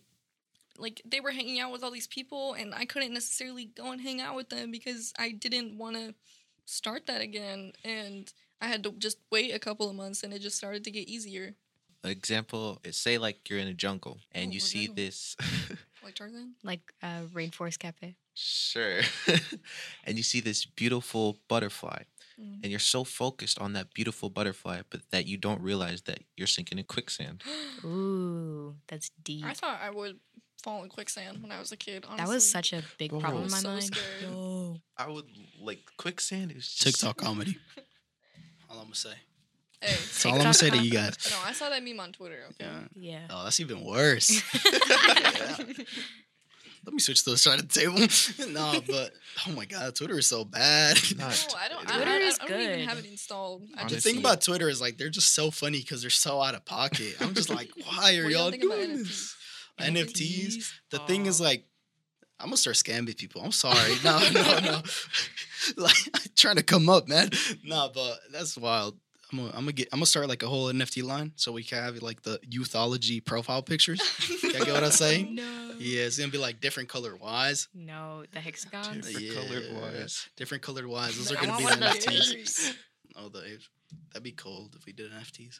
like 0.78 1.02
they 1.04 1.20
were 1.20 1.32
hanging 1.32 1.60
out 1.60 1.72
with 1.72 1.84
all 1.84 1.92
these 1.92 2.08
people, 2.08 2.54
and 2.54 2.74
I 2.76 2.86
couldn't 2.86 3.14
necessarily 3.14 3.66
go 3.66 3.92
and 3.92 4.02
hang 4.02 4.22
out 4.22 4.36
with 4.36 4.50
them 4.50 4.70
because 4.70 5.14
I 5.18 5.32
didn't 5.32 5.80
want 5.80 5.96
to 5.96 6.14
start 6.66 7.08
that 7.08 7.22
again, 7.22 7.74
and 7.84 8.32
I 8.62 8.68
had 8.68 8.84
to 8.84 8.92
just 8.94 9.18
wait 9.32 9.52
a 9.54 9.60
couple 9.60 9.90
of 9.90 9.96
months, 9.96 10.24
and 10.24 10.34
it 10.34 10.40
just 10.40 10.58
started 10.58 10.84
to 10.86 10.92
get 10.92 11.08
easier. 11.10 11.56
Example, 12.06 12.80
is 12.84 12.98
say 12.98 13.18
like 13.18 13.50
you're 13.50 13.60
in 13.60 13.68
a 13.68 13.74
jungle 13.74 14.20
and 14.34 14.50
Oh, 14.50 14.54
you 14.54 14.60
see 14.60 14.88
jungle. 14.88 14.96
this 14.96 15.36
Like 16.04 16.16
Tarzan. 16.16 16.56
Like 16.64 16.82
uh, 17.02 17.22
Rainforest 17.34 17.80
Cafe. 17.80 18.16
sure 18.34 19.00
and 20.04 20.18
you 20.18 20.24
see 20.24 20.42
this 20.42 20.66
beautiful 20.66 21.38
butterfly 21.48 22.04
Mm. 22.42 22.62
and 22.64 22.72
you're 22.72 22.80
so 22.80 23.04
focused 23.04 23.60
on 23.62 23.74
that 23.74 23.94
beautiful 23.94 24.28
butterfly 24.28 24.82
but 24.90 25.02
that 25.12 25.28
you 25.28 25.38
don't 25.38 25.62
realize 25.62 26.02
that 26.10 26.22
you're 26.36 26.48
sinking 26.48 26.80
in 26.80 26.84
quicksand. 26.86 27.44
Ooh, 27.86 28.76
that's 28.88 29.12
deep. 29.24 29.46
I 29.46 29.54
thought 29.54 29.80
I 29.80 29.92
would 29.92 30.18
fall 30.64 30.82
in 30.84 30.90
quicksand 30.90 31.44
when 31.44 31.52
I 31.52 31.60
was 31.60 31.72
a 31.72 31.78
kid. 31.78 32.06
Honestly. 32.08 32.26
that 32.26 32.34
was 32.34 32.50
such 32.50 32.74
a 32.74 32.82
big 32.98 33.12
Bro. 33.12 33.20
problem 33.20 33.44
in 33.46 33.52
my 33.52 33.60
So 33.60 33.70
mind. 33.70 33.84
scared. 33.96 34.80
I 34.98 35.10
would 35.12 35.26
like 35.62 35.82
quicksand 35.98 36.52
is 36.52 36.68
just 36.68 36.82
TikTok 37.00 37.18
comedy. 37.18 37.58
All 38.74 38.80
I'm 38.80 38.86
gonna 38.86 38.96
say. 38.96 39.14
Hey, 39.82 39.88
That's 39.92 40.26
all 40.26 40.34
I'm 40.34 40.38
gonna 40.40 40.54
say 40.54 40.70
to 40.70 40.78
you 40.84 40.92
guys. 40.92 41.18
no, 41.30 41.38
I 41.46 41.54
saw 41.54 41.70
that 41.70 41.84
meme 41.84 42.00
on 42.00 42.12
Twitter. 42.12 42.40
Okay. 42.52 42.66
Yeah. 42.66 42.80
Yeah. 42.96 43.20
Oh, 43.30 43.44
that's 43.44 43.60
even 43.60 43.84
worse. 43.84 44.42
Let 46.86 46.94
me 46.94 47.00
switch 47.00 47.24
to 47.24 47.30
the 47.30 47.38
side 47.38 47.60
of 47.62 47.70
the 47.70 47.80
table. 47.80 48.52
no, 48.52 48.82
but 48.86 49.12
oh 49.48 49.52
my 49.54 49.64
god, 49.64 49.96
Twitter 49.96 50.18
is 50.20 50.28
so 50.28 50.44
bad. 50.44 50.98
No, 51.18 51.28
I 51.28 51.70
don't. 51.70 51.88
Twitter 51.88 52.10
I, 52.10 52.16
I, 52.16 52.18
is 52.18 52.38
I 52.42 52.48
don't 52.48 52.60
even 52.60 52.80
have 52.90 52.98
it 52.98 53.06
installed. 53.06 53.64
I 53.78 53.88
the 53.88 54.02
thing 54.02 54.18
about. 54.18 54.42
Twitter 54.42 54.68
is 54.68 54.82
like 54.82 54.98
they're 54.98 55.10
just 55.10 55.34
so 55.34 55.50
funny 55.50 55.80
because 55.80 56.02
they're 56.02 56.10
so 56.10 56.42
out 56.42 56.56
of 56.56 56.66
pocket. 56.66 57.16
I'm 57.22 57.34
just 57.34 57.50
like, 57.50 57.72
why 57.86 58.18
are 58.18 58.24
What 58.24 58.32
y'all 58.34 58.52
think 58.52 58.64
about 58.66 58.76
doing 58.80 58.98
NFTs? 58.98 59.04
this? 59.06 59.36
NFTs. 59.80 60.72
The 60.92 61.00
thing 61.00 61.26
is 61.26 61.40
like, 61.40 61.66
I'm 62.44 62.50
gonna 62.50 62.58
start 62.58 62.76
scamming 62.76 63.18
people. 63.18 63.42
I'm 63.42 63.52
sorry. 63.52 63.94
No, 64.04 64.20
no, 64.34 64.60
no. 64.60 64.82
like 65.78 65.96
trying 66.36 66.58
to 66.58 66.64
come 66.64 66.90
up, 66.90 67.08
man. 67.08 67.30
No, 67.64 67.90
but 67.94 68.20
that's 68.32 68.58
wild. 68.58 68.98
I'm 69.32 69.40
gonna, 69.40 69.50
I'm 69.52 69.60
gonna 69.62 69.72
get. 69.72 69.88
I'm 69.92 69.98
gonna 70.00 70.06
start 70.06 70.28
like 70.28 70.44
a 70.44 70.48
whole 70.48 70.72
NFT 70.72 71.04
line 71.04 71.32
so 71.36 71.52
we 71.52 71.64
can 71.64 71.82
have 71.84 72.02
like 72.04 72.22
the 72.22 72.40
youthology 72.50 73.24
profile 73.24 73.64
pictures. 73.64 74.00
Y'all 74.44 74.52
get 74.66 74.74
what 74.74 74.84
I'm 74.84 74.92
saying? 74.92 75.36
No. 75.36 75.72
Yeah, 75.80 76.04
it's 76.04 76.20
gonna 76.20 76.32
be 76.32 76.38
like 76.38 76.60
different 76.62 76.90
colored 76.90 77.20
wise. 77.20 77.68
No, 77.74 78.26
the 78.32 78.40
hexagons. 78.40 79.08
Different 79.08 79.34
colored 79.34 79.64
Yeah. 79.72 79.80
wires. 79.80 80.28
different 80.38 80.64
colored 80.64 80.86
Y's. 80.86 81.18
Those 81.18 81.32
are 81.32 81.36
gonna 81.44 81.58
be 81.58 81.66
the 81.66 81.74
of 81.74 81.80
those 81.80 82.06
NFTs. 82.06 82.76
Oh, 83.16 83.30
the 83.30 83.44
apes. 83.54 83.70
That'd 84.12 84.24
be 84.24 84.32
cold 84.34 84.76
if 84.78 84.86
we 84.86 84.94
did 84.94 85.12
NFTs. 85.12 85.60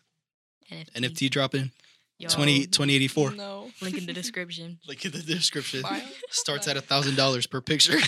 NFT. 0.72 0.92
NFT 0.96 1.30
drop 1.32 1.56
in 1.56 1.72
Yo, 2.20 2.30
20, 2.30 2.68
2084. 2.68 3.32
No. 3.32 3.70
Link 3.82 3.98
in 3.98 4.06
the 4.06 4.14
description. 4.14 4.80
Link 4.88 5.04
in 5.06 5.12
the 5.12 5.22
description. 5.22 5.82
Bio? 5.82 6.02
Starts 6.30 6.68
at 6.68 6.78
a 6.78 6.82
thousand 6.82 7.16
dollars 7.16 7.48
per 7.48 7.62
picture. 7.62 7.98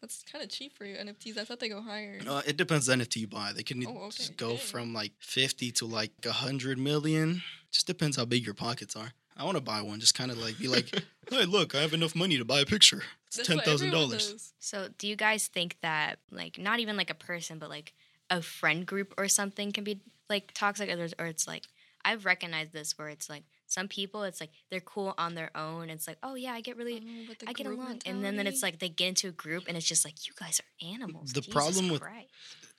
That's 0.00 0.22
kind 0.30 0.44
of 0.44 0.50
cheap 0.50 0.76
for 0.76 0.84
you 0.84 0.96
NFTs. 0.96 1.36
I 1.38 1.44
thought 1.44 1.58
they 1.58 1.68
go 1.68 1.82
higher. 1.82 2.20
Uh, 2.26 2.42
it 2.46 2.56
depends 2.56 2.88
on 2.88 2.98
the 2.98 3.04
NFT 3.04 3.16
you 3.16 3.26
buy. 3.26 3.52
They 3.54 3.62
can 3.64 3.84
Oh, 3.86 3.90
okay. 4.04 4.16
just 4.16 4.36
go 4.36 4.50
Dang. 4.50 4.58
from 4.58 4.94
like 4.94 5.12
50 5.18 5.72
to 5.72 5.86
like 5.86 6.12
a 6.24 6.28
100 6.28 6.78
million. 6.78 7.42
Just 7.72 7.86
depends 7.86 8.16
how 8.16 8.24
big 8.24 8.44
your 8.44 8.54
pockets 8.54 8.94
are. 8.94 9.12
I 9.36 9.44
want 9.44 9.56
to 9.56 9.60
buy 9.62 9.82
one. 9.82 9.98
Just 10.00 10.14
kind 10.14 10.30
of 10.30 10.38
like 10.38 10.58
be 10.58 10.68
like, 10.68 10.90
hey, 11.30 11.44
look, 11.46 11.74
I 11.74 11.80
have 11.80 11.94
enough 11.94 12.14
money 12.14 12.38
to 12.38 12.44
buy 12.44 12.60
a 12.60 12.66
picture. 12.66 13.02
It's 13.26 13.36
That's 13.36 13.48
ten 13.48 13.56
what 13.56 13.66
thousand 13.66 13.88
everyone 13.88 14.08
dollars. 14.10 14.52
So, 14.60 14.88
do 14.98 15.06
you 15.08 15.16
guys 15.16 15.48
think 15.48 15.76
that, 15.82 16.18
like, 16.30 16.58
not 16.58 16.78
even 16.80 16.96
like 16.96 17.10
a 17.10 17.14
person, 17.14 17.58
but 17.58 17.68
like 17.68 17.92
a 18.30 18.40
friend 18.40 18.86
group 18.86 19.12
or 19.18 19.28
something 19.28 19.72
can 19.72 19.84
be 19.84 20.00
like 20.30 20.52
toxic, 20.54 20.88
or, 20.90 20.96
there's- 20.96 21.14
or 21.18 21.26
it's 21.26 21.46
like, 21.46 21.64
I've 22.08 22.24
recognized 22.24 22.72
this 22.72 22.96
where 22.98 23.08
it's 23.08 23.28
like 23.28 23.44
some 23.66 23.86
people, 23.88 24.22
it's 24.22 24.40
like 24.40 24.50
they're 24.70 24.80
cool 24.94 25.14
on 25.18 25.34
their 25.34 25.50
own. 25.54 25.90
It's 25.90 26.06
like, 26.08 26.18
oh 26.22 26.34
yeah, 26.34 26.52
I 26.52 26.60
get 26.62 26.76
really, 26.76 26.96
Oh, 27.30 27.34
I 27.46 27.52
get 27.52 27.66
group 27.66 27.78
along, 27.78 28.00
and 28.06 28.24
then 28.24 28.36
then 28.36 28.46
it's 28.46 28.62
like 28.62 28.78
they 28.78 28.88
get 28.88 29.08
into 29.08 29.28
a 29.28 29.32
group, 29.32 29.64
and 29.68 29.76
it's 29.76 29.86
just 29.86 30.04
like 30.06 30.26
you 30.26 30.32
guys 30.42 30.60
are 30.60 30.86
animals. 30.94 31.32
The 31.32 31.42
Jesus 31.42 31.54
problem 31.54 31.88
with- 31.90 32.00
Christ. 32.00 32.28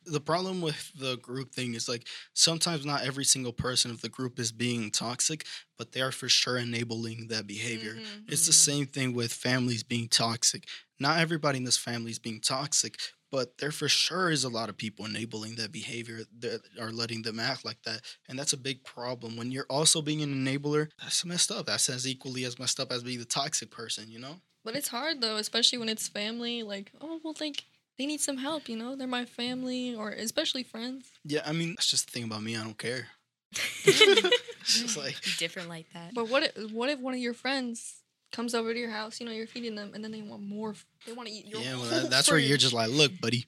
The 0.06 0.22
problem 0.22 0.62
with 0.62 0.92
the 0.98 1.18
group 1.18 1.54
thing 1.54 1.76
is 1.76 1.88
like 1.90 2.08
sometimes 2.34 2.86
not 2.86 3.04
every 3.04 3.26
single 3.26 3.52
person 3.54 3.92
of 3.92 4.00
the 4.02 4.10
group 4.10 4.40
is 4.40 4.52
being 4.52 4.90
toxic, 4.92 5.46
but 5.78 5.92
they 5.92 6.02
are 6.02 6.12
for 6.14 6.30
sure 6.30 6.58
enabling 6.58 7.28
that 7.28 7.46
behavior. 7.46 7.96
Mhm. 7.96 8.32
It's 8.32 8.46
the 8.48 8.54
Mm. 8.54 8.66
same 8.70 8.86
thing 8.88 9.14
with 9.14 9.32
families 9.34 9.84
being 9.84 10.08
toxic. 10.08 10.68
Not 11.00 11.20
everybody 11.20 11.58
in 11.58 11.66
this 11.66 11.78
family 11.78 12.12
is 12.12 12.18
being 12.20 12.40
toxic, 12.42 12.94
but 13.32 13.58
there 13.58 13.72
for 13.72 13.88
sure 13.88 14.30
is 14.30 14.44
a 14.44 14.50
lot 14.50 14.70
of 14.70 14.78
people 14.78 15.06
enabling 15.06 15.56
that 15.56 15.72
behavior 15.72 16.22
that 16.40 16.62
are 16.80 16.92
letting 16.92 17.22
them 17.22 17.40
act 17.40 17.66
like 17.66 17.82
that. 17.84 18.02
And 18.28 18.38
that's 18.38 18.54
a 18.54 18.58
big 18.58 18.84
problem. 18.84 19.38
When 19.38 19.52
you're 19.52 19.66
also 19.70 20.02
being 20.02 20.22
an 20.22 20.34
enabler, 20.34 20.90
that's 21.00 21.26
messed 21.26 21.52
up. 21.52 21.68
That's 21.68 21.90
as 21.90 22.08
equally 22.08 22.44
as 22.46 22.60
messed 22.60 22.80
up 22.80 22.92
as 22.92 23.04
being 23.04 23.20
the 23.20 23.26
toxic 23.26 23.72
person, 23.72 24.10
you 24.10 24.20
know? 24.20 24.42
But 24.66 24.76
it's 24.76 24.88
hard 24.88 25.22
though, 25.22 25.38
especially 25.38 25.78
when 25.78 25.90
it's 25.90 26.08
family. 26.08 26.64
Like, 26.64 26.92
oh 27.02 27.20
well, 27.24 27.36
like 27.40 27.64
they 27.98 28.06
need 28.06 28.22
some 28.22 28.38
help. 28.38 28.68
You 28.68 28.78
know, 28.78 28.96
they're 28.96 29.08
my 29.08 29.26
family, 29.26 29.96
or 29.96 30.12
especially 30.12 30.64
friends. 30.64 31.12
Yeah, 31.24 31.42
I 31.46 31.54
mean, 31.54 31.70
that's 31.70 31.90
just 31.90 32.08
the 32.08 32.12
thing 32.12 32.24
about 32.24 32.44
me. 32.44 32.56
I 32.56 32.64
don't 32.64 32.78
care. 32.78 33.08
it's 33.86 34.82
just 34.82 34.98
like, 34.98 35.16
different 35.38 35.70
like 35.70 35.88
that. 35.94 36.14
But 36.14 36.30
what 36.30 36.44
if 36.44 36.72
what 36.72 36.90
if 36.90 37.00
one 37.00 37.14
of 37.14 37.20
your 37.20 37.34
friends 37.34 37.96
comes 38.32 38.54
over 38.56 38.74
to 38.74 38.80
your 38.80 38.90
house? 38.92 39.20
You 39.20 39.26
know, 39.26 39.32
you're 39.32 39.48
feeding 39.48 39.76
them, 39.76 39.92
and 39.94 40.04
then 40.04 40.12
they 40.12 40.22
want 40.22 40.44
more. 40.44 40.76
They 41.06 41.14
want 41.14 41.28
to 41.30 41.34
eat 41.34 41.48
your 41.48 41.62
yeah, 41.62 41.76
well, 41.76 41.86
that, 41.90 42.10
that's 42.12 42.30
where 42.30 42.40
you're 42.40 42.58
just 42.58 42.74
like, 42.74 42.90
look, 42.90 43.20
buddy, 43.22 43.46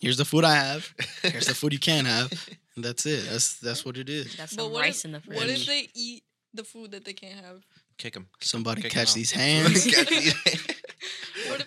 here's 0.00 0.16
the 0.16 0.24
food 0.24 0.44
I 0.44 0.54
have. 0.56 0.92
Here's 1.22 1.46
the 1.46 1.54
food 1.54 1.72
you 1.72 1.78
can 1.78 2.04
have. 2.04 2.32
And 2.76 2.84
that's 2.84 3.04
it. 3.04 3.28
That's 3.28 3.58
that's 3.58 3.84
what 3.84 3.96
it 3.98 4.08
is. 4.08 4.36
That's 4.36 4.54
But 4.54 4.62
some 4.62 4.72
what 4.72 4.82
rice 4.82 5.00
if, 5.00 5.04
in 5.06 5.12
the 5.12 5.20
fridge. 5.20 5.36
What 5.38 5.48
if 5.48 5.66
they 5.66 5.88
eat 5.92 6.22
the 6.54 6.62
food 6.62 6.92
that 6.92 7.04
they 7.04 7.12
can't 7.12 7.44
have? 7.44 7.62
Kick 7.98 8.14
them. 8.14 8.28
Somebody 8.40 8.80
Kick 8.82 8.94
'em 8.94 9.00
catch 9.00 9.08
out. 9.10 9.14
these 9.16 9.32
hands. 9.42 9.84
Catch 9.92 10.08
these- 10.08 10.34
What 10.34 10.46
if 10.54 10.69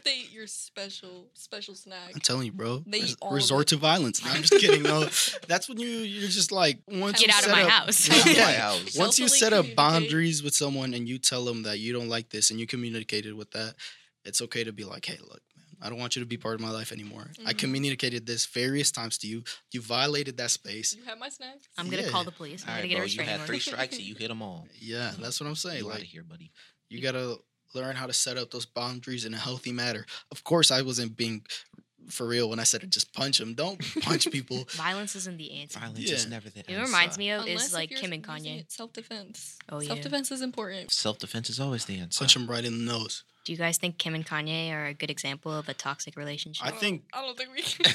they 0.03 0.15
eat 0.19 0.31
your 0.31 0.47
special 0.47 1.29
special 1.33 1.75
snack? 1.75 2.11
I'm 2.13 2.19
telling 2.21 2.45
you, 2.45 2.51
bro. 2.51 2.83
They 2.85 3.01
res- 3.01 3.11
eat 3.11 3.17
all 3.21 3.29
of 3.29 3.35
resort 3.35 3.67
to 3.67 3.77
violence. 3.77 4.23
No, 4.23 4.31
I'm 4.31 4.41
just 4.41 4.53
kidding. 4.59 4.83
No, 4.83 5.01
that's 5.47 5.67
when 5.69 5.79
you 5.79 5.87
you're 5.87 6.29
just 6.29 6.51
like 6.51 6.79
once 6.87 7.19
Get 7.19 7.27
you 7.27 7.33
out 7.33 7.39
of 7.39 7.45
set 7.45 7.51
my 7.51 7.63
up- 7.63 7.69
house. 7.69 8.09
Out 8.09 8.29
of 8.31 8.37
my 8.37 8.53
house. 8.53 8.97
Once 8.97 9.19
you 9.19 9.27
set 9.27 9.53
up 9.53 9.65
boundaries 9.75 10.43
with 10.43 10.53
someone 10.53 10.93
and 10.93 11.07
you 11.07 11.17
tell 11.17 11.45
them 11.45 11.63
that 11.63 11.79
you 11.79 11.93
don't 11.93 12.09
like 12.09 12.29
this 12.29 12.51
and 12.51 12.59
you 12.59 12.67
communicated 12.67 13.33
with 13.33 13.51
that, 13.51 13.75
it's 14.25 14.41
okay 14.41 14.63
to 14.63 14.71
be 14.71 14.83
like, 14.85 15.05
hey, 15.05 15.17
look, 15.21 15.41
man, 15.55 15.65
I 15.81 15.89
don't 15.89 15.99
want 15.99 16.15
you 16.15 16.21
to 16.21 16.25
be 16.25 16.37
part 16.37 16.55
of 16.55 16.61
my 16.61 16.69
life 16.71 16.91
anymore. 16.91 17.31
I 17.45 17.53
Mhm. 17.53 17.57
communicated 17.57 18.25
this 18.25 18.45
various 18.45 18.91
times 18.91 19.17
to 19.19 19.27
you. 19.27 19.43
You 19.71 19.81
violated 19.81 20.37
that 20.37 20.51
space. 20.51 20.95
You 20.95 21.03
have 21.05 21.17
my 21.19 21.29
snacks. 21.29 21.67
I'm 21.77 21.89
gonna 21.89 22.03
Yeah. 22.03 22.09
call 22.09 22.23
the 22.23 22.31
police. 22.31 22.63
I'm 22.63 22.69
All 22.69 22.75
gonna 22.75 22.81
right, 22.83 22.89
get 22.89 22.95
a 22.95 22.97
bro. 22.97 23.03
You 23.03 23.05
restraining 23.05 23.37
had 23.39 23.47
three 23.47 23.59
strikes 23.59 23.95
and 23.97 24.05
you 24.05 24.15
hit 24.15 24.29
them 24.29 24.41
all. 24.41 24.67
Yeah, 24.79 25.11
that's 25.19 25.39
what 25.39 25.47
I'm 25.47 25.55
saying. 25.55 25.79
You 25.79 25.87
out 25.89 25.93
Like 25.95 26.01
of 26.03 26.07
here, 26.07 26.23
buddy. 26.23 26.51
you 26.89 27.01
gotta 27.01 27.37
learn 27.73 27.95
how 27.95 28.07
to 28.07 28.13
set 28.13 28.37
up 28.37 28.51
those 28.51 28.65
boundaries 28.65 29.25
in 29.25 29.33
a 29.33 29.37
healthy 29.37 29.71
manner. 29.71 30.05
Of 30.31 30.43
course, 30.43 30.71
I 30.71 30.81
wasn't 30.81 31.17
being 31.17 31.43
for 32.09 32.27
real 32.27 32.49
when 32.49 32.59
I 32.59 32.63
said 32.63 32.89
just 32.91 33.13
punch 33.13 33.37
them. 33.39 33.53
Don't 33.53 33.79
punch 34.01 34.29
people. 34.31 34.65
Violence 34.71 35.15
isn't 35.15 35.37
the 35.37 35.51
answer. 35.61 35.79
Violence 35.79 35.99
Yeah. 35.99 36.15
is 36.15 36.27
never 36.27 36.49
the 36.49 36.59
answer. 36.59 36.71
It 36.73 36.81
reminds 36.85 37.17
me 37.17 37.31
of 37.31 37.41
Unless 37.45 37.67
is 37.67 37.73
like 37.73 37.89
Kim 37.89 38.13
and 38.13 38.23
Kanye. 38.23 38.65
Self-defense. 38.71 39.57
Oh, 39.69 39.79
yeah. 39.81 39.87
Self-defense 39.87 40.31
is 40.31 40.41
important. 40.41 40.91
Self 40.91 41.17
defense 41.19 41.49
is 41.49 41.59
always 41.59 41.85
the 41.85 41.99
answer. 41.99 42.19
punch 42.19 42.33
them 42.33 42.47
right 42.47 42.63
in 42.65 42.85
the 42.85 42.91
nose. 42.91 43.23
Do 43.45 43.51
you 43.51 43.57
guys 43.57 43.77
think 43.77 43.97
Kim 43.97 44.15
and 44.15 44.25
Kanye 44.25 44.71
are 44.71 44.85
a 44.85 44.93
good 44.93 45.09
example 45.11 45.51
of 45.51 45.67
a 45.67 45.73
toxic 45.73 46.15
relationship? 46.15 46.65
I 46.65 46.69
oh, 46.69 46.75
think 46.75 47.03
I 47.13 47.21
don't 47.21 47.37
think 47.37 47.49
we 47.53 47.61
can. 47.61 47.93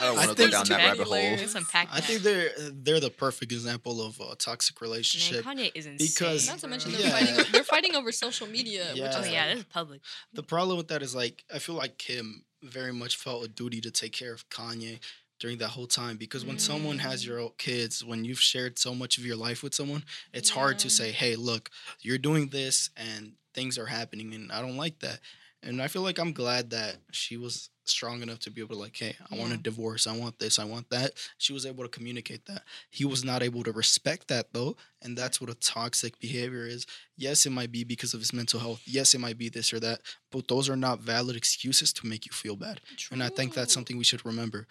I 0.00 0.04
don't 0.06 0.16
want 0.16 0.28
to 0.30 0.34
go 0.34 0.34
think- 0.34 0.50
down 0.52 0.64
that 0.68 0.76
rabbit 0.78 1.04
hole. 1.08 1.14
I 1.14 1.34
that. 1.36 2.04
think 2.04 2.22
they're 2.22 2.50
they're 2.70 3.00
the 3.00 3.10
perfect 3.10 3.50
example 3.50 4.00
of 4.00 4.20
a 4.20 4.36
toxic 4.36 4.80
Man, 4.80 4.88
relationship. 4.88 5.44
Kanye 5.44 5.72
is 5.74 5.86
insane. 5.86 6.08
because- 6.14 6.46
Not 6.46 6.58
to 6.60 6.68
mention 6.68 6.92
they're 6.92 7.00
Yeah. 7.00 7.10
fighting. 7.10 7.44
They're 7.50 7.64
fighting 7.64 7.96
over 7.96 8.12
social 8.12 8.46
media. 8.46 8.86
Which 8.90 8.98
Yeah. 8.98 9.12
Oh 9.16 9.20
is 9.22 9.30
yeah, 9.30 9.40
like- 9.46 9.50
this 9.50 9.58
is 9.58 9.64
public. 9.64 10.00
The 10.32 10.42
problem 10.44 10.76
with 10.78 10.86
that 10.88 11.02
is 11.02 11.12
like 11.12 11.44
I 11.52 11.58
feel 11.58 11.74
like 11.74 11.98
Kim 11.98 12.44
very 12.62 12.92
much 12.92 13.16
felt 13.16 13.44
a 13.44 13.48
duty 13.48 13.80
to 13.80 13.90
take 13.90 14.12
care 14.12 14.32
of 14.32 14.48
Kanye 14.48 15.00
during 15.38 15.58
that 15.58 15.68
whole 15.70 15.86
time 15.88 16.16
because 16.16 16.44
when 16.44 16.58
someone 16.58 16.98
has 17.00 17.24
Mm. 17.24 17.26
your 17.26 17.50
kids, 17.58 18.04
when 18.04 18.24
you've 18.24 18.40
shared 18.40 18.78
so 18.78 18.94
much 18.94 19.18
of 19.18 19.26
your 19.26 19.36
life 19.36 19.62
with 19.62 19.74
someone, 19.74 20.04
it's 20.32 20.50
hard 20.50 20.78
to 20.80 20.88
say, 20.90 21.10
"Hey, 21.12 21.34
look, 21.36 21.70
you're 22.00 22.18
doing 22.18 22.48
this 22.50 22.90
and 22.96 23.34
things 23.54 23.76
are 23.76 23.86
happening 23.86 24.32
and 24.34 24.52
I 24.52 24.60
don't 24.62 24.76
like 24.76 25.00
that." 25.00 25.20
And 25.62 25.82
I 25.82 25.88
feel 25.88 26.02
like 26.02 26.18
I'm 26.18 26.32
glad 26.32 26.70
that 26.70 26.96
she 27.12 27.36
was 27.36 27.70
strong 27.84 28.22
enough 28.22 28.38
to 28.40 28.50
be 28.50 28.60
able 28.60 28.74
to 28.74 28.80
like, 28.80 28.96
hey, 28.96 29.16
I 29.30 29.36
want 29.36 29.52
a 29.52 29.56
divorce, 29.56 30.06
I 30.06 30.16
want 30.16 30.38
this, 30.38 30.58
I 30.58 30.64
want 30.64 30.90
that. 30.90 31.12
She 31.38 31.52
was 31.52 31.66
able 31.66 31.84
to 31.84 31.88
communicate 31.88 32.46
that. 32.46 32.62
He 32.90 33.04
was 33.04 33.24
not 33.24 33.42
able 33.42 33.62
to 33.64 33.72
respect 33.72 34.28
that 34.28 34.52
though, 34.52 34.76
and 35.02 35.16
that's 35.16 35.40
what 35.40 35.50
a 35.50 35.54
toxic 35.54 36.18
behavior 36.18 36.66
is. 36.66 36.86
Yes, 37.16 37.46
it 37.46 37.50
might 37.50 37.72
be 37.72 37.84
because 37.84 38.14
of 38.14 38.20
his 38.20 38.32
mental 38.32 38.60
health. 38.60 38.82
Yes, 38.84 39.14
it 39.14 39.20
might 39.20 39.38
be 39.38 39.48
this 39.48 39.72
or 39.72 39.80
that, 39.80 40.00
but 40.30 40.48
those 40.48 40.68
are 40.68 40.76
not 40.76 41.00
valid 41.00 41.36
excuses 41.36 41.92
to 41.94 42.06
make 42.06 42.26
you 42.26 42.32
feel 42.32 42.56
bad. 42.56 42.80
And 43.10 43.22
I 43.22 43.28
think 43.28 43.54
that's 43.54 43.72
something 43.72 43.96
we 43.98 44.04
should 44.04 44.24
remember. 44.24 44.66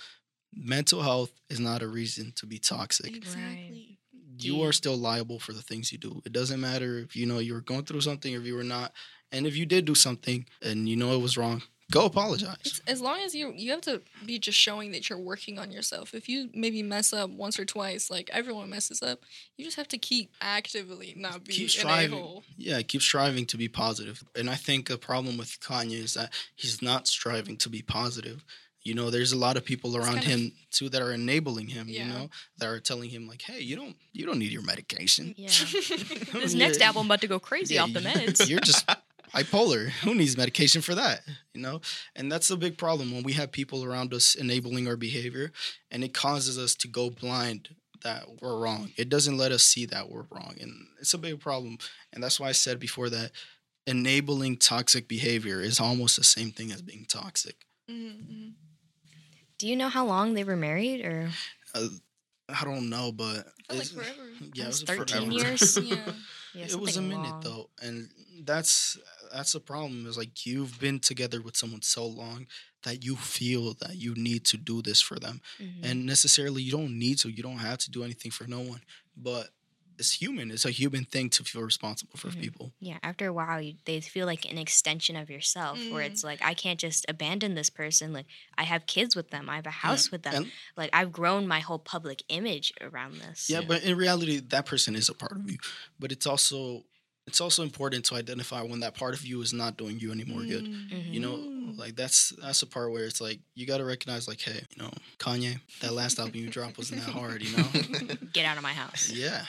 Mental 0.54 1.02
health 1.02 1.32
is 1.50 1.60
not 1.60 1.82
a 1.82 1.88
reason 1.88 2.34
to 2.36 2.46
be 2.46 2.60
toxic. 2.60 3.16
Exactly. 3.16 3.98
You 4.40 4.64
are 4.64 4.72
still 4.72 4.98
liable 4.98 5.40
for 5.40 5.54
the 5.54 5.62
things 5.62 5.92
you 5.92 5.98
do. 5.98 6.22
It 6.26 6.34
doesn't 6.34 6.60
matter 6.60 7.00
if 7.00 7.16
you 7.16 7.26
know 7.26 7.40
you 7.40 7.54
were 7.54 7.62
going 7.62 7.84
through 7.86 8.02
something 8.02 8.36
or 8.36 8.40
if 8.40 8.46
you 8.46 8.56
were 8.56 8.64
not. 8.64 8.92
And 9.32 9.46
if 9.46 9.56
you 9.56 9.66
did 9.66 9.86
do 9.86 9.96
something 9.96 10.46
and 10.62 10.90
you 10.90 10.96
know 10.96 11.14
it 11.14 11.22
was 11.22 11.38
wrong, 11.38 11.62
go 11.92 12.06
apologize. 12.06 12.56
It's, 12.62 12.82
as 12.88 13.02
long 13.02 13.20
as 13.20 13.36
you 13.36 13.54
you 13.56 13.72
have 13.72 13.82
to 13.82 14.02
be 14.26 14.40
just 14.40 14.58
showing 14.58 14.92
that 14.94 15.10
you're 15.10 15.20
working 15.20 15.60
on 15.60 15.72
yourself. 15.72 16.14
If 16.14 16.28
you 16.30 16.50
maybe 16.54 16.82
mess 16.82 17.14
up 17.14 17.30
once 17.30 17.60
or 17.60 17.66
twice, 17.66 18.10
like 18.10 18.30
everyone 18.34 18.70
messes 18.70 19.02
up, 19.04 19.20
you 19.58 19.66
just 19.66 19.78
have 19.78 19.90
to 19.90 19.98
keep 19.98 20.32
actively 20.42 21.14
not 21.18 21.44
be 21.44 21.54
Keep 21.54 21.64
an 21.66 21.70
striving. 21.70 22.18
a-hole. 22.20 22.44
Yeah, 22.58 22.82
keep 22.82 23.02
striving 23.02 23.46
to 23.48 23.58
be 23.58 23.68
positive. 23.68 24.24
And 24.36 24.50
I 24.50 24.56
think 24.56 24.90
a 24.90 24.98
problem 24.98 25.38
with 25.38 25.60
Kanye 25.60 26.02
is 26.04 26.14
that 26.16 26.34
he's 26.56 26.82
not 26.82 27.08
striving 27.08 27.58
to 27.58 27.70
be 27.70 27.82
positive. 27.82 28.44
You 28.84 28.96
know, 28.96 29.12
there's 29.12 29.32
a 29.32 29.38
lot 29.38 29.58
of 29.58 29.64
people 29.64 29.96
around 29.96 30.16
kind 30.16 30.18
of- 30.26 30.32
him 30.32 30.52
too 30.72 30.90
that 30.90 31.04
are 31.04 31.12
enabling 31.12 31.68
him, 31.68 31.88
Yeah. 31.88 32.04
you 32.08 32.14
know, 32.14 32.30
that 32.58 32.68
are 32.68 32.80
telling 32.80 33.12
him 33.12 33.28
like, 33.28 33.44
"Hey, 33.44 33.60
you 33.62 33.76
don't 33.76 33.96
you 34.12 34.26
don't 34.26 34.40
need 34.40 34.52
your 34.52 34.64
medication." 34.64 35.36
Yeah. 35.38 35.50
This 36.34 36.54
Yeah. 36.56 36.66
next 36.66 36.82
album 36.82 37.06
about 37.06 37.22
to 37.22 37.28
go 37.28 37.40
crazy 37.40 37.76
Yeah, 37.76 37.84
off 37.84 37.94
the 37.94 38.00
meds. 38.00 38.50
You're 38.50 38.60
just 38.60 38.90
bipolar. 39.34 39.90
Who 40.04 40.16
needs 40.16 40.38
medication 40.38 40.82
for 40.82 40.96
that? 40.96 41.22
You 41.54 41.62
know? 41.62 41.82
And 42.16 42.32
that's 42.32 42.50
a 42.50 42.58
big 42.58 42.78
problem 42.78 43.12
when 43.12 43.24
we 43.24 43.34
have 43.34 43.52
people 43.52 43.84
around 43.84 44.14
us 44.14 44.36
enabling 44.36 44.88
our 44.88 44.98
behavior 44.98 45.52
and 45.90 46.04
it 46.04 46.14
causes 46.14 46.58
us 46.58 46.76
to 46.76 46.88
go 46.88 47.10
blind 47.10 47.70
that 48.04 48.24
we're 48.42 48.58
wrong. 48.60 48.92
It 48.98 49.10
doesn't 49.10 49.38
let 49.38 49.52
us 49.52 49.64
see 49.64 49.86
that 49.88 50.10
we're 50.10 50.26
wrong. 50.32 50.56
And 50.60 50.74
it's 51.00 51.14
a 51.14 51.20
big 51.20 51.40
problem. 51.40 51.78
And 52.12 52.24
that's 52.24 52.40
why 52.40 52.50
I 52.50 52.52
said 52.54 52.80
before 52.80 53.10
that 53.12 53.32
enabling 53.86 54.58
toxic 54.58 55.08
behavior 55.08 55.62
is 55.62 55.80
almost 55.80 56.18
the 56.18 56.24
same 56.24 56.52
thing 56.52 56.72
as 56.72 56.82
being 56.82 57.06
toxic. 57.08 57.56
Mhm, 57.90 58.54
Do 59.60 59.68
you 59.68 59.76
know 59.76 59.90
how 59.90 60.06
long 60.06 60.34
they 60.34 60.44
were 60.44 60.56
married 60.56 61.06
or 61.06 61.32
Uh, 61.76 61.88
I 62.50 62.64
don't 62.64 62.90
know, 62.90 63.12
but 63.12 63.46
mhm. 63.46 63.68
Felt 63.68 63.80
like 63.80 63.88
forever. 63.88 64.30
yeah, 64.54 64.64
it 64.64 64.68
was 64.68 64.82
13 64.84 65.32
forever. 65.32 65.48
years? 65.50 65.78
yeah. 65.84 66.14
yeah, 66.56 66.66
it 66.66 66.76
was 66.80 66.98
a 66.98 67.02
minute 67.02 67.30
long. 67.30 67.42
though 67.42 67.70
and 67.82 68.10
that's 68.46 68.98
that's 69.34 69.54
the 69.54 69.60
problem 69.60 70.06
is 70.08 70.18
like 70.18 70.46
you've 70.46 70.80
been 70.80 71.00
together 71.00 71.42
with 71.42 71.56
someone 71.56 71.82
so 71.82 72.06
long 72.06 72.48
that 72.84 73.04
you 73.04 73.16
feel 73.16 73.74
that 73.76 73.96
you 73.96 74.14
need 74.16 74.44
to 74.46 74.58
do 74.58 74.82
this 74.82 75.00
for 75.02 75.20
them 75.20 75.42
Mhm. 75.60 75.84
and 75.84 76.06
necessarily 76.06 76.62
you 76.64 76.72
don't 76.72 76.98
need 76.98 77.18
to 77.20 77.30
you 77.30 77.44
don't 77.44 77.60
have 77.60 77.78
to 77.80 77.92
do 77.92 78.04
anything 78.04 78.32
for 78.32 78.46
no 78.48 78.60
one 78.60 78.82
but 79.16 79.50
it's 80.00 80.14
human 80.14 80.50
it's 80.50 80.66
a 80.66 80.72
human 80.72 81.06
thing 81.06 81.30
to 81.30 81.44
feel 81.44 81.62
responsible 81.62 82.18
for 82.18 82.30
Mhm. 82.30 82.42
people 82.42 82.74
Yeah, 82.80 82.98
after 83.04 83.28
a 83.28 83.34
while, 83.34 83.62
you, 83.62 83.76
they 83.86 84.02
feel 84.02 84.26
like 84.26 84.46
an 84.52 84.58
extension 84.58 85.16
of 85.16 85.30
yourself, 85.30 85.78
where 85.92 86.04
Mm. 86.04 86.10
it's 86.12 86.24
like 86.24 86.42
I 86.42 86.56
can't 86.56 86.80
just 86.80 87.06
abandon 87.08 87.54
this 87.54 87.70
person. 87.70 88.12
Like 88.12 88.26
I 88.58 88.64
have 88.64 88.88
kids 88.88 89.16
with 89.16 89.30
them, 89.30 89.48
I 89.48 89.58
have 89.58 89.68
a 89.68 89.78
house 89.88 90.10
with 90.12 90.24
them. 90.24 90.34
and 90.36 90.52
like 90.76 90.90
I've 90.94 91.12
grown 91.12 91.46
my 91.48 91.60
whole 91.60 91.78
public 91.78 92.24
image 92.30 92.74
around 92.82 93.20
this. 93.20 93.48
yeah, 93.50 93.60
Yeah. 93.60 93.68
but 93.68 93.84
in 93.84 93.96
reality 93.96 94.40
that 94.40 94.66
person 94.66 94.96
is 94.96 95.08
a 95.10 95.14
part 95.14 95.34
of 95.40 95.46
you 95.52 95.60
but 96.00 96.12
it's 96.12 96.26
also 96.26 96.84
it's 97.32 97.40
also 97.42 97.64
important 97.64 98.04
to 98.06 98.16
identify 98.16 98.62
when 98.62 98.82
that 98.82 98.94
part 98.94 99.14
of 99.14 99.26
you 99.26 99.42
is 99.42 99.54
not 99.54 99.78
doing 99.78 99.98
you 100.00 100.12
anymore 100.12 100.44
good. 100.44 100.66
Mm. 100.66 101.14
you 101.14 101.20
know 101.20 101.36
like 101.78 101.96
that's 101.96 102.34
that's 102.42 102.60
the 102.60 102.66
part 102.66 102.92
where 102.92 103.06
it's 103.06 103.22
like 103.22 103.40
you 103.56 103.66
got 103.66 103.78
to 103.78 103.86
recognize 103.86 104.28
like 104.28 104.42
hey 104.42 104.62
you 104.76 104.84
know 104.84 104.92
kanye 105.18 105.56
that 105.82 105.94
last 105.94 106.20
album 106.20 106.36
you 106.36 106.50
dropped 106.50 106.78
wasn't 106.78 107.00
that 107.06 107.12
hard 107.12 107.42
you 107.42 107.56
know? 107.56 107.64
Get 108.34 108.46
out 108.46 108.58
of 108.58 108.64
my 108.64 108.74
house. 108.74 109.10
yeah. 109.24 109.44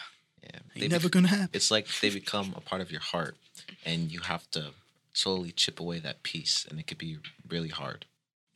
Yeah, 0.44 0.50
ain't 0.74 0.80
they 0.80 0.88
never 0.88 1.08
bec- 1.08 1.12
gonna 1.12 1.28
happen. 1.28 1.50
it's 1.52 1.70
like 1.70 1.86
they 2.00 2.10
become 2.10 2.52
a 2.56 2.60
part 2.60 2.80
of 2.80 2.90
your 2.90 3.00
heart, 3.00 3.36
and 3.84 4.10
you 4.10 4.20
have 4.20 4.50
to 4.52 4.70
slowly 5.12 5.52
chip 5.52 5.78
away 5.78 5.98
that 6.00 6.22
piece, 6.24 6.66
and 6.68 6.80
it 6.80 6.86
could 6.88 6.98
be 6.98 7.18
really 7.48 7.68
hard. 7.68 8.06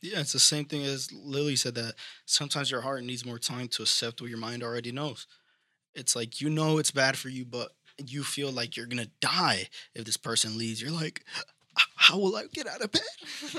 yeah 0.01 0.19
it's 0.19 0.33
the 0.33 0.39
same 0.53 0.65
thing 0.65 0.83
as 0.83 1.07
Lilli 1.09 1.57
said 1.57 1.75
that 1.75 1.93
sometimes 2.25 2.69
your 2.71 2.81
heart 2.81 3.03
needs 3.03 3.25
more 3.25 3.39
time 3.39 3.67
to 3.69 3.83
accept 3.83 4.19
what 4.21 4.29
your 4.29 4.39
mind 4.47 4.63
already 4.63 4.91
knows. 4.91 5.27
It's 5.95 6.13
like 6.15 6.41
you 6.41 6.49
know 6.49 6.77
it's 6.77 6.91
bad 6.91 7.15
for 7.17 7.29
you 7.29 7.45
but 7.45 7.69
you 8.05 8.23
feel 8.23 8.51
like 8.51 8.75
you're 8.77 8.85
gonna 8.85 9.07
die 9.21 9.67
if 9.95 10.05
this 10.05 10.17
person 10.17 10.57
leaves 10.57 10.81
you're 10.81 10.91
like 10.91 11.23
how 11.95 12.17
will 12.17 12.35
i 12.35 12.43
get 12.53 12.67
out 12.67 12.81
of 12.81 12.91
bed 12.91 13.01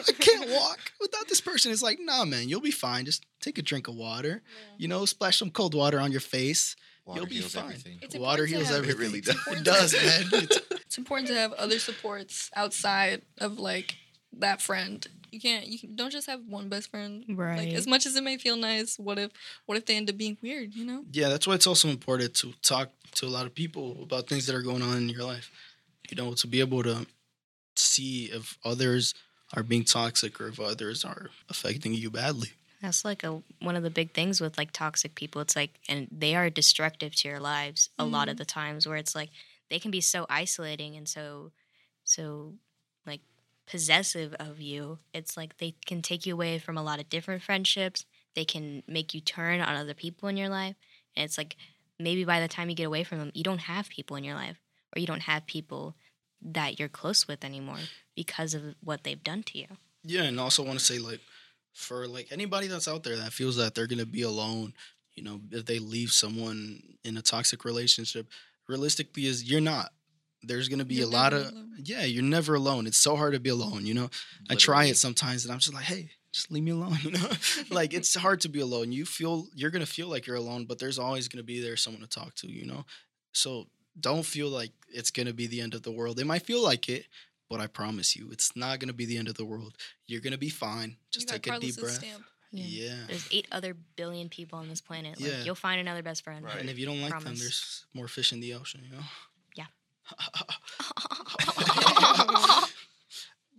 i 0.09 0.12
can't 0.12 0.49
walk 0.61 0.78
without 1.01 1.28
this 1.28 1.41
person 1.41 1.70
it's 1.72 1.82
like 1.82 1.99
nah 2.01 2.24
man 2.24 2.49
you'll 2.49 2.61
be 2.61 2.70
fine 2.70 3.05
just 3.05 3.24
take 3.41 3.59
a 3.59 3.62
drink 3.62 3.89
of 3.89 3.95
water 3.95 4.43
you 4.76 4.89
know 4.89 5.05
splash 5.05 5.39
some 5.39 5.51
cold 5.51 5.74
water 5.74 6.01
on 6.01 6.11
your 6.12 6.20
face 6.20 6.76
Water 7.05 7.20
You'll 7.20 7.28
be 7.30 7.34
heals 7.36 7.55
fine. 7.55 7.64
everything. 7.64 7.99
It's 8.03 8.14
water 8.18 8.45
heals 8.45 8.66
have- 8.68 8.80
everything 8.80 8.99
really 9.01 9.20
does. 9.22 9.36
it 9.47 9.64
does 9.64 9.93
man 9.95 10.26
It's- 10.43 10.61
It's 10.82 10.99
important 10.99 11.28
to 11.28 11.34
have 11.36 11.55
other 11.55 11.78
supports 11.78 12.51
outside 12.55 13.22
of 13.39 13.59
like 13.59 13.95
that 14.34 14.61
friend. 14.61 15.07
You 15.31 15.41
can't. 15.41 15.66
You 15.66 15.79
can, 15.79 15.97
don't 15.97 16.11
just 16.11 16.26
have 16.26 16.41
one 16.49 16.68
best 16.68 16.91
friend. 16.91 17.24
right 17.29 17.59
Like 17.59 17.74
as 17.74 17.87
much 17.87 18.07
as 18.07 18.16
it 18.16 18.24
may 18.24 18.39
feel 18.39 18.57
nice, 18.57 18.99
what 18.99 19.18
if 19.18 19.31
what 19.66 19.79
if 19.79 19.87
they 19.87 19.97
end 19.97 20.11
up 20.11 20.16
being 20.16 20.37
weird? 20.43 20.74
You 20.74 20.85
know. 20.85 21.05
Yeah, 21.12 21.29
that's 21.29 21.47
why 21.47 21.55
it's 21.55 21.66
also 21.66 21.89
important 21.89 22.35
to 22.35 22.53
talk 22.62 22.91
to 23.16 23.26
a 23.26 23.29
lot 23.29 23.47
of 23.47 23.55
people 23.55 24.03
about 24.03 24.29
things 24.29 24.47
that 24.47 24.55
are 24.55 24.62
going 24.62 24.83
on 24.83 24.97
in 24.97 25.09
your 25.09 25.24
life. 25.24 25.51
You 26.11 26.16
know, 26.16 26.33
to 26.35 26.47
be 26.47 26.61
able 26.61 26.83
to 26.85 27.07
see 27.76 28.26
if 28.26 28.59
others 28.64 29.14
are 29.55 29.62
being 29.62 29.85
toxic 29.85 30.41
or 30.41 30.49
if 30.49 30.61
others 30.61 31.05
are 31.05 31.31
affecting 31.49 31.95
you 31.95 32.11
badly. 32.11 32.51
That's 32.83 33.05
like 33.05 33.24
a 33.24 33.43
one 33.61 33.76
of 33.76 33.83
the 33.83 33.91
big 33.91 34.12
things 34.12 34.41
with 34.41 34.57
like 34.57 34.72
toxic 34.72 35.14
people. 35.14 35.41
It's 35.41 35.57
like 35.57 35.81
and 35.89 36.09
they 36.12 36.35
are 36.37 36.51
destructive 36.51 37.14
to 37.16 37.29
your 37.29 37.41
lives 37.41 37.91
a 37.99 38.05
lot 38.05 38.29
of 38.29 38.35
mm-hmm. 38.35 38.39
the 38.39 38.45
times 38.45 38.87
where 38.87 38.97
it's 38.97 39.14
like 39.14 39.31
they 39.68 39.79
can 39.79 39.91
be 39.91 40.01
so 40.01 40.26
isolating 40.31 40.97
and 40.97 41.09
so 41.09 41.51
so 42.05 42.53
like 42.53 42.68
possessive 43.69 44.35
of 44.41 44.61
you. 44.61 44.99
It's 45.12 45.37
like 45.37 45.59
they 45.59 45.75
can 45.87 46.03
take 46.03 46.27
you 46.27 46.35
away 46.35 46.59
from 46.59 46.77
a 46.77 46.83
lot 46.83 47.01
of 47.01 47.09
different 47.09 47.43
friendships. 47.43 48.07
They 48.35 48.45
can 48.45 48.83
make 48.87 49.14
you 49.14 49.21
turn 49.21 49.61
on 49.61 49.77
other 49.77 49.95
people 49.95 50.29
in 50.29 50.37
your 50.37 50.49
life. 50.49 50.77
And 51.16 51.25
it's 51.25 51.39
like 51.39 51.57
maybe 51.99 52.25
by 52.25 52.41
the 52.41 52.49
time 52.49 52.71
you 52.71 52.77
get 52.77 52.85
away 52.85 53.05
from 53.05 53.19
them, 53.19 53.33
you 53.35 53.43
don't 53.43 53.59
have 53.59 53.89
people 53.89 54.16
in 54.16 54.25
your 54.25 54.35
life 54.35 54.61
or 54.95 55.01
you 55.01 55.07
don't 55.07 55.23
have 55.23 55.47
people 55.47 55.95
that 56.41 56.79
you're 56.79 56.89
close 56.89 57.27
with 57.27 57.45
anymore 57.45 57.79
because 58.14 58.55
of 58.55 58.62
what 58.83 59.05
they've 59.05 59.23
done 59.23 59.43
to 59.43 59.59
you. 59.59 59.66
Yeah, 60.05 60.23
and 60.23 60.39
also 60.39 60.64
want 60.64 60.79
to 60.79 60.85
say 60.85 60.99
like 60.99 61.21
for 61.73 62.07
like 62.07 62.29
anybody 62.31 62.69
that's 62.69 62.89
out 62.89 63.03
there 63.03 63.16
that 63.16 63.33
feels 63.33 63.57
that 63.57 63.75
they're 63.75 63.87
gonna 63.87 64.07
be 64.07 64.23
alone, 64.23 64.73
you 65.14 65.23
know, 65.23 65.41
if 65.51 65.66
they 65.66 65.79
leave 65.79 66.12
someone 66.12 66.83
in 67.05 67.16
a 67.16 67.23
toxic 67.23 67.64
relationship, 67.64 68.29
realistically 68.69 69.27
is 69.27 69.51
you're 69.51 69.61
not. 69.61 69.93
There's 70.43 70.68
gonna 70.68 70.84
be 70.84 70.97
You're 70.97 71.07
a 71.09 71.11
lot 71.11 71.32
of 71.32 71.43
alone. 71.49 71.74
yeah, 71.82 72.05
you're 72.05 72.22
never 72.22 72.55
alone. 72.55 72.86
It's 72.86 72.97
so 72.99 73.16
hard 73.16 73.34
to 73.34 73.41
be 73.41 73.51
alone, 73.51 73.84
you 73.86 73.95
know. 73.95 74.09
I 74.49 74.55
try 74.55 74.84
it 74.84 74.97
sometimes 74.97 75.45
and 75.45 75.53
I'm 75.53 75.59
just 75.59 75.74
like, 75.74 75.84
hey, 75.84 76.11
just 76.32 76.51
leave 76.51 76.62
me 76.62 76.70
alone, 76.70 76.97
you 77.03 77.11
know? 77.11 77.28
like 77.70 77.93
it's 77.95 78.14
hard 78.14 78.41
to 78.43 78.49
be 78.49 78.61
alone. 78.61 78.93
You 78.93 79.05
feel 79.05 79.47
you're 79.55 79.70
gonna 79.70 79.86
feel 79.86 80.09
like 80.09 80.26
you're 80.26 80.36
alone, 80.36 80.64
but 80.66 80.78
there's 80.78 80.99
always 80.99 81.26
gonna 81.28 81.43
be 81.43 81.61
there 81.61 81.76
someone 81.76 82.03
to 82.03 82.09
talk 82.09 82.34
to, 82.36 82.47
you 82.51 82.66
know? 82.66 82.84
So 83.32 83.66
don't 84.01 84.24
feel 84.24 84.49
like 84.49 84.70
it's 84.89 85.11
gonna 85.11 85.32
be 85.32 85.47
the 85.49 85.61
end 85.61 85.74
of 85.74 85.82
the 85.82 85.91
world. 85.93 86.20
It 86.20 86.26
might 86.26 86.43
feel 86.43 86.62
like 86.62 86.89
it, 86.89 87.07
but 87.51 87.61
I 87.61 87.66
promise 87.66 88.14
you, 88.14 88.28
it's 88.30 88.55
not 88.55 88.78
gonna 88.78 88.93
be 88.93 89.07
the 89.07 89.16
end 89.18 89.28
of 89.28 89.34
the 89.34 89.45
world. 89.45 89.74
You're 90.07 90.20
gonna 90.20 90.39
be 90.39 90.51
fine. 90.51 90.97
Just 91.11 91.26
You 91.28 91.32
got 91.39 91.43
take 91.43 91.55
a 91.57 91.59
deep 91.61 91.76
breath. 91.80 91.95
Stamp. 91.95 92.22
Yeah. 92.53 92.95
There's 93.09 93.28
eight 93.30 93.47
other 93.53 93.74
billion 93.97 94.28
people 94.28 94.59
on 94.59 94.68
this 94.68 94.80
planet. 94.80 95.20
Like 95.20 95.30
Yeah. 95.30 95.43
you'll 95.43 95.55
find 95.55 95.80
another 95.80 96.03
best 96.03 96.22
friend. 96.24 96.45
Right. 96.45 96.57
And 96.61 96.70
if 96.70 96.78
you 96.78 96.86
don't 96.86 97.03
like 97.03 97.12
them, 97.22 97.34
there's 97.36 97.84
more 97.93 98.09
fish 98.09 98.32
in 98.32 98.41
the 98.41 98.55
ocean, 98.55 98.82
you 98.84 98.91
know? 98.97 99.03
Yeah. 100.19 100.25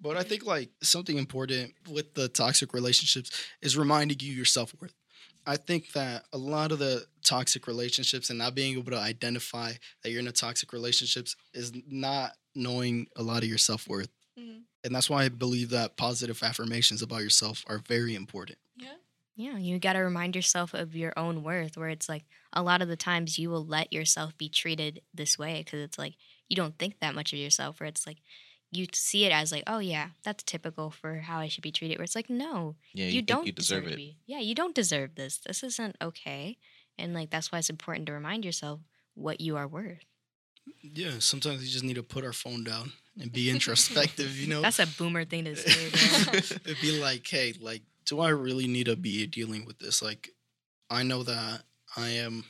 but 0.02 0.18
I 0.18 0.24
think 0.24 0.46
like 0.46 0.70
something 0.82 1.18
important 1.18 1.74
with 1.90 2.14
the 2.14 2.30
toxic 2.30 2.74
relationships 2.74 3.32
is 3.62 3.78
reminding 3.78 4.18
you 4.22 4.34
your 4.34 4.46
self 4.46 4.74
worth. 4.82 4.94
I 5.46 5.58
think 5.58 5.94
that 5.94 6.24
a 6.34 6.38
lot 6.38 6.72
of 6.72 6.80
the 6.80 7.06
toxic 7.24 7.68
relationships 7.68 8.30
and 8.30 8.38
not 8.38 8.56
being 8.56 8.78
able 8.78 8.92
to 8.92 9.00
identify 9.00 9.74
that 10.04 10.12
you're 10.12 10.20
in 10.20 10.28
a 10.28 10.32
toxic 10.32 10.74
relationships 10.74 11.36
is 11.54 11.72
not 11.88 12.32
knowing 12.56 13.08
a 13.16 13.24
lot 13.24 13.44
of 13.44 13.50
your 13.50 13.58
self 13.58 13.88
worth. 13.88 14.10
Mhm. 14.38 14.64
And 14.84 14.96
that's 14.96 15.10
why 15.10 15.24
I 15.24 15.30
believe 15.30 15.70
that 15.72 15.98
positive 15.98 16.42
affirmations 16.44 17.02
about 17.02 17.22
yourself 17.22 17.64
are 17.68 17.80
very 17.80 18.16
important. 18.16 18.58
Yeah. 18.78 18.94
Yeah, 19.36 19.58
you 19.58 19.80
got 19.80 19.94
to 19.94 20.00
remind 20.00 20.36
yourself 20.36 20.74
of 20.74 20.96
your 20.96 21.18
own 21.18 21.44
worth, 21.44 21.78
where 21.78 21.88
it's 21.88 22.10
like 22.10 22.26
a 22.52 22.62
lot 22.62 22.82
of 22.82 22.90
the 22.90 22.98
times 22.98 23.40
you 23.40 23.50
will 23.50 23.66
let 23.66 23.94
yourself 23.94 24.38
be 24.38 24.50
treated 24.50 25.02
this 25.14 25.40
way 25.40 25.64
because 25.64 25.80
it's 25.80 25.98
like 25.98 26.16
you 26.50 26.56
don't 26.56 26.78
think 26.78 27.00
that 27.00 27.16
much 27.16 27.32
of 27.34 27.40
yourself, 27.40 27.80
where 27.80 27.88
it's 27.88 28.06
like 28.08 28.18
you 28.72 28.86
see 28.94 29.26
it 29.26 29.32
as 29.32 29.52
like, 29.52 29.64
oh, 29.66 29.80
yeah, 29.80 30.10
that's 30.24 30.44
typical 30.44 30.92
for 30.92 31.18
how 31.20 31.40
I 31.40 31.48
should 31.48 31.64
be 31.64 31.72
treated. 31.72 31.98
Where 31.98 32.04
it's 32.04 32.16
like, 32.16 32.30
no, 32.30 32.76
Yeah, 32.94 33.06
you, 33.06 33.14
you, 33.14 33.22
don't 33.24 33.46
you 33.48 33.52
deserve 33.52 33.86
to 33.86 33.94
it. 33.94 33.96
be. 33.96 34.18
Yeah, 34.28 34.40
you 34.40 34.54
don't 34.54 34.76
deserve 34.76 35.16
this. 35.16 35.38
This 35.40 35.64
isn't 35.64 35.96
okay. 36.02 36.58
And 36.98 37.14
like 37.14 37.30
that's 37.32 37.52
why 37.52 37.58
it's 37.60 37.70
important 37.70 38.06
to 38.08 38.14
remind 38.14 38.46
yourself 38.46 38.82
what 39.16 39.42
you 39.42 39.58
are 39.58 39.68
worth. 39.68 40.06
Yeah, 40.82 41.14
sometimes 41.20 41.62
we 41.62 41.68
just 41.68 41.84
need 41.84 41.96
to 41.96 42.04
put 42.04 42.24
our 42.24 42.34
phone 42.34 42.64
down 42.64 42.92
and 43.20 43.32
be 43.32 43.50
introspective, 43.56 44.38
you 44.38 44.48
know? 44.48 44.62
That's 44.62 44.78
a 44.80 44.86
boomer 44.86 45.26
thing 45.26 45.46
to 45.46 45.56
say. 45.56 45.88
It'd 46.66 46.82
be 46.82 47.02
like, 47.02 47.26
hey, 47.28 47.54
like, 47.60 47.82
do 48.06 48.20
I 48.20 48.30
really 48.30 48.68
need 48.68 48.86
to 48.86 48.96
be 48.96 49.26
dealing 49.26 49.66
with 49.66 49.80
this? 49.80 50.02
Like, 50.04 50.30
I 50.92 51.02
know 51.04 51.24
that 51.24 51.64
I 51.98 52.10
am, 52.10 52.44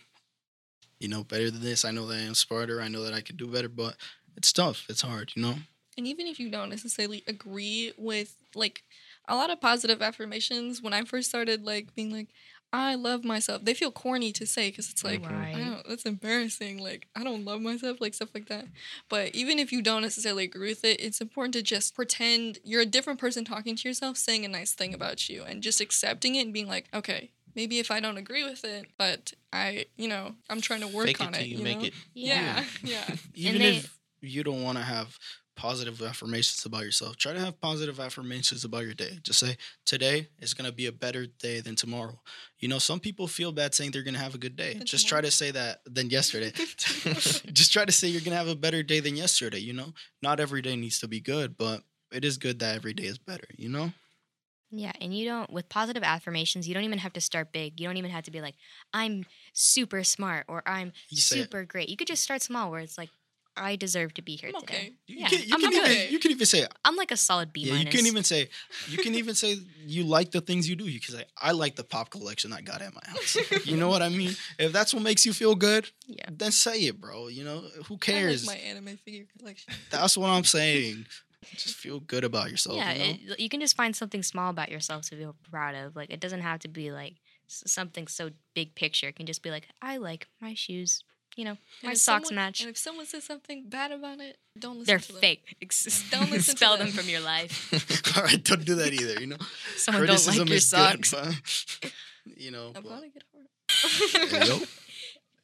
you 1.00 1.08
know, 1.08 1.24
better 1.24 1.50
than 1.50 1.62
this. 1.62 1.86
I 1.86 1.92
know 1.92 2.06
that 2.08 2.16
I 2.18 2.22
am 2.22 2.36
smarter. 2.36 2.82
I 2.82 2.88
know 2.88 3.04
that 3.04 3.14
I 3.14 3.22
could 3.22 3.38
do 3.38 3.48
better, 3.48 3.70
but 3.70 3.96
it's 4.36 4.54
tough. 4.54 4.86
It's 4.90 5.02
hard, 5.02 5.32
you 5.36 5.42
know? 5.42 5.56
And 5.98 6.08
even 6.08 6.28
if 6.28 6.40
you 6.40 6.50
don't 6.50 6.70
necessarily 6.70 7.24
agree 7.28 7.94
with 7.98 8.36
like 8.56 8.84
a 9.28 9.36
lot 9.36 9.50
of 9.50 9.60
positive 9.60 10.02
affirmations, 10.02 10.82
when 10.82 10.94
I 10.94 11.04
first 11.04 11.30
started 11.30 11.66
like 11.66 11.94
being 11.96 12.12
like, 12.12 12.30
I 12.72 12.96
love 12.96 13.24
myself, 13.26 13.66
they 13.66 13.74
feel 13.74 13.92
corny 13.92 14.32
to 14.34 14.46
say 14.46 14.70
because 14.70 14.90
it's 14.92 15.04
like, 15.04 15.24
I 15.28 15.34
Right. 15.34 15.52
don't, 15.54 15.88
that's 15.90 16.06
embarrassing. 16.06 16.78
Like, 16.78 17.08
I 17.16 17.24
don't 17.24 17.44
love 17.44 17.62
myself, 17.62 18.00
like 18.00 18.14
stuff 18.14 18.30
like 18.34 18.48
that. 18.48 18.68
But 19.10 19.34
even 19.34 19.58
if 19.58 19.72
you 19.72 19.82
don't 19.82 20.04
necessarily 20.04 20.44
agree 20.44 20.70
with 20.70 20.86
it, 20.86 21.02
it's 21.02 21.20
important 21.20 21.54
to 21.56 21.64
just 21.64 21.96
pretend 21.96 22.60
you're 22.64 22.82
a 22.82 22.86
different 22.86 23.20
person 23.20 23.44
talking 23.44 23.76
to 23.76 23.88
yourself, 23.88 24.18
saying 24.18 24.46
a 24.46 24.48
nice 24.48 24.74
thing 24.74 24.94
about 24.94 25.28
you, 25.30 25.44
and 25.44 25.64
just 25.64 25.82
accepting 25.82 26.36
it 26.36 26.44
and 26.46 26.54
being 26.54 26.68
like, 26.68 26.88
okay, 26.94 27.32
maybe 27.56 27.80
if 27.80 27.92
I 27.92 28.00
don't 28.00 28.18
agree 28.18 28.44
with 28.44 28.64
it, 28.64 28.86
but 28.98 29.34
I, 29.52 29.86
you 29.98 30.08
know, 30.08 30.36
I'm 30.50 30.62
trying 30.62 30.82
to 30.82 30.88
work 30.88 31.08
Fake 31.08 31.22
on 31.22 31.34
it 31.34 31.42
it. 31.42 31.48
you, 31.48 31.58
you 31.58 31.64
make 31.64 31.80
know? 31.80 31.86
it. 31.86 31.94
Yeah, 32.14 32.64
yeah. 32.84 33.04
Even 33.36 33.62
they- 33.62 33.78
if 33.78 33.98
you 34.22 34.44
don't 34.44 34.64
want 34.64 34.78
to 34.78 34.84
have 34.84 35.18
positive 35.56 36.02
affirmations 36.02 36.66
about 36.66 36.84
yourself, 36.84 37.18
try 37.18 37.34
to 37.34 37.40
have 37.40 37.60
positive 37.60 38.00
affirmations 38.00 38.64
about 38.64 38.86
your 38.86 38.94
day. 38.94 39.20
Just 39.24 39.40
say, 39.40 39.58
today 39.86 40.30
is 40.40 40.54
going 40.54 40.70
to 40.70 40.74
be 40.76 40.86
a 40.86 40.92
better 40.92 41.26
day 41.26 41.60
than 41.60 41.76
tomorrow. 41.76 42.18
You 42.60 42.70
know, 42.70 42.80
some 42.80 43.02
people 43.02 43.28
feel 43.28 43.52
bad 43.52 43.76
saying 43.76 43.92
they're 43.92 44.04
going 44.04 44.14
to 44.14 44.22
have 44.22 44.36
a 44.36 44.38
good 44.38 44.56
day. 44.56 44.76
Than 44.76 44.86
Just 44.86 45.10
try 45.10 45.20
to 45.20 45.30
say 45.30 45.52
that 45.52 45.82
than 45.86 46.10
yesterday. 46.10 46.52
Just 46.56 47.74
try 47.74 47.84
to 47.84 47.92
say 47.92 48.08
you're 48.08 48.22
going 48.22 48.32
to 48.32 48.38
have 48.38 48.48
a 48.48 48.56
better 48.56 48.84
day 48.84 49.02
than 49.02 49.18
yesterday. 49.18 49.60
You 49.60 49.74
know, 49.74 49.94
not 50.22 50.40
every 50.40 50.62
day 50.62 50.78
needs 50.78 51.00
to 51.00 51.10
be 51.10 51.20
good, 51.20 51.58
but 51.58 51.82
it 52.12 52.24
is 52.24 52.38
good 52.38 52.60
that 52.60 52.76
every 52.76 52.94
day 52.94 53.04
is 53.04 53.18
better, 53.18 53.48
you 53.58 53.68
know? 53.70 53.92
Yeah, 54.72 54.92
and 55.02 55.14
you 55.18 55.26
don't 55.26 55.52
with 55.52 55.68
positive 55.70 56.04
affirmations, 56.04 56.68
you 56.68 56.74
don't 56.74 56.84
even 56.84 57.00
have 57.00 57.14
to 57.14 57.22
start 57.22 57.52
big. 57.52 57.80
You 57.80 57.88
don't 57.88 57.98
even 57.98 58.12
have 58.12 58.24
to 58.26 58.32
be 58.32 58.42
like, 58.42 58.56
I'm 58.94 59.26
super 59.54 60.04
smart 60.04 60.46
or 60.48 60.62
I'm 60.68 60.94
say 61.12 61.38
it. 61.40 61.44
super 61.44 61.66
great. 61.66 61.90
You 61.90 61.98
could 61.98 62.08
just 62.08 62.24
start 62.24 62.42
small 62.42 62.70
where 62.72 62.80
it's 62.80 62.98
like, 62.98 63.10
I 63.58 63.76
deserve 63.76 64.14
to 64.14 64.22
be 64.22 64.38
here 64.38 64.52
I'm 64.56 64.62
today. 64.62 64.74
okay. 64.76 64.94
You, 65.08 65.18
Yeah, 65.18 65.28
can, 65.28 65.40
you, 65.40 65.54
I'm 65.56 65.60
can 65.62 65.72
good. 65.72 65.92
even, 65.92 66.14
you 66.14 66.20
can 66.20 66.32
even 66.32 66.46
say, 66.46 66.66
I'm 66.86 66.96
like 66.96 67.12
a 67.12 67.18
solid 67.18 67.52
B 67.52 67.62
yeah, 67.62 67.74
minus. 67.74 67.92
you 67.94 68.00
can 68.00 68.08
even 68.08 68.24
say, 68.24 68.48
you 68.88 68.98
can 69.00 69.16
even 69.16 69.36
say 69.44 69.58
you 69.86 70.04
like 70.06 70.32
the 70.32 70.40
things 70.40 70.70
you 70.70 70.78
do. 70.78 70.86
You 70.86 71.00
can 71.02 71.16
say, 71.16 71.26
I 71.38 71.52
like 71.52 71.76
the 71.76 71.84
pop 71.84 72.10
collection 72.10 72.54
I 72.54 72.62
got 72.62 72.82
at 72.82 72.94
my 72.94 73.02
house. 73.06 73.38
you 73.66 73.76
know 73.76 73.90
what 73.90 74.02
I 74.02 74.10
mean? 74.10 74.34
If 74.60 74.72
that's 74.72 74.94
what 74.94 75.04
makes 75.04 75.26
you 75.26 75.34
feel 75.34 75.56
good, 75.56 75.90
yeah. 76.08 76.26
then 76.32 76.52
say 76.52 76.80
it, 76.82 77.02
bro. 77.02 77.28
You 77.28 77.44
know, 77.44 77.64
who 77.88 77.96
I 77.96 77.98
cares? 77.98 78.48
like 78.48 78.60
my 78.60 78.64
anime 78.64 78.98
figure 79.04 79.26
collection. 79.38 79.74
That's 79.90 80.16
what 80.16 80.30
I'm 80.30 80.46
saying. 80.46 81.06
Just 81.56 81.76
feel 81.76 82.00
good 82.00 82.24
about 82.24 82.52
yourself. 82.52 82.76
yeah, 82.78 82.92
you 82.94 83.00
know? 83.28 83.34
it, 83.34 83.40
you 83.40 83.50
can 83.50 83.60
just 83.62 83.76
find 83.76 83.96
something 83.96 84.24
small 84.24 84.50
about 84.50 84.70
yourself 84.70 85.04
to 85.10 85.16
feel 85.16 85.36
proud 85.50 85.74
of. 85.76 85.96
Like 85.96 86.10
it 86.10 86.20
doesn't 86.20 86.42
have 86.42 86.60
to 86.62 86.68
be 86.68 86.92
like 86.92 87.16
something 87.48 88.08
so 88.08 88.30
big 88.54 88.76
picture. 88.76 89.08
It 89.08 89.16
can 89.16 89.26
just 89.26 89.42
be 89.42 89.50
like, 89.50 89.68
I 89.82 89.98
like 89.98 90.28
my 90.42 90.54
shoes. 90.54 91.04
You 91.36 91.46
know, 91.46 91.52
And 91.82 91.90
my 91.90 91.94
socks 91.94 92.28
someone- 92.28 92.36
match. 92.44 92.60
And 92.62 92.70
if 92.70 92.78
someone 92.78 93.06
says 93.06 93.24
something 93.24 93.70
bad 93.70 93.92
about 93.92 94.20
it, 94.20 94.38
don't 94.58 94.80
listen 94.80 94.86
They're 94.88 95.00
to 95.00 95.12
them. 95.14 95.22
fake. 95.22 95.56
Ex- 95.62 96.10
Don't 96.12 96.22
listen 96.32 96.44
to 96.48 96.52
Expel 96.52 96.78
them 96.78 96.88
them. 96.88 96.96
from 96.98 97.08
your 97.08 97.22
life. 97.22 97.72
All 98.18 98.24
right, 98.24 98.44
don't 98.44 98.66
do 98.66 98.76
that 98.76 98.92
either. 98.92 99.22
You 99.22 99.28
know, 99.28 99.38
Someone 99.78 100.08
don't 100.08 100.28
like 100.28 100.36
your 100.38 100.48
is 100.58 100.70
socks. 100.70 101.12
good, 101.14 101.22
but 101.82 101.92
you 102.36 102.52
know. 102.52 102.74
I'm 102.76 102.84
but- 102.84 102.90
gonna 102.90 103.08
get 103.10 103.24
hard. 103.32 103.48
Hey, 104.32 104.48
yo. 104.50 104.58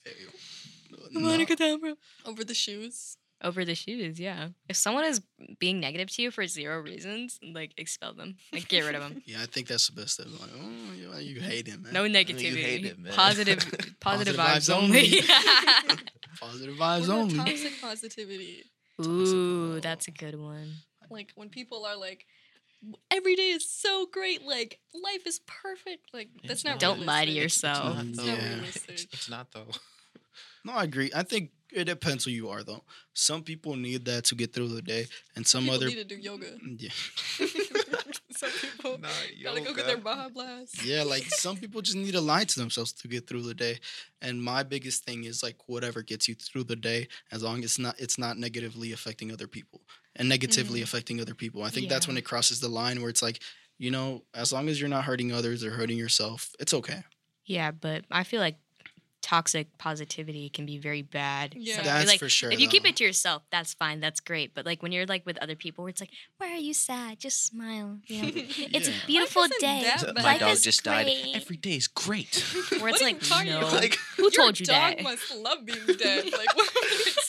Hey, 0.04 0.12
yo. 0.20 1.20
No. 1.20 1.96
Over 2.26 2.43
the 2.43 2.54
shoes. 2.54 3.18
Over 3.46 3.64
the 3.64 3.76
shoes, 3.76 4.20
yeah. 4.20 4.50
If 4.68 4.76
someone 4.76 5.06
is 5.06 5.22
being 5.60 5.80
negative 5.80 6.10
to 6.16 6.22
you 6.24 6.32
for 6.32 6.48
zero 6.48 6.80
reasons, 6.82 7.39
like 7.43 7.72
expel 7.78 8.14
them, 8.16 8.38
like 8.54 8.68
get 8.68 8.84
rid 8.86 8.96
of 8.96 9.02
them. 9.04 9.22
Yeah, 9.26 9.38
I 9.41 9.46
think 9.46 9.68
that's 9.68 9.88
the 9.88 10.02
best 10.02 10.16
step. 10.16 10.26
Like, 10.41 10.50
oh, 10.60 10.93
you, 10.93 11.36
you 11.36 11.39
hate 11.41 11.68
him, 11.68 11.84
man. 11.84 11.93
No 11.93 12.04
you 12.06 12.14
negativity. 12.14 12.62
hate 12.64 12.86
it, 12.86 12.98
man. 13.00 13.14
Positive, 13.14 13.60
positive, 14.00 14.36
Positive 14.36 14.36
vibes, 14.36 14.70
vibes 14.70 14.76
only. 14.76 15.22
Positive 16.39 16.76
vibes 16.76 17.06
about 17.06 17.10
only. 17.18 17.36
toxic 17.36 17.74
positivity? 17.82 18.64
Ooh, 19.06 19.80
that's 19.80 20.08
a 20.08 20.12
good 20.12 20.39
one. 20.39 20.72
Like 21.10 21.32
when 21.36 21.50
people 21.50 21.86
are 21.86 21.96
like, 21.98 22.26
every 23.12 23.36
day 23.36 23.50
is 23.50 23.70
so 23.70 24.08
great. 24.12 24.43
Like 24.43 24.80
life 24.93 25.26
is 25.28 25.39
perfect. 25.46 26.08
Like 26.14 26.30
It's 26.43 26.48
that's 26.48 26.64
not. 26.66 26.72
not. 26.72 26.80
Don't 26.80 27.06
lie 27.06 27.26
to 27.26 27.32
yourself. 27.32 28.00
It's 28.00 28.18
not, 28.18 28.26
Yeah. 28.26 28.36
though. 28.36 28.41
It's 28.41 28.48
not 28.48 28.56
realistic. 28.56 28.89
It's, 28.91 29.04
it's 29.14 29.30
not 29.30 29.52
though. 29.52 29.68
No, 30.66 30.74
I 30.74 30.84
agree. 30.84 31.12
I 31.16 31.24
think 31.24 31.52
it 31.72 31.86
depends 31.86 32.26
who 32.26 32.32
you 32.32 32.49
are, 32.49 32.63
though. 32.63 32.84
Some 33.13 33.43
people 33.43 33.76
need 33.76 34.05
that 34.05 34.26
to 34.26 34.36
get 34.36 34.53
through 34.53 34.70
the 34.70 34.82
day, 34.82 35.07
and 35.36 35.45
some 35.45 35.63
People 35.63 35.76
other. 35.76 35.88
need 35.88 35.95
to 35.95 36.03
do 36.03 36.16
yoga. 36.18 36.47
Yeah. 36.78 36.89
Some 38.36 38.49
people 38.61 38.97
Nah, 38.97 39.07
gotta 39.43 39.61
go 39.61 39.74
get 39.74 39.86
their 39.86 39.97
Baja 39.97 40.28
Blast. 40.28 40.84
yeah, 40.86 41.03
like 41.03 41.24
some 41.24 41.55
people 41.55 41.82
just 41.82 41.95
need 41.95 42.11
to 42.11 42.20
lie 42.22 42.43
to 42.43 42.59
themselves 42.59 42.91
to 42.93 43.07
get 43.07 43.28
through 43.28 43.43
the 43.43 43.53
day. 43.53 43.80
And 44.22 44.43
my 44.43 44.61
biggest 44.63 45.05
thing 45.05 45.24
is 45.24 45.41
like 45.41 45.55
whatever 45.68 46.01
gets 46.01 46.28
you 46.28 46.36
through 46.36 46.66
the 46.66 46.76
day, 46.76 47.07
as 47.32 47.41
long 47.43 47.59
as 47.59 47.66
it's 47.66 47.80
not 47.80 47.95
it's 47.97 48.18
not 48.18 48.38
negatively 48.38 48.91
affecting 48.91 49.32
other 49.32 49.47
people 49.47 49.82
and 50.18 50.28
negatively 50.28 50.82
Mhm. 50.82 50.84
affecting 50.84 51.22
other 51.22 51.34
people. 51.34 51.63
I 51.63 51.70
think 51.70 51.88
that's 51.88 52.07
when 52.09 52.18
it 52.18 52.26
crosses 52.26 52.59
the 52.59 52.68
line 52.68 52.99
where 52.99 53.09
it's 53.09 53.22
like, 53.22 53.41
you 53.78 53.89
know, 53.89 54.26
as 54.34 54.51
long 54.51 54.68
as 54.68 54.82
you're 54.82 54.89
not 54.89 55.05
hurting 55.05 55.32
others 55.32 55.63
or 55.63 55.72
hurting 55.72 55.97
yourself, 55.97 56.51
it's 56.59 56.74
okay. 56.74 57.03
Yeah, 57.45 57.72
but 57.72 58.03
I 58.11 58.26
feel 58.26 58.41
like 58.41 58.57
toxic 59.26 59.76
positivity 59.80 60.49
can 60.49 60.67
be 60.67 60.78
very 60.78 61.01
bad. 61.01 61.55
Yeah. 61.57 61.78
So, 61.78 61.82
That's 61.82 62.07
like, 62.07 62.19
for 62.19 62.30
sure. 62.30 62.51
If 62.51 62.59
you 62.59 62.67
keep 62.67 62.86
it 62.86 62.95
to 62.97 63.03
yourself, 63.03 63.41
that's 63.51 63.73
fine. 63.73 63.99
That's 63.99 64.19
great. 64.19 64.53
But 64.53 64.67
like 64.67 64.84
when 64.84 64.91
you're 64.91 65.07
like 65.07 65.26
with 65.26 65.39
other 65.41 65.55
people, 65.55 65.84
where 65.84 65.89
it's 65.89 65.99
like, 65.99 66.11
why 66.38 66.51
are 66.51 66.57
you 66.57 66.76
sad? 66.76 67.19
Just 67.19 67.43
smile. 67.43 67.97
You 68.05 68.21
know, 68.21 68.28
it's 68.36 68.88
Yeah. 68.88 68.93
a 69.03 69.07
beautiful 69.07 69.41
wasn't 69.41 69.61
day. 69.61 69.91
My 70.15 70.21
Life 70.21 70.39
dog 70.41 70.51
is 70.51 70.61
just 70.61 70.84
died. 70.84 71.09
Every 71.34 71.57
day 71.57 71.71
is 71.76 71.88
great. 71.88 72.36
Where 72.80 72.89
it's 72.89 73.01
What 73.01 73.01
are 73.01 73.43
you 73.45 73.53
like, 73.55 73.61
no. 73.61 73.67
like 73.76 73.97
Who 74.17 74.23
Your 74.23 74.32
told 74.32 74.59
you 74.59 74.67
that? 74.67 74.89
Your 74.89 74.89
dog 74.89 74.97
that? 74.97 75.03
must 75.03 75.36
love 75.38 75.65
being 75.65 75.97
dead. 75.97 76.26
Like 76.32 76.55
what? 76.55 76.69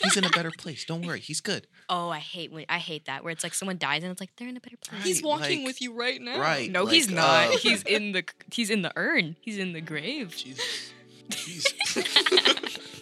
he's 0.02 0.16
in 0.18 0.24
a 0.24 0.30
better 0.30 0.50
place. 0.50 0.84
Don't 0.84 1.00
worry, 1.06 1.20
he's 1.20 1.40
good. 1.40 1.66
Oh, 1.88 2.10
I 2.10 2.18
hate 2.18 2.52
when 2.52 2.66
I 2.68 2.76
hate 2.78 3.06
that. 3.06 3.24
Where 3.24 3.32
it's 3.32 3.42
like 3.42 3.54
someone 3.54 3.78
dies 3.78 4.02
and 4.02 4.12
it's 4.12 4.20
like 4.20 4.30
they're 4.36 4.48
in 4.48 4.56
a 4.58 4.60
better 4.60 4.76
place. 4.76 5.02
He's 5.02 5.22
walking 5.22 5.60
like- 5.60 5.66
with 5.68 5.80
you 5.80 5.94
right 5.94 6.20
now. 6.20 6.38
Right. 6.38 6.70
No, 6.70 6.84
like, 6.84 6.92
he's 6.94 7.08
not. 7.08 7.54
uh, 7.54 7.56
he's 7.56 7.82
in 7.84 8.12
the 8.12 8.24
he's 8.52 8.68
in 8.68 8.82
the 8.82 8.92
urn. 8.96 9.36
He's 9.40 9.56
in 9.56 9.72
the 9.72 9.80
grave. 9.80 10.36
Jesus. 10.36 10.92
Jesus. 11.30 11.72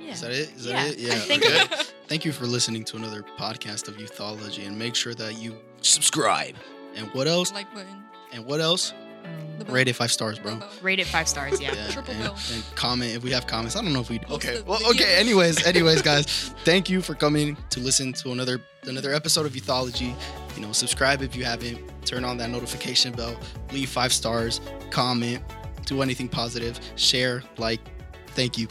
Yeah. 0.00 0.12
Is 0.14 0.20
that 0.22 0.30
it? 0.30 0.52
Is 0.56 0.66
Yeah, 0.66 0.72
that 0.84 0.92
it? 0.94 0.98
Yeah. 1.00 1.12
I 1.12 1.16
think- 1.18 1.44
okay. 1.44 1.66
Thank 2.08 2.24
you 2.24 2.32
for 2.32 2.46
listening 2.46 2.84
to 2.84 2.96
another 2.96 3.22
podcast 3.38 3.88
of 3.88 3.96
Youthology, 3.96 4.66
and 4.66 4.78
make 4.78 4.94
sure 4.94 5.12
that 5.14 5.38
you 5.38 5.54
subscribe. 5.82 6.54
And 6.94 7.08
what 7.08 7.26
else? 7.28 7.52
Like 7.52 7.72
button. 7.74 8.04
And 8.32 8.46
what 8.46 8.60
else? 8.60 8.94
Um, 9.24 9.66
Rate 9.66 9.88
it 9.88 9.94
five 9.94 10.10
stars, 10.10 10.38
bro. 10.38 10.58
Rate 10.80 11.00
it 11.00 11.06
five 11.06 11.28
stars. 11.28 11.60
Yeah. 11.60 11.74
Yeah, 11.74 11.88
Triple 11.90 12.14
and, 12.14 12.22
bill. 12.22 12.36
and 12.54 12.64
comment 12.76 13.14
if 13.16 13.22
we 13.22 13.30
have 13.32 13.46
comments. 13.46 13.76
I 13.76 13.82
don't 13.82 13.92
know 13.92 14.00
if 14.00 14.08
we. 14.08 14.18
do. 14.20 14.32
Okay. 14.34 14.62
Well, 14.66 14.78
okay. 14.90 15.16
Anyways, 15.18 15.66
anyways, 15.66 16.00
guys, 16.00 16.24
thank 16.64 16.88
you 16.88 17.02
for 17.02 17.14
coming 17.14 17.56
to 17.70 17.80
listen 17.80 18.12
to 18.14 18.30
another 18.32 18.60
another 18.84 19.12
episode 19.12 19.44
of 19.44 19.52
Youthology. 19.52 20.14
You 20.56 20.62
know, 20.62 20.72
subscribe 20.72 21.20
if 21.20 21.36
you 21.36 21.44
haven't. 21.44 21.78
Turn 22.06 22.24
on 22.24 22.38
that 22.38 22.48
notification 22.48 23.12
bell. 23.12 23.36
Leave 23.72 23.90
five 23.90 24.12
stars. 24.14 24.60
Comment. 24.90 25.42
Do 25.88 26.02
anything 26.02 26.28
positive. 26.28 26.78
Share. 26.96 27.42
Like. 27.56 27.80
Thank 28.28 28.56
you. 28.56 28.68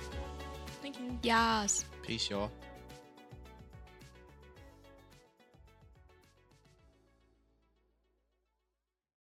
Thank 0.82 0.99
you. 0.99 1.20
Yes. 1.24 1.84
Peace, 2.03 2.30
y'all. 2.30 2.51